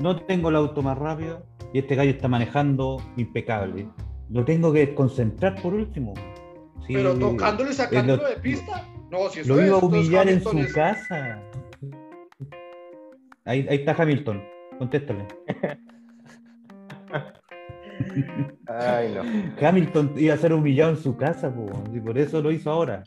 no 0.00 0.16
tengo 0.24 0.48
el 0.48 0.56
auto 0.56 0.82
más 0.82 0.98
rápido 0.98 1.46
y 1.72 1.78
este 1.78 1.94
gallo 1.94 2.10
está 2.10 2.26
manejando 2.26 2.96
impecable. 3.16 3.86
Lo 4.30 4.44
tengo 4.44 4.72
que 4.72 4.94
concentrar 4.94 5.60
por 5.62 5.74
último. 5.74 6.14
Sí, 6.86 6.94
Pero 6.94 7.14
tocándolo 7.16 7.70
y 7.70 7.74
sacándolo 7.74 8.22
lo- 8.22 8.28
de 8.28 8.36
pista. 8.36 8.84
No, 9.10 9.28
si 9.28 9.40
eso 9.40 9.54
Lo 9.56 9.64
iba 9.64 9.76
a 9.76 9.80
humillar 9.80 10.28
en 10.28 10.42
su 10.42 10.58
es- 10.58 10.72
casa. 10.72 11.42
Ahí, 13.44 13.66
ahí 13.68 13.76
está 13.78 13.92
Hamilton, 14.00 14.42
contéstale. 14.78 15.26
Ay, 18.66 19.14
no. 19.14 19.66
Hamilton 19.66 20.14
iba 20.16 20.34
a 20.34 20.38
ser 20.38 20.52
humillado 20.52 20.90
en 20.90 20.96
su 20.96 21.16
casa, 21.16 21.52
po, 21.52 21.66
y 21.92 22.00
por 22.00 22.16
eso 22.18 22.40
lo 22.40 22.52
hizo 22.52 22.70
ahora. 22.70 23.02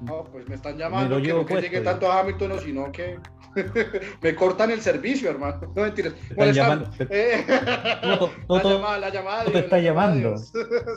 No, 0.00 0.24
pues 0.24 0.48
me 0.48 0.56
están 0.56 0.72
Me 0.74 0.80
llamando, 0.80 1.16
lo 1.16 1.20
que 1.20 1.26
llevo 1.28 1.40
no 1.40 1.46
que 1.46 1.54
puesto, 1.54 1.70
llegue 1.70 1.84
tanto 1.84 2.10
a 2.10 2.20
Hamilton, 2.20 2.48
no, 2.48 2.58
sino 2.58 2.90
que 2.90 3.18
me 4.22 4.34
cortan 4.34 4.70
el 4.70 4.80
servicio, 4.80 5.30
hermano. 5.30 5.60
No 5.76 5.82
mentiras. 5.82 6.14
Están 6.30 6.52
llamando- 6.52 6.90
Eh, 7.10 7.44
Todo- 8.02 8.30
la 8.56 8.62
todo- 8.62 8.76
llamada, 8.78 8.98
la 8.98 9.10
llamada 9.10 9.44
todo 9.44 9.52
te 9.52 9.58
Dios, 9.58 9.64
está 9.64 9.76
la 9.76 9.82
llamando. 9.82 10.28
Dios. 10.30 10.52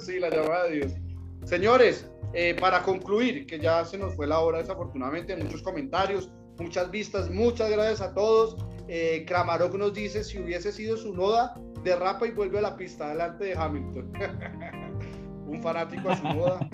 sí, 0.06 0.20
la 0.20 0.30
llamada 0.30 0.64
de 0.68 0.76
Dios. 0.78 0.94
Señores, 1.44 2.12
eh, 2.38 2.54
para 2.60 2.84
concluir, 2.84 3.46
que 3.46 3.60
ya 3.60 3.86
se 3.86 3.98
nos 3.98 4.14
fue 4.14 4.28
la 4.28 4.40
hora 4.40 4.58
desafortunadamente, 4.58 5.38
muchos 5.38 5.62
comentarios, 5.62 6.30
muchas 6.60 6.92
vistas, 6.92 7.30
muchas 7.30 7.70
gracias 7.70 8.02
a 8.02 8.14
todos. 8.14 8.58
Eh, 8.90 9.24
Kramarok 9.26 9.74
nos 9.76 9.94
dice, 9.94 10.22
si 10.22 10.40
hubiese 10.40 10.74
sido 10.74 10.98
su 10.98 11.16
noda, 11.16 11.56
derrapa 11.84 12.28
y 12.28 12.32
vuelve 12.32 12.60
a 12.60 12.62
la 12.62 12.76
pista 12.76 13.08
delante 13.08 13.46
de 13.46 13.54
Hamilton. 13.56 14.12
Un 15.48 15.62
fanático 15.64 16.10
a 16.10 16.18
su 16.18 16.24
noda. 16.24 16.70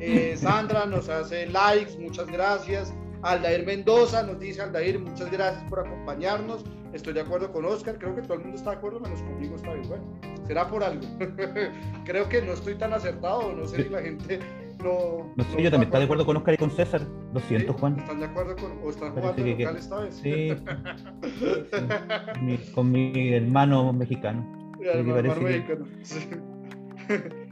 Eh, 0.00 0.36
Sandra 0.36 0.84
nos 0.84 1.08
hace 1.08 1.46
likes, 1.46 1.96
muchas 1.96 2.26
gracias. 2.26 2.92
Aldair 3.22 3.64
Mendoza 3.64 4.24
nos 4.24 4.40
dice, 4.40 4.62
Aldair, 4.62 4.98
muchas 4.98 5.30
gracias 5.30 5.62
por 5.70 5.78
acompañarnos. 5.78 6.64
Estoy 6.92 7.12
de 7.12 7.20
acuerdo 7.20 7.52
con 7.52 7.64
Oscar, 7.66 7.98
creo 7.98 8.16
que 8.16 8.22
todo 8.22 8.34
el 8.34 8.40
mundo 8.40 8.56
está 8.56 8.70
de 8.70 8.76
acuerdo, 8.78 8.98
menos 8.98 9.22
conmigo 9.22 9.54
está 9.54 9.74
bien. 9.74 9.88
Bueno, 9.88 10.04
será 10.44 10.66
por 10.68 10.82
algo. 10.82 11.06
creo 12.04 12.28
que 12.28 12.42
no 12.42 12.54
estoy 12.54 12.74
tan 12.74 12.92
acertado, 12.92 13.52
no 13.52 13.64
sé 13.68 13.84
si 13.84 13.88
la 13.88 14.02
gente 14.02 14.40
no... 14.82 15.32
No 15.36 15.44
sé, 15.44 15.62
yo 15.62 15.70
también 15.70 15.82
estoy 15.84 15.98
de 16.00 16.04
acuerdo 16.04 16.26
con 16.26 16.36
Oscar 16.36 16.54
y 16.54 16.56
con 16.56 16.70
César. 16.70 17.02
Lo 17.32 17.40
siento, 17.40 17.72
¿Sí? 17.72 17.78
Juan. 17.80 17.98
¿Están 17.98 18.20
de 18.20 18.26
acuerdo 18.26 18.56
con, 18.56 18.72
o 18.82 18.90
están 18.90 19.12
jugando 19.12 19.34
que- 19.44 19.50
local 19.58 19.76
esta 19.76 20.00
vez? 20.00 20.14
Sí, 20.16 20.56
mi- 22.42 22.58
con 22.74 22.90
mi 22.90 23.32
hermano 23.34 23.92
mexicano. 23.92 24.72
Ya, 24.82 24.92
hermano, 24.92 25.34
que- 25.34 25.40
mexicano. 25.40 25.86
Sí. 26.02 26.28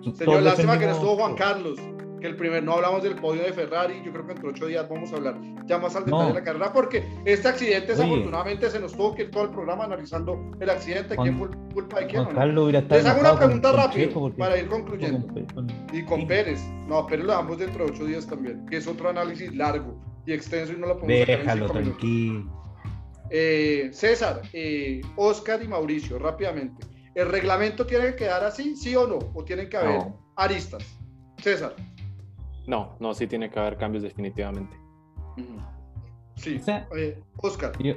Todos 0.03 0.19
Señor, 0.19 0.43
lástima 0.43 0.79
que 0.79 0.87
no 0.87 0.93
estuvo 0.93 1.17
Juan 1.17 1.35
Carlos, 1.35 1.79
que 2.23 2.29
el 2.29 2.37
primer, 2.37 2.63
no 2.63 2.75
hablamos 2.75 3.03
del 3.03 3.17
podio 3.17 3.43
de 3.43 3.53
Ferrari, 3.53 4.01
yo 4.05 4.13
creo 4.13 4.25
que 4.27 4.33
entre 4.33 4.49
ocho 4.49 4.67
días 4.67 4.89
vamos 4.89 5.13
a 5.13 5.17
hablar 5.17 5.39
ya 5.67 5.79
más 5.79 5.95
al 5.97 6.05
detalle 6.05 6.23
No. 6.23 6.29
de 6.29 6.35
la 6.35 6.43
carrera, 6.45 6.73
porque 6.73 7.05
este 7.25 7.49
accidente 7.49 7.89
desafortunadamente 7.93 8.71
se 8.71 8.81
nos 8.81 8.93
tuvo 8.93 9.15
que 9.15 9.23
ir 9.25 9.31
todo 9.31 9.45
el 9.45 9.51
programa 9.51 9.85
analizando 9.85 10.51
el 10.61 10.71
accidente, 10.71 11.17
quién 11.17 11.37
fue 11.39 11.49
culpa 11.75 12.01
de 12.01 12.07
quién. 12.07 12.23
Les 12.23 13.07
hago 13.07 13.21
una 13.21 13.31
con- 13.31 13.39
pregunta 13.39 13.73
con 13.73 13.91
Checo 13.91 14.33
para 14.39 14.59
ir 14.59 14.69
concluyendo. 14.69 15.27
con- 15.27 15.47
con- 15.47 15.69
Y 15.93 16.03
con. 16.05 16.27
Pérez, 16.27 16.61
no, 16.89 17.07
Pérez 17.07 17.27
lo 17.27 17.33
damos 17.33 17.59
dentro 17.59 17.85
de 17.85 17.91
ocho 17.93 18.05
días 18.07 18.27
también, 18.27 18.65
que 18.67 18.77
es 18.79 18.87
otro 18.87 19.09
análisis 19.11 19.55
largo 19.55 20.01
y 20.25 20.33
extenso 20.33 20.73
y 20.73 20.77
no 20.77 20.87
lo 20.87 20.99
podemos 20.99 21.21
sacar 21.21 21.35
en 21.35 21.41
Déjalo 21.45 21.71
tranquilo. 21.71 22.63
Eh, 23.31 23.91
César, 23.93 24.43
eh, 24.53 25.01
Oscar 25.17 25.63
y 25.63 25.69
Mauricio, 25.69 26.19
rápidamente. 26.19 26.87
¿El 27.15 27.29
reglamento 27.31 27.85
tiene 27.87 28.07
que 28.11 28.17
quedar 28.17 28.45
así, 28.45 28.77
sí 28.77 28.95
o 28.97 29.07
no? 29.07 29.19
¿O 29.35 29.45
tienen 29.45 29.69
que 29.69 29.77
haber 29.77 29.99
No. 29.99 30.33
aristas? 30.37 30.85
César. 31.39 31.75
No, 32.67 32.97
no, 33.01 33.15
sí 33.15 33.27
tiene 33.27 33.51
que 33.51 33.59
haber 33.59 33.77
cambios 33.77 34.03
definitivamente. 34.03 34.77
Sí. 36.37 36.57
O 36.57 36.63
sea- 36.63 36.89
Eh, 36.97 37.21
Oscar. 37.39 37.73
Yo- 37.83 37.95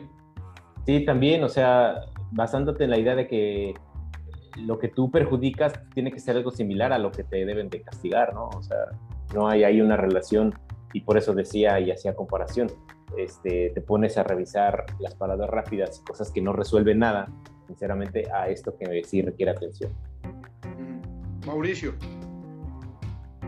Sí, 0.86 1.04
también, 1.04 1.44
o 1.44 1.50
sea, 1.50 2.02
basándote 2.32 2.84
en 2.84 2.92
la 2.92 3.00
idea 3.00 3.16
de 3.16 3.28
que 3.28 3.74
lo 4.62 4.78
que 4.78 4.88
tú 4.88 5.10
perjudicas 5.10 5.74
tiene 5.96 6.12
que 6.12 6.20
ser 6.20 6.36
algo 6.38 6.52
similar 6.52 6.94
a 6.94 7.00
lo 7.00 7.12
que 7.12 7.24
te 7.24 7.44
deben 7.44 7.70
de 7.70 7.82
castigar, 7.82 8.36
¿no? 8.36 8.50
O 8.50 8.62
sea, 8.62 8.78
no 9.34 9.48
hay 9.48 9.64
ahí 9.64 9.82
una 9.82 9.98
relación 9.98 10.54
y 10.94 11.02
por 11.02 11.18
eso 11.18 11.34
decía 11.34 11.80
y 11.80 11.90
hacía 11.92 12.14
comparación. 12.16 12.68
Este, 13.18 13.72
te 13.74 13.82
pones 13.82 14.18
a 14.20 14.24
revisar 14.24 14.86
las 15.00 15.16
paradas 15.16 15.50
rápidas, 15.50 16.04
cosas 16.08 16.32
que 16.32 16.42
no 16.42 16.54
resuelven 16.54 17.00
nada, 17.00 17.30
sinceramente, 17.66 18.30
a 18.32 18.50
esto 18.50 18.76
que 18.78 19.04
sí 19.06 19.24
requiere 19.24 19.52
atención. 19.54 19.92
Mauricio. 21.48 21.94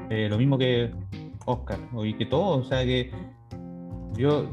Eh, 0.10 0.28
lo 0.30 0.38
mismo 0.38 0.58
que 0.58 0.92
Oscar, 1.46 1.80
y 2.04 2.14
que 2.14 2.26
todo, 2.26 2.60
o 2.60 2.64
sea 2.64 2.84
que 2.84 3.12
yo 4.16 4.48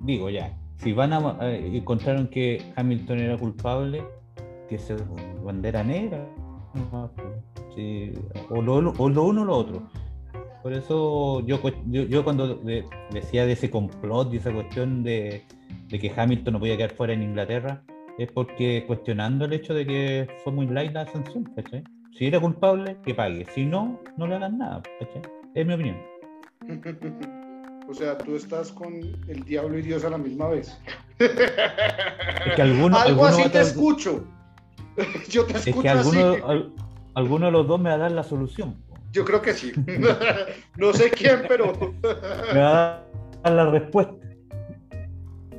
digo 0.00 0.30
ya, 0.30 0.56
si 0.76 0.92
van 0.92 1.12
a 1.12 1.36
eh, 1.42 1.76
encontraron 1.76 2.28
que 2.28 2.62
Hamilton 2.76 3.18
era 3.18 3.36
culpable, 3.36 4.04
que 4.68 4.78
se 4.78 4.96
bandera 5.44 5.82
negra, 5.82 6.24
sí, 7.74 8.12
o, 8.50 8.62
lo, 8.62 8.76
uno 8.78 8.92
o 8.98 9.08
lo 9.44 9.56
otro. 9.56 9.88
Por 10.62 10.72
eso 10.72 11.40
yo, 11.46 11.60
yo, 11.86 12.02
yo 12.02 12.24
cuando 12.24 12.56
de- 12.56 12.84
decía 13.12 13.46
de 13.46 13.52
ese 13.52 13.70
complot 13.70 14.32
y 14.34 14.36
esa 14.36 14.52
cuestión 14.52 15.02
de, 15.02 15.42
que 15.88 16.12
Hamilton 16.14 16.54
no 16.54 16.60
podía 16.60 16.76
quedar 16.76 16.90
fuera 16.90 17.12
en 17.12 17.22
Inglaterra, 17.22 17.82
es 18.18 18.30
porque 18.32 18.84
cuestionando 18.86 19.44
el 19.46 19.52
hecho 19.52 19.72
de 19.72 19.86
que 19.86 20.28
fue 20.44 20.52
muy 20.52 20.66
light 20.66 20.92
la 20.92 21.06
sanción, 21.06 21.44
¿cachai? 21.56 21.82
Si 22.12 22.26
era 22.26 22.40
culpable, 22.40 22.96
que 23.04 23.14
pague. 23.14 23.46
Si 23.54 23.64
no, 23.64 24.00
no 24.16 24.26
le 24.26 24.34
hagan 24.36 24.58
nada, 24.58 24.82
¿cachai? 24.98 25.22
Es 25.54 25.66
mi 25.66 25.74
opinión. 25.74 25.96
o 27.88 27.94
sea, 27.94 28.18
tú 28.18 28.36
estás 28.36 28.72
con 28.72 28.94
el 29.28 29.44
diablo 29.44 29.78
y 29.78 29.82
Dios 29.82 30.04
a 30.04 30.10
la 30.10 30.18
misma 30.18 30.48
vez. 30.48 30.78
Es 31.18 31.30
que 32.56 32.62
alguno, 32.62 32.96
Algo 32.98 33.26
alguno 33.26 33.42
así 33.44 33.48
te 33.50 33.60
escucho. 33.60 34.24
Yo 35.28 35.44
te 35.46 35.52
Es 35.58 35.66
escucho 35.66 35.82
que 35.82 35.88
alguno, 35.88 36.30
así. 36.32 36.42
al- 36.44 36.72
alguno 37.14 37.46
de 37.46 37.52
los 37.52 37.66
dos 37.68 37.80
me 37.80 37.88
va 37.90 37.94
a 37.96 37.98
dar 37.98 38.12
la 38.12 38.22
solución. 38.24 38.76
Yo 39.12 39.24
creo 39.24 39.40
que 39.40 39.54
sí. 39.54 39.72
no 40.76 40.92
sé 40.92 41.10
quién, 41.10 41.42
pero, 41.48 41.72
Me 42.52 42.60
va 42.60 42.96
a 42.96 43.02
dar 43.44 43.52
la 43.52 43.70
respuesta. 43.70 44.12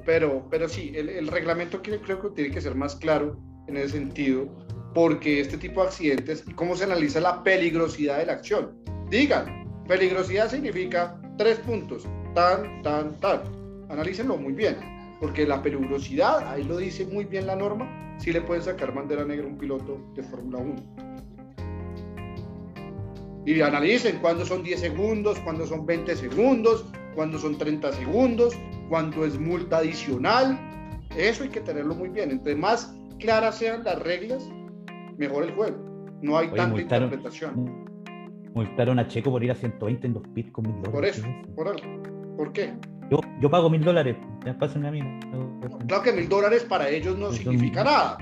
pero, 0.05 0.45
pero 0.51 0.69
sí, 0.69 0.91
el, 0.95 1.09
el 1.09 1.27
reglamento 1.27 1.81
creo 1.81 2.21
que 2.21 2.29
tiene 2.29 2.51
que 2.53 2.61
ser 2.61 2.75
más 2.75 2.95
claro 2.95 3.39
en 3.67 3.77
ese 3.77 3.89
sentido, 3.89 4.47
porque 4.99 5.39
este 5.39 5.57
tipo 5.57 5.81
de 5.81 5.87
accidentes 5.87 6.43
y 6.45 6.51
cómo 6.51 6.75
se 6.75 6.83
analiza 6.83 7.21
la 7.21 7.41
peligrosidad 7.41 8.17
de 8.17 8.25
la 8.25 8.33
acción. 8.33 8.75
Digan, 9.09 9.65
peligrosidad 9.87 10.49
significa 10.51 11.17
tres 11.37 11.57
puntos, 11.59 12.05
tan, 12.35 12.81
tan, 12.81 13.17
tan. 13.21 13.43
Analícenlo 13.87 14.35
muy 14.35 14.51
bien, 14.51 14.75
porque 15.21 15.47
la 15.47 15.63
peligrosidad, 15.63 16.45
ahí 16.51 16.65
lo 16.65 16.75
dice 16.75 17.05
muy 17.05 17.23
bien 17.23 17.47
la 17.47 17.55
norma, 17.55 18.17
sí 18.19 18.33
le 18.33 18.41
pueden 18.41 18.61
sacar 18.61 18.93
bandera 18.93 19.23
negra 19.23 19.45
a 19.45 19.47
un 19.47 19.57
piloto 19.57 20.05
de 20.15 20.23
Fórmula 20.23 20.57
1. 20.57 20.75
Y 23.45 23.61
analicen 23.61 24.19
cuándo 24.19 24.45
son 24.45 24.63
10 24.63 24.81
segundos, 24.81 25.39
cuándo 25.45 25.65
son 25.65 25.85
20 25.85 26.13
segundos, 26.17 26.83
cuándo 27.15 27.39
son 27.39 27.57
30 27.57 27.93
segundos, 27.93 28.53
cuándo 28.89 29.25
es 29.25 29.39
multa 29.39 29.77
adicional. 29.77 30.59
Eso 31.15 31.43
hay 31.43 31.49
que 31.49 31.61
tenerlo 31.61 31.95
muy 31.95 32.09
bien. 32.09 32.31
Entre 32.31 32.53
más 32.53 32.93
claras 33.17 33.59
sean 33.59 33.85
las 33.85 33.97
reglas, 33.99 34.43
mejor 35.19 35.43
el 35.43 35.51
juego. 35.51 35.77
No 36.21 36.37
hay 36.37 36.47
Oye, 36.47 36.55
tanta 36.57 36.75
multaron- 36.75 37.03
interpretación. 37.05 37.85
Multaron 38.53 38.99
a 38.99 39.07
Checo 39.07 39.29
por 39.31 39.43
ir 39.43 39.51
a 39.51 39.55
120 39.55 40.07
en 40.07 40.13
dos 40.13 40.23
pits 40.33 40.51
con 40.51 40.65
mil 40.65 40.81
dólares. 40.81 41.21
Por 41.21 41.29
eso, 41.29 41.55
por 41.55 41.67
algo. 41.67 42.35
¿Por 42.35 42.51
qué? 42.51 42.73
Yo, 43.11 43.19
yo 43.41 43.49
pago 43.49 43.69
mil 43.69 43.83
dólares. 43.83 44.17
Ya 44.45 44.57
pasen 44.57 44.85
a 44.85 44.91
mí. 44.91 45.01
Claro 45.87 46.03
que 46.03 46.11
mil 46.13 46.27
dólares 46.27 46.63
para 46.67 46.89
ellos 46.89 47.17
no 47.17 47.27
Eso 47.27 47.35
significa 47.37 47.83
nada, 47.83 48.17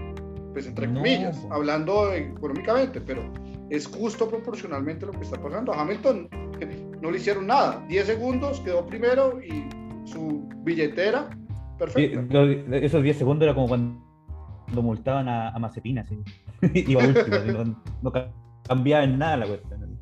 pues 0.53 0.67
entre 0.67 0.87
comillas, 0.91 1.37
po. 1.37 1.53
hablando 1.53 2.11
económicamente, 2.13 2.99
pero 3.01 3.21
es 3.69 3.87
justo 3.87 4.27
proporcionalmente 4.29 5.05
lo 5.05 5.11
que 5.13 5.21
está 5.21 5.41
pasando. 5.41 5.73
A 5.73 5.81
Hamilton 5.81 6.29
no 7.01 7.11
le 7.11 7.17
hicieron 7.17 7.47
nada. 7.47 7.83
10 7.87 8.05
segundos, 8.07 8.59
quedó 8.61 8.85
primero 8.85 9.39
y 9.41 9.67
su 10.05 10.47
billetera, 10.63 11.29
Sí, 11.31 11.37
perfecta. 11.77 12.21
lo- 12.33 12.75
esos 12.75 13.01
10 13.03 13.17
segundos 13.17 13.45
era 13.45 13.55
como 13.55 13.67
cuando, 13.67 14.01
multaban 14.81 15.27
a, 15.29 15.49
a 15.49 15.59
así. 15.65 16.17
Iba 16.73 17.05
último, 17.05 17.63
no, 17.63 17.83
no 18.01 18.11
ca- 18.11 18.31
cambiaba 18.67 19.03
en 19.03 19.17
nada 19.17 19.37
la 19.37 19.47
cuestión. 19.47 19.99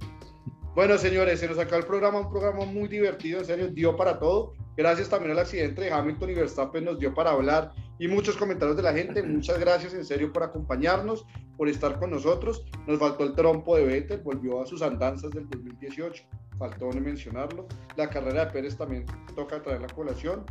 Bueno, 0.76 0.97
señores, 0.97 1.39
se 1.39 1.47
nos 1.47 1.58
acabó 1.58 1.78
el 1.78 1.86
programa, 1.88 2.20
un 2.20 2.30
programa 2.30 2.66
muy 2.66 2.88
divertido, 2.89 3.39
en 3.39 3.45
serio, 3.45 3.68
dio 3.70 3.95
para 3.95 4.20
todo. 4.20 4.53
Gracias 4.76 5.08
también 5.08 5.32
al 5.32 5.39
accidente 5.39 5.82
de 5.84 5.91
Hamilton 5.91 6.30
y 6.32 6.34
Verstappen, 6.34 6.84
nos 6.84 6.99
dio 6.99 7.14
para 7.14 7.32
hablar 7.32 7.72
y 7.97 8.10
muchos 8.10 8.36
comentarios 8.36 8.76
de 8.76 8.84
la 8.84 8.91
gente. 8.91 9.24
Muchas 9.24 9.58
gracias, 9.58 9.93
en 9.93 10.03
serio, 10.03 10.34
por 10.34 10.43
acompañarnos, 10.43 11.26
por 11.56 11.70
estar 11.70 11.97
con 11.97 12.12
nosotros. 12.12 12.66
Nos 12.86 12.99
faltó 12.99 13.24
el 13.24 13.34
trompo 13.36 13.78
de 13.78 13.86
Vettel, 13.86 14.20
volvió 14.22 14.62
a 14.62 14.66
sus 14.66 14.82
andanzas 14.82 15.32
del 15.32 15.47
2018, 15.49 16.26
faltó 16.60 16.89
no 16.91 16.99
mencionarlo. 16.99 17.68
La 17.95 18.10
carrera 18.10 18.45
de 18.47 18.51
Pérez 18.51 18.76
también 18.76 19.06
toca 19.34 19.64
traer 19.64 19.80
la 19.80 19.88
colación. 19.88 20.43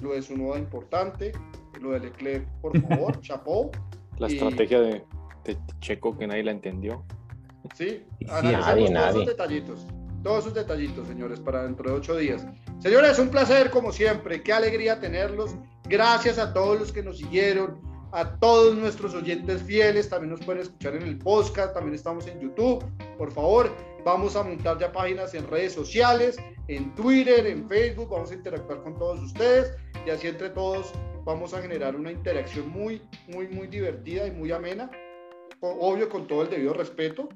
Lo 0.00 0.12
de 0.12 0.22
su 0.22 0.36
noda 0.36 0.60
importante, 0.60 1.32
lo 1.80 1.90
de 1.90 2.00
Leclerc, 2.00 2.46
por 2.60 2.80
favor, 2.82 3.20
chapó. 3.20 3.72
La 4.18 4.30
Y- 4.30 4.34
estrategia 4.34 4.80
de, 4.80 5.04
de 5.44 5.56
Checo 5.80 6.16
que 6.16 6.26
nadie 6.26 6.44
la 6.44 6.52
entendió. 6.52 7.04
Sí, 7.74 8.04
nadie, 8.20 8.56
todos 8.56 8.90
nadie. 8.90 9.12
sus 9.12 9.26
detallitos. 9.26 9.86
Todos 10.22 10.44
sus 10.44 10.54
detallitos, 10.54 11.08
señores, 11.08 11.40
para 11.40 11.64
dentro 11.64 11.90
de 11.90 11.96
ocho 11.96 12.16
días. 12.16 12.46
Señores, 12.78 13.18
un 13.18 13.28
placer 13.28 13.70
como 13.70 13.92
siempre. 13.92 14.42
Qué 14.42 14.52
alegría 14.52 15.00
tenerlos. 15.00 15.56
Gracias 15.88 16.38
a 16.38 16.52
todos 16.52 16.78
los 16.78 16.92
que 16.92 17.02
nos 17.02 17.18
siguieron, 17.18 17.80
a 18.12 18.38
todos 18.38 18.76
nuestros 18.76 19.14
oyentes 19.14 19.62
fieles. 19.62 20.08
También 20.08 20.30
nos 20.30 20.40
pueden 20.44 20.62
escuchar 20.62 20.94
en 20.94 21.02
el 21.02 21.18
podcast. 21.18 21.74
También 21.74 21.94
estamos 21.94 22.26
en 22.28 22.40
YouTube. 22.40 22.84
Por 23.18 23.32
favor, 23.32 23.74
vamos 24.04 24.36
a 24.36 24.44
montar 24.44 24.78
ya 24.78 24.92
páginas 24.92 25.34
en 25.34 25.48
redes 25.48 25.72
sociales, 25.72 26.36
en 26.68 26.94
Twitter, 26.94 27.46
en 27.46 27.68
Facebook. 27.68 28.10
Vamos 28.10 28.30
a 28.30 28.34
interactuar 28.34 28.82
con 28.84 28.96
todos 28.98 29.20
ustedes 29.20 29.72
y 30.06 30.10
así 30.10 30.28
entre 30.28 30.50
todos 30.50 30.92
vamos 31.24 31.54
a 31.54 31.62
generar 31.62 31.96
una 31.96 32.10
interacción 32.10 32.68
muy, 32.68 33.02
muy, 33.28 33.48
muy 33.48 33.66
divertida 33.66 34.26
y 34.26 34.30
muy 34.30 34.52
amena. 34.52 34.90
Obvio, 35.64 36.08
con 36.08 36.26
todo 36.26 36.42
el 36.42 36.50
debido 36.50 36.74
respeto 36.74 37.28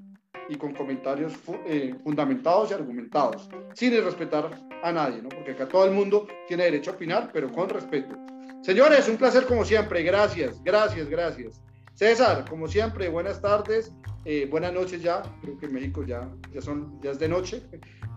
y 0.48 0.56
con 0.56 0.74
comentarios 0.74 1.32
eh, 1.66 1.94
fundamentados 2.02 2.70
y 2.70 2.74
argumentados, 2.74 3.48
sin 3.74 3.92
irrespetar 3.94 4.50
a 4.82 4.92
nadie, 4.92 5.22
¿no? 5.22 5.28
Porque 5.28 5.52
acá 5.52 5.68
todo 5.68 5.84
el 5.84 5.92
mundo 5.92 6.26
tiene 6.48 6.64
derecho 6.64 6.90
a 6.90 6.94
opinar, 6.94 7.30
pero 7.32 7.50
con 7.52 7.68
respeto. 7.68 8.16
Señores, 8.62 9.08
un 9.08 9.16
placer 9.16 9.46
como 9.46 9.64
siempre. 9.64 10.02
Gracias, 10.02 10.62
gracias, 10.64 11.08
gracias. 11.08 11.62
César, 11.94 12.44
como 12.50 12.66
siempre, 12.68 13.08
buenas 13.08 13.40
tardes, 13.40 13.92
eh, 14.24 14.46
buenas 14.50 14.72
noches 14.72 15.00
ya. 15.02 15.22
Creo 15.40 15.56
que 15.58 15.66
en 15.66 15.72
México 15.74 16.02
ya, 16.04 16.28
ya, 16.52 16.60
son, 16.60 17.00
ya 17.02 17.12
es 17.12 17.18
de 17.20 17.28
noche. 17.28 17.62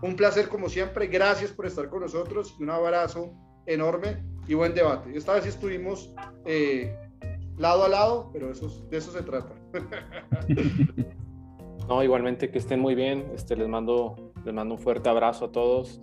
Un 0.02 0.16
placer 0.16 0.48
como 0.48 0.68
siempre. 0.68 1.06
Gracias 1.06 1.52
por 1.52 1.66
estar 1.66 1.88
con 1.88 2.00
nosotros 2.00 2.56
un 2.58 2.68
abrazo 2.70 3.32
enorme 3.66 4.22
y 4.48 4.54
buen 4.54 4.74
debate. 4.74 5.16
Esta 5.16 5.34
vez 5.34 5.46
estuvimos 5.46 6.12
eh, 6.46 6.94
lado 7.58 7.84
a 7.84 7.88
lado, 7.88 8.30
pero 8.32 8.50
eso, 8.50 8.66
es- 8.66 8.90
de 8.90 8.96
eso 8.98 9.12
se 9.12 9.22
trata. 9.22 9.54
No, 11.90 12.04
igualmente 12.04 12.52
que 12.52 12.58
estén 12.58 12.78
muy 12.78 12.94
bien. 12.94 13.32
Este, 13.34 13.56
les 13.56 13.66
mando, 13.66 14.32
les 14.44 14.54
mando 14.54 14.76
un 14.76 14.80
fuerte 14.80 15.08
abrazo 15.08 15.46
a 15.46 15.50
todos. 15.50 16.00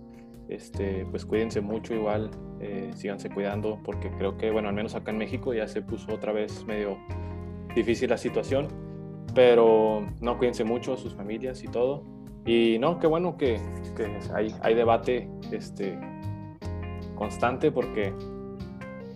Este, 0.50 1.06
pues 1.10 1.24
cuídense 1.24 1.62
mucho 1.62 1.94
igual, 1.94 2.30
eh, 2.60 2.90
síganse 2.94 3.30
cuidando 3.30 3.80
porque 3.82 4.10
creo 4.10 4.36
que, 4.36 4.50
bueno, 4.50 4.68
al 4.68 4.74
menos 4.74 4.94
acá 4.94 5.12
en 5.12 5.18
México 5.18 5.54
ya 5.54 5.66
se 5.66 5.80
puso 5.80 6.12
otra 6.12 6.32
vez 6.32 6.64
medio 6.66 6.98
difícil 7.74 8.10
la 8.10 8.18
situación, 8.18 8.68
pero 9.34 10.06
no, 10.20 10.36
cuídense 10.36 10.64
mucho, 10.64 10.96
sus 10.98 11.14
familias 11.14 11.64
y 11.64 11.68
todo. 11.68 12.04
Y 12.44 12.78
no, 12.78 12.98
qué 12.98 13.06
bueno 13.06 13.38
que, 13.38 13.58
que 13.96 14.18
hay, 14.34 14.54
hay 14.60 14.74
debate 14.74 15.30
este, 15.52 15.98
constante 17.14 17.72
porque 17.72 18.12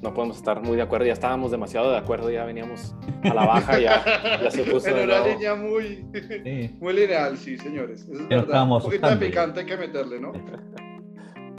no 0.02 0.12
podemos 0.12 0.36
estar 0.36 0.60
muy 0.60 0.76
de 0.76 0.82
acuerdo, 0.82 1.06
ya 1.06 1.12
estábamos 1.12 1.52
demasiado 1.52 1.90
de 1.92 1.96
acuerdo, 1.96 2.28
ya 2.30 2.44
veníamos 2.44 2.94
a 3.22 3.32
la 3.32 3.46
baja, 3.46 3.78
ya, 3.78 4.02
ya 4.42 4.50
se 4.50 4.64
puso 4.70 4.88
en 4.88 4.96
de 4.96 5.04
una 5.04 5.26
línea 5.26 5.54
muy, 5.54 6.04
Sí. 6.44 6.76
muy 6.80 6.92
lineal, 6.92 7.38
sí, 7.38 7.56
señores. 7.56 8.02
Eso 8.02 8.12
es 8.14 8.28
Ya 8.28 8.36
verdad. 8.38 8.62
Un 8.70 8.82
poquito 8.82 9.08
de 9.08 9.16
picante 9.16 9.60
hay 9.60 9.66
que 9.66 9.76
meterle, 9.76 10.20
¿no? 10.20 10.32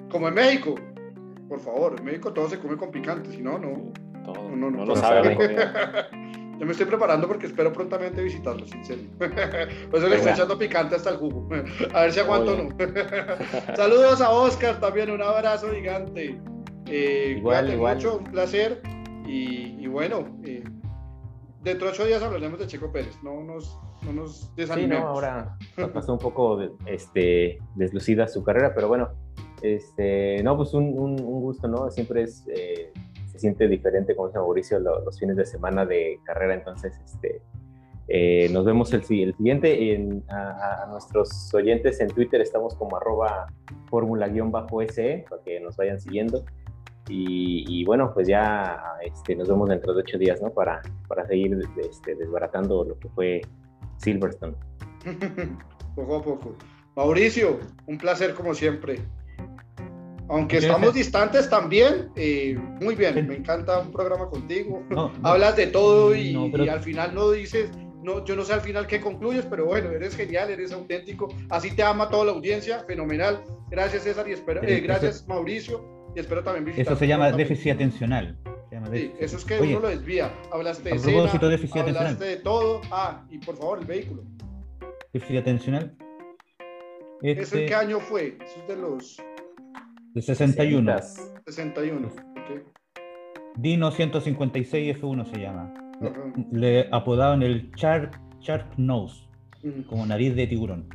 Como 0.10 0.28
en 0.28 0.34
México. 0.34 0.76
Por 1.48 1.60
favor, 1.62 1.96
en 1.98 2.06
México 2.06 2.34
todo 2.34 2.50
se 2.50 2.60
come 2.60 2.76
con 2.76 2.92
picante, 2.92 3.32
si 3.32 3.42
no, 3.42 3.58
no. 3.58 3.92
Todo, 4.26 4.50
No, 4.50 4.56
no, 4.56 4.72
no, 4.72 4.78
no 4.80 4.86
lo 4.86 4.96
sabe. 4.96 5.38
Yo 6.60 6.66
me 6.68 6.72
estoy 6.72 6.86
preparando 6.86 7.28
porque 7.28 7.48
espero 7.48 7.74
prontamente 7.74 8.22
visitarlos, 8.22 8.72
en 8.74 8.86
serio. 8.86 9.10
Por 9.18 10.00
eso 10.00 10.08
le 10.08 10.18
estoy 10.18 10.34
echando 10.34 10.58
picante 10.58 10.96
hasta 10.96 11.10
el 11.10 11.18
jugo. 11.18 11.50
A 11.94 12.02
ver 12.02 12.12
si 12.14 12.20
aguanto 12.20 12.54
o 12.54 12.58
no. 12.58 12.70
Saludos 13.76 14.22
a 14.22 14.30
Oscar 14.30 14.80
también, 14.80 15.10
un 15.12 15.22
abrazo 15.22 15.72
gigante. 15.74 16.40
Eh, 16.88 17.36
Igual, 17.38 17.74
igual. 17.74 17.96
mucho, 17.96 18.18
un 18.18 18.24
placer. 18.26 18.82
Y, 19.26 19.78
y 19.84 19.88
bueno, 19.88 20.38
eh, 20.44 20.64
dentro 21.62 21.88
de 21.88 21.94
ocho 21.94 22.06
días 22.06 22.22
hablaremos 22.22 22.60
de 22.60 22.68
Checo 22.68 22.92
Pérez. 22.92 23.18
No 23.24 23.42
nos, 23.44 23.80
no 24.04 24.12
nos 24.14 24.40
Sí, 24.42 24.48
desanimemos. 24.58 25.04
no, 25.04 25.10
ahora 25.10 25.58
pasó 25.94 26.14
un 26.14 26.20
poco 26.20 26.60
este, 26.86 27.58
deslucida 27.76 28.28
su 28.28 28.44
carrera, 28.44 28.74
pero 28.76 28.88
bueno, 28.90 29.10
este, 29.62 30.44
no, 30.44 30.58
pues 30.58 30.74
un, 30.74 30.86
un- 31.00 31.22
un 31.22 31.42
gusto, 31.42 31.68
¿no? 31.68 31.90
Siempre 31.90 32.24
es, 32.24 32.46
eh, 32.54 32.92
se 33.32 33.40
siente 33.40 33.68
diferente, 33.70 34.14
como 34.16 34.28
dice 34.28 34.40
Mauricio, 34.40 34.80
lo- 34.80 35.04
los 35.06 35.18
fines 35.18 35.38
de 35.38 35.46
semana 35.46 35.86
de 35.86 36.20
carrera, 36.26 36.54
entonces, 36.54 37.00
este, 37.06 37.42
eh, 38.10 38.50
nos 38.52 38.66
vemos 38.66 38.92
el, 38.92 39.00
el 39.10 39.34
siguiente. 39.36 39.94
En- 39.94 40.22
a, 40.30 40.84
a 40.84 40.88
nuestros 40.88 41.54
oyentes 41.54 42.02
en 42.02 42.10
Twitter 42.10 42.42
estamos 42.42 42.76
como 42.76 42.98
arroba 42.98 43.48
fórmula-se 43.90 45.26
para 45.30 45.42
que 45.44 45.62
nos 45.62 45.78
vayan 45.78 46.02
siguiendo. 46.02 46.44
Y, 47.10 47.66
y 47.68 47.84
bueno, 47.86 48.12
pues 48.14 48.28
ya 48.28 48.82
este, 49.04 49.36
nos 49.36 49.50
vemos 49.50 49.68
dentro 49.70 49.94
de 49.94 50.00
ocho 50.02 50.18
días, 50.18 50.42
¿no? 50.42 50.50
Para, 50.52 50.82
para 51.08 51.26
seguir 51.28 51.60
este, 51.78 52.16
desbaratando 52.16 52.84
lo 52.86 52.98
que 52.98 53.10
fue 53.10 53.42
Silverstone. 53.98 54.56
poco 55.96 56.16
a 56.16 56.22
poco. 56.22 56.56
Mauricio, 56.96 57.60
un 57.88 57.98
placer 57.98 58.34
como 58.34 58.54
siempre. 58.54 59.00
Aunque 60.30 60.58
estamos 60.58 60.94
distantes 60.94 61.50
también, 61.50 62.10
eh, 62.16 62.58
muy 62.80 62.96
bien, 62.96 63.14
Sí. 63.16 63.22
me 63.24 63.36
encanta 63.36 63.80
un 63.80 63.92
programa 63.92 64.30
contigo. 64.30 64.82
No, 64.90 65.12
no. 65.12 65.28
Hablas 65.28 65.58
de 65.58 65.68
todo 65.68 66.16
y, 66.16 66.34
No, 66.34 66.50
pero- 66.52 66.64
y 66.66 66.70
al 66.70 66.80
final 66.80 67.14
no 67.14 67.30
dices, 67.32 67.70
no, 68.02 68.24
yo 68.24 68.36
no 68.36 68.44
sé 68.44 68.54
al 68.54 68.62
final 68.62 68.88
qué 68.88 69.02
concluyes, 69.02 69.46
pero 69.46 69.66
bueno, 69.66 69.92
eres 69.92 70.16
genial, 70.16 70.50
eres 70.50 70.72
auténtico, 70.72 71.28
así 71.50 71.76
te 71.76 71.84
ama 71.84 72.10
toda 72.10 72.26
la 72.26 72.32
audiencia, 72.32 72.80
fenomenal. 72.86 73.44
Gracias 73.70 74.04
César 74.04 74.28
y 74.30 74.32
espero, 74.34 74.62
Pero 74.62 74.72
eh, 74.74 74.80
gracias 74.80 75.28
Mauricio 75.28 75.84
y 76.16 76.20
espero 76.20 76.44
también 76.44 76.66
visitar. 76.66 76.86
Eso 76.94 76.96
se 77.00 77.08
llama 77.08 77.32
déficit 77.32 77.74
atencional. 77.74 78.38
Sí, 78.92 79.12
eso 79.20 79.38
es 79.38 79.46
que 79.46 79.60
Oye, 79.60 79.72
uno 79.78 79.82
lo 79.82 79.90
desvía. 79.90 80.34
Hablaste 80.52 80.90
de 80.90 80.96
escena, 80.96 81.22
déficit 81.50 81.78
hablaste 81.78 82.00
atencional. 82.00 82.18
de 82.18 82.38
todo. 82.38 82.82
Ah, 82.92 83.24
y 83.30 83.38
por 83.38 83.56
favor, 83.56 83.80
el 83.80 83.86
vehículo. 83.86 84.24
déficit 85.14 85.38
atencional. 85.38 85.96
¿Eso 87.22 87.32
en 87.32 87.40
Este, 87.40 87.66
qué 87.68 87.76
año 87.76 88.00
fue? 88.00 88.38
Eso 88.44 88.60
es 88.62 88.68
de 88.68 88.76
los 88.76 89.18
De 90.14 90.22
61. 90.22 90.96
61. 91.46 92.08
ok. 92.08 92.64
Dino 93.58 93.92
156 93.92 94.98
F1 95.00 95.26
se 95.32 95.40
llama. 95.40 95.74
Le- 96.52 96.90
apodaban 96.92 97.44
el 97.44 97.72
Shark, 97.76 98.20
Shark 98.42 98.68
Nose, 98.78 99.28
Ujú. 99.64 99.86
como 99.86 100.06
nariz 100.06 100.36
de 100.36 100.48
tiburón. 100.48 100.90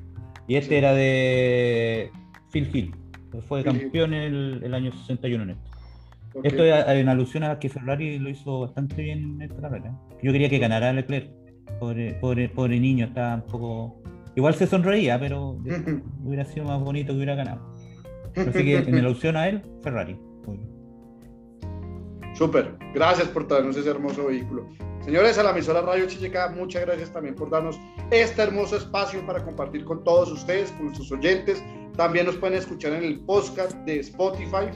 Y 0.48 0.56
este 0.56 0.70
Sí. 0.70 0.74
era 0.76 0.92
de 0.94 2.10
Phil 2.52 2.68
Hill. 2.74 2.94
Que 3.30 3.40
Fue 3.42 3.62
campeón 3.62 4.14
en 4.14 4.22
el, 4.22 4.60
el 4.64 4.74
año 4.74 4.92
61 4.92 5.44
en 5.44 5.50
esto. 5.50 5.70
Ok. 6.34 6.44
Esto 6.44 6.64
es 6.64 6.86
en 6.88 7.08
alusión 7.08 7.44
a 7.44 7.58
que 7.58 7.68
Ferrari 7.68 8.18
lo 8.18 8.28
hizo 8.28 8.60
bastante 8.60 9.02
bien 9.02 9.36
en 9.36 9.42
esta 9.42 9.60
carrera. 9.60 9.92
Yo 10.22 10.32
quería 10.32 10.48
que 10.48 10.58
ganara 10.58 10.92
Leclerc. 10.92 11.30
Pobre, 11.78 12.14
pobre, 12.14 12.48
pobre 12.48 12.80
niño, 12.80 13.06
estaba 13.06 13.36
un 13.36 13.42
poco. 13.42 14.02
Igual 14.34 14.54
se 14.54 14.66
sonreía, 14.66 15.18
pero 15.18 15.58
hubiera 16.24 16.44
sido 16.44 16.66
más 16.66 16.80
bonito 16.80 17.12
que 17.12 17.16
hubiera 17.16 17.34
ganado. 17.34 17.74
Así 18.36 18.64
que 18.64 18.78
en 18.78 18.94
alusión 18.98 19.36
a 19.36 19.48
él, 19.48 19.62
Ferrari. 19.82 20.18
Súper, 22.38 22.76
gracias 22.94 23.26
por 23.28 23.48
traernos 23.48 23.76
ese 23.76 23.90
hermoso 23.90 24.26
vehículo. 24.26 24.68
Señores, 25.00 25.38
a 25.38 25.42
la 25.42 25.50
emisora 25.50 25.82
Radio 25.82 26.06
Chicheca, 26.06 26.50
muchas 26.50 26.82
gracias 26.82 27.12
también 27.12 27.34
por 27.34 27.50
darnos 27.50 27.80
este 28.12 28.42
hermoso 28.42 28.76
espacio 28.76 29.26
para 29.26 29.44
compartir 29.44 29.84
con 29.84 30.04
todos 30.04 30.30
ustedes, 30.30 30.70
con 30.72 30.84
nuestros 30.84 31.10
oyentes. 31.10 31.64
También 31.98 32.26
nos 32.26 32.36
pueden 32.36 32.56
escuchar 32.56 32.92
en 32.92 33.02
el 33.02 33.18
podcast 33.18 33.76
de 33.78 33.98
Spotify 33.98 34.70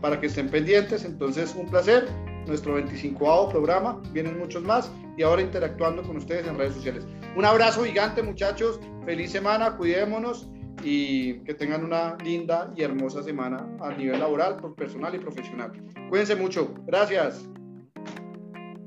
para 0.00 0.20
que 0.20 0.26
estén 0.26 0.48
pendientes. 0.48 1.04
Entonces, 1.04 1.52
un 1.58 1.68
placer. 1.68 2.08
Nuestro 2.46 2.74
25 2.74 3.48
programa, 3.48 4.00
vienen 4.12 4.38
muchos 4.38 4.62
más 4.62 4.92
y 5.16 5.22
ahora 5.22 5.40
interactuando 5.40 6.02
con 6.02 6.18
ustedes 6.18 6.46
en 6.46 6.58
redes 6.58 6.74
sociales. 6.74 7.06
Un 7.36 7.44
abrazo 7.44 7.82
gigante, 7.84 8.22
muchachos. 8.22 8.78
Feliz 9.04 9.32
semana, 9.32 9.76
cuidémonos 9.76 10.48
y 10.84 11.40
que 11.40 11.54
tengan 11.54 11.84
una 11.84 12.16
linda 12.22 12.70
y 12.76 12.82
hermosa 12.82 13.22
semana 13.22 13.66
a 13.80 13.92
nivel 13.94 14.20
laboral, 14.20 14.58
personal 14.76 15.14
y 15.14 15.18
profesional. 15.18 15.72
Cuídense 16.10 16.36
mucho. 16.36 16.72
Gracias. 16.86 17.48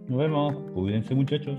Nos 0.08 0.20
vemos. 0.20 0.56
Cuídense, 0.74 1.16
muchachos. 1.16 1.58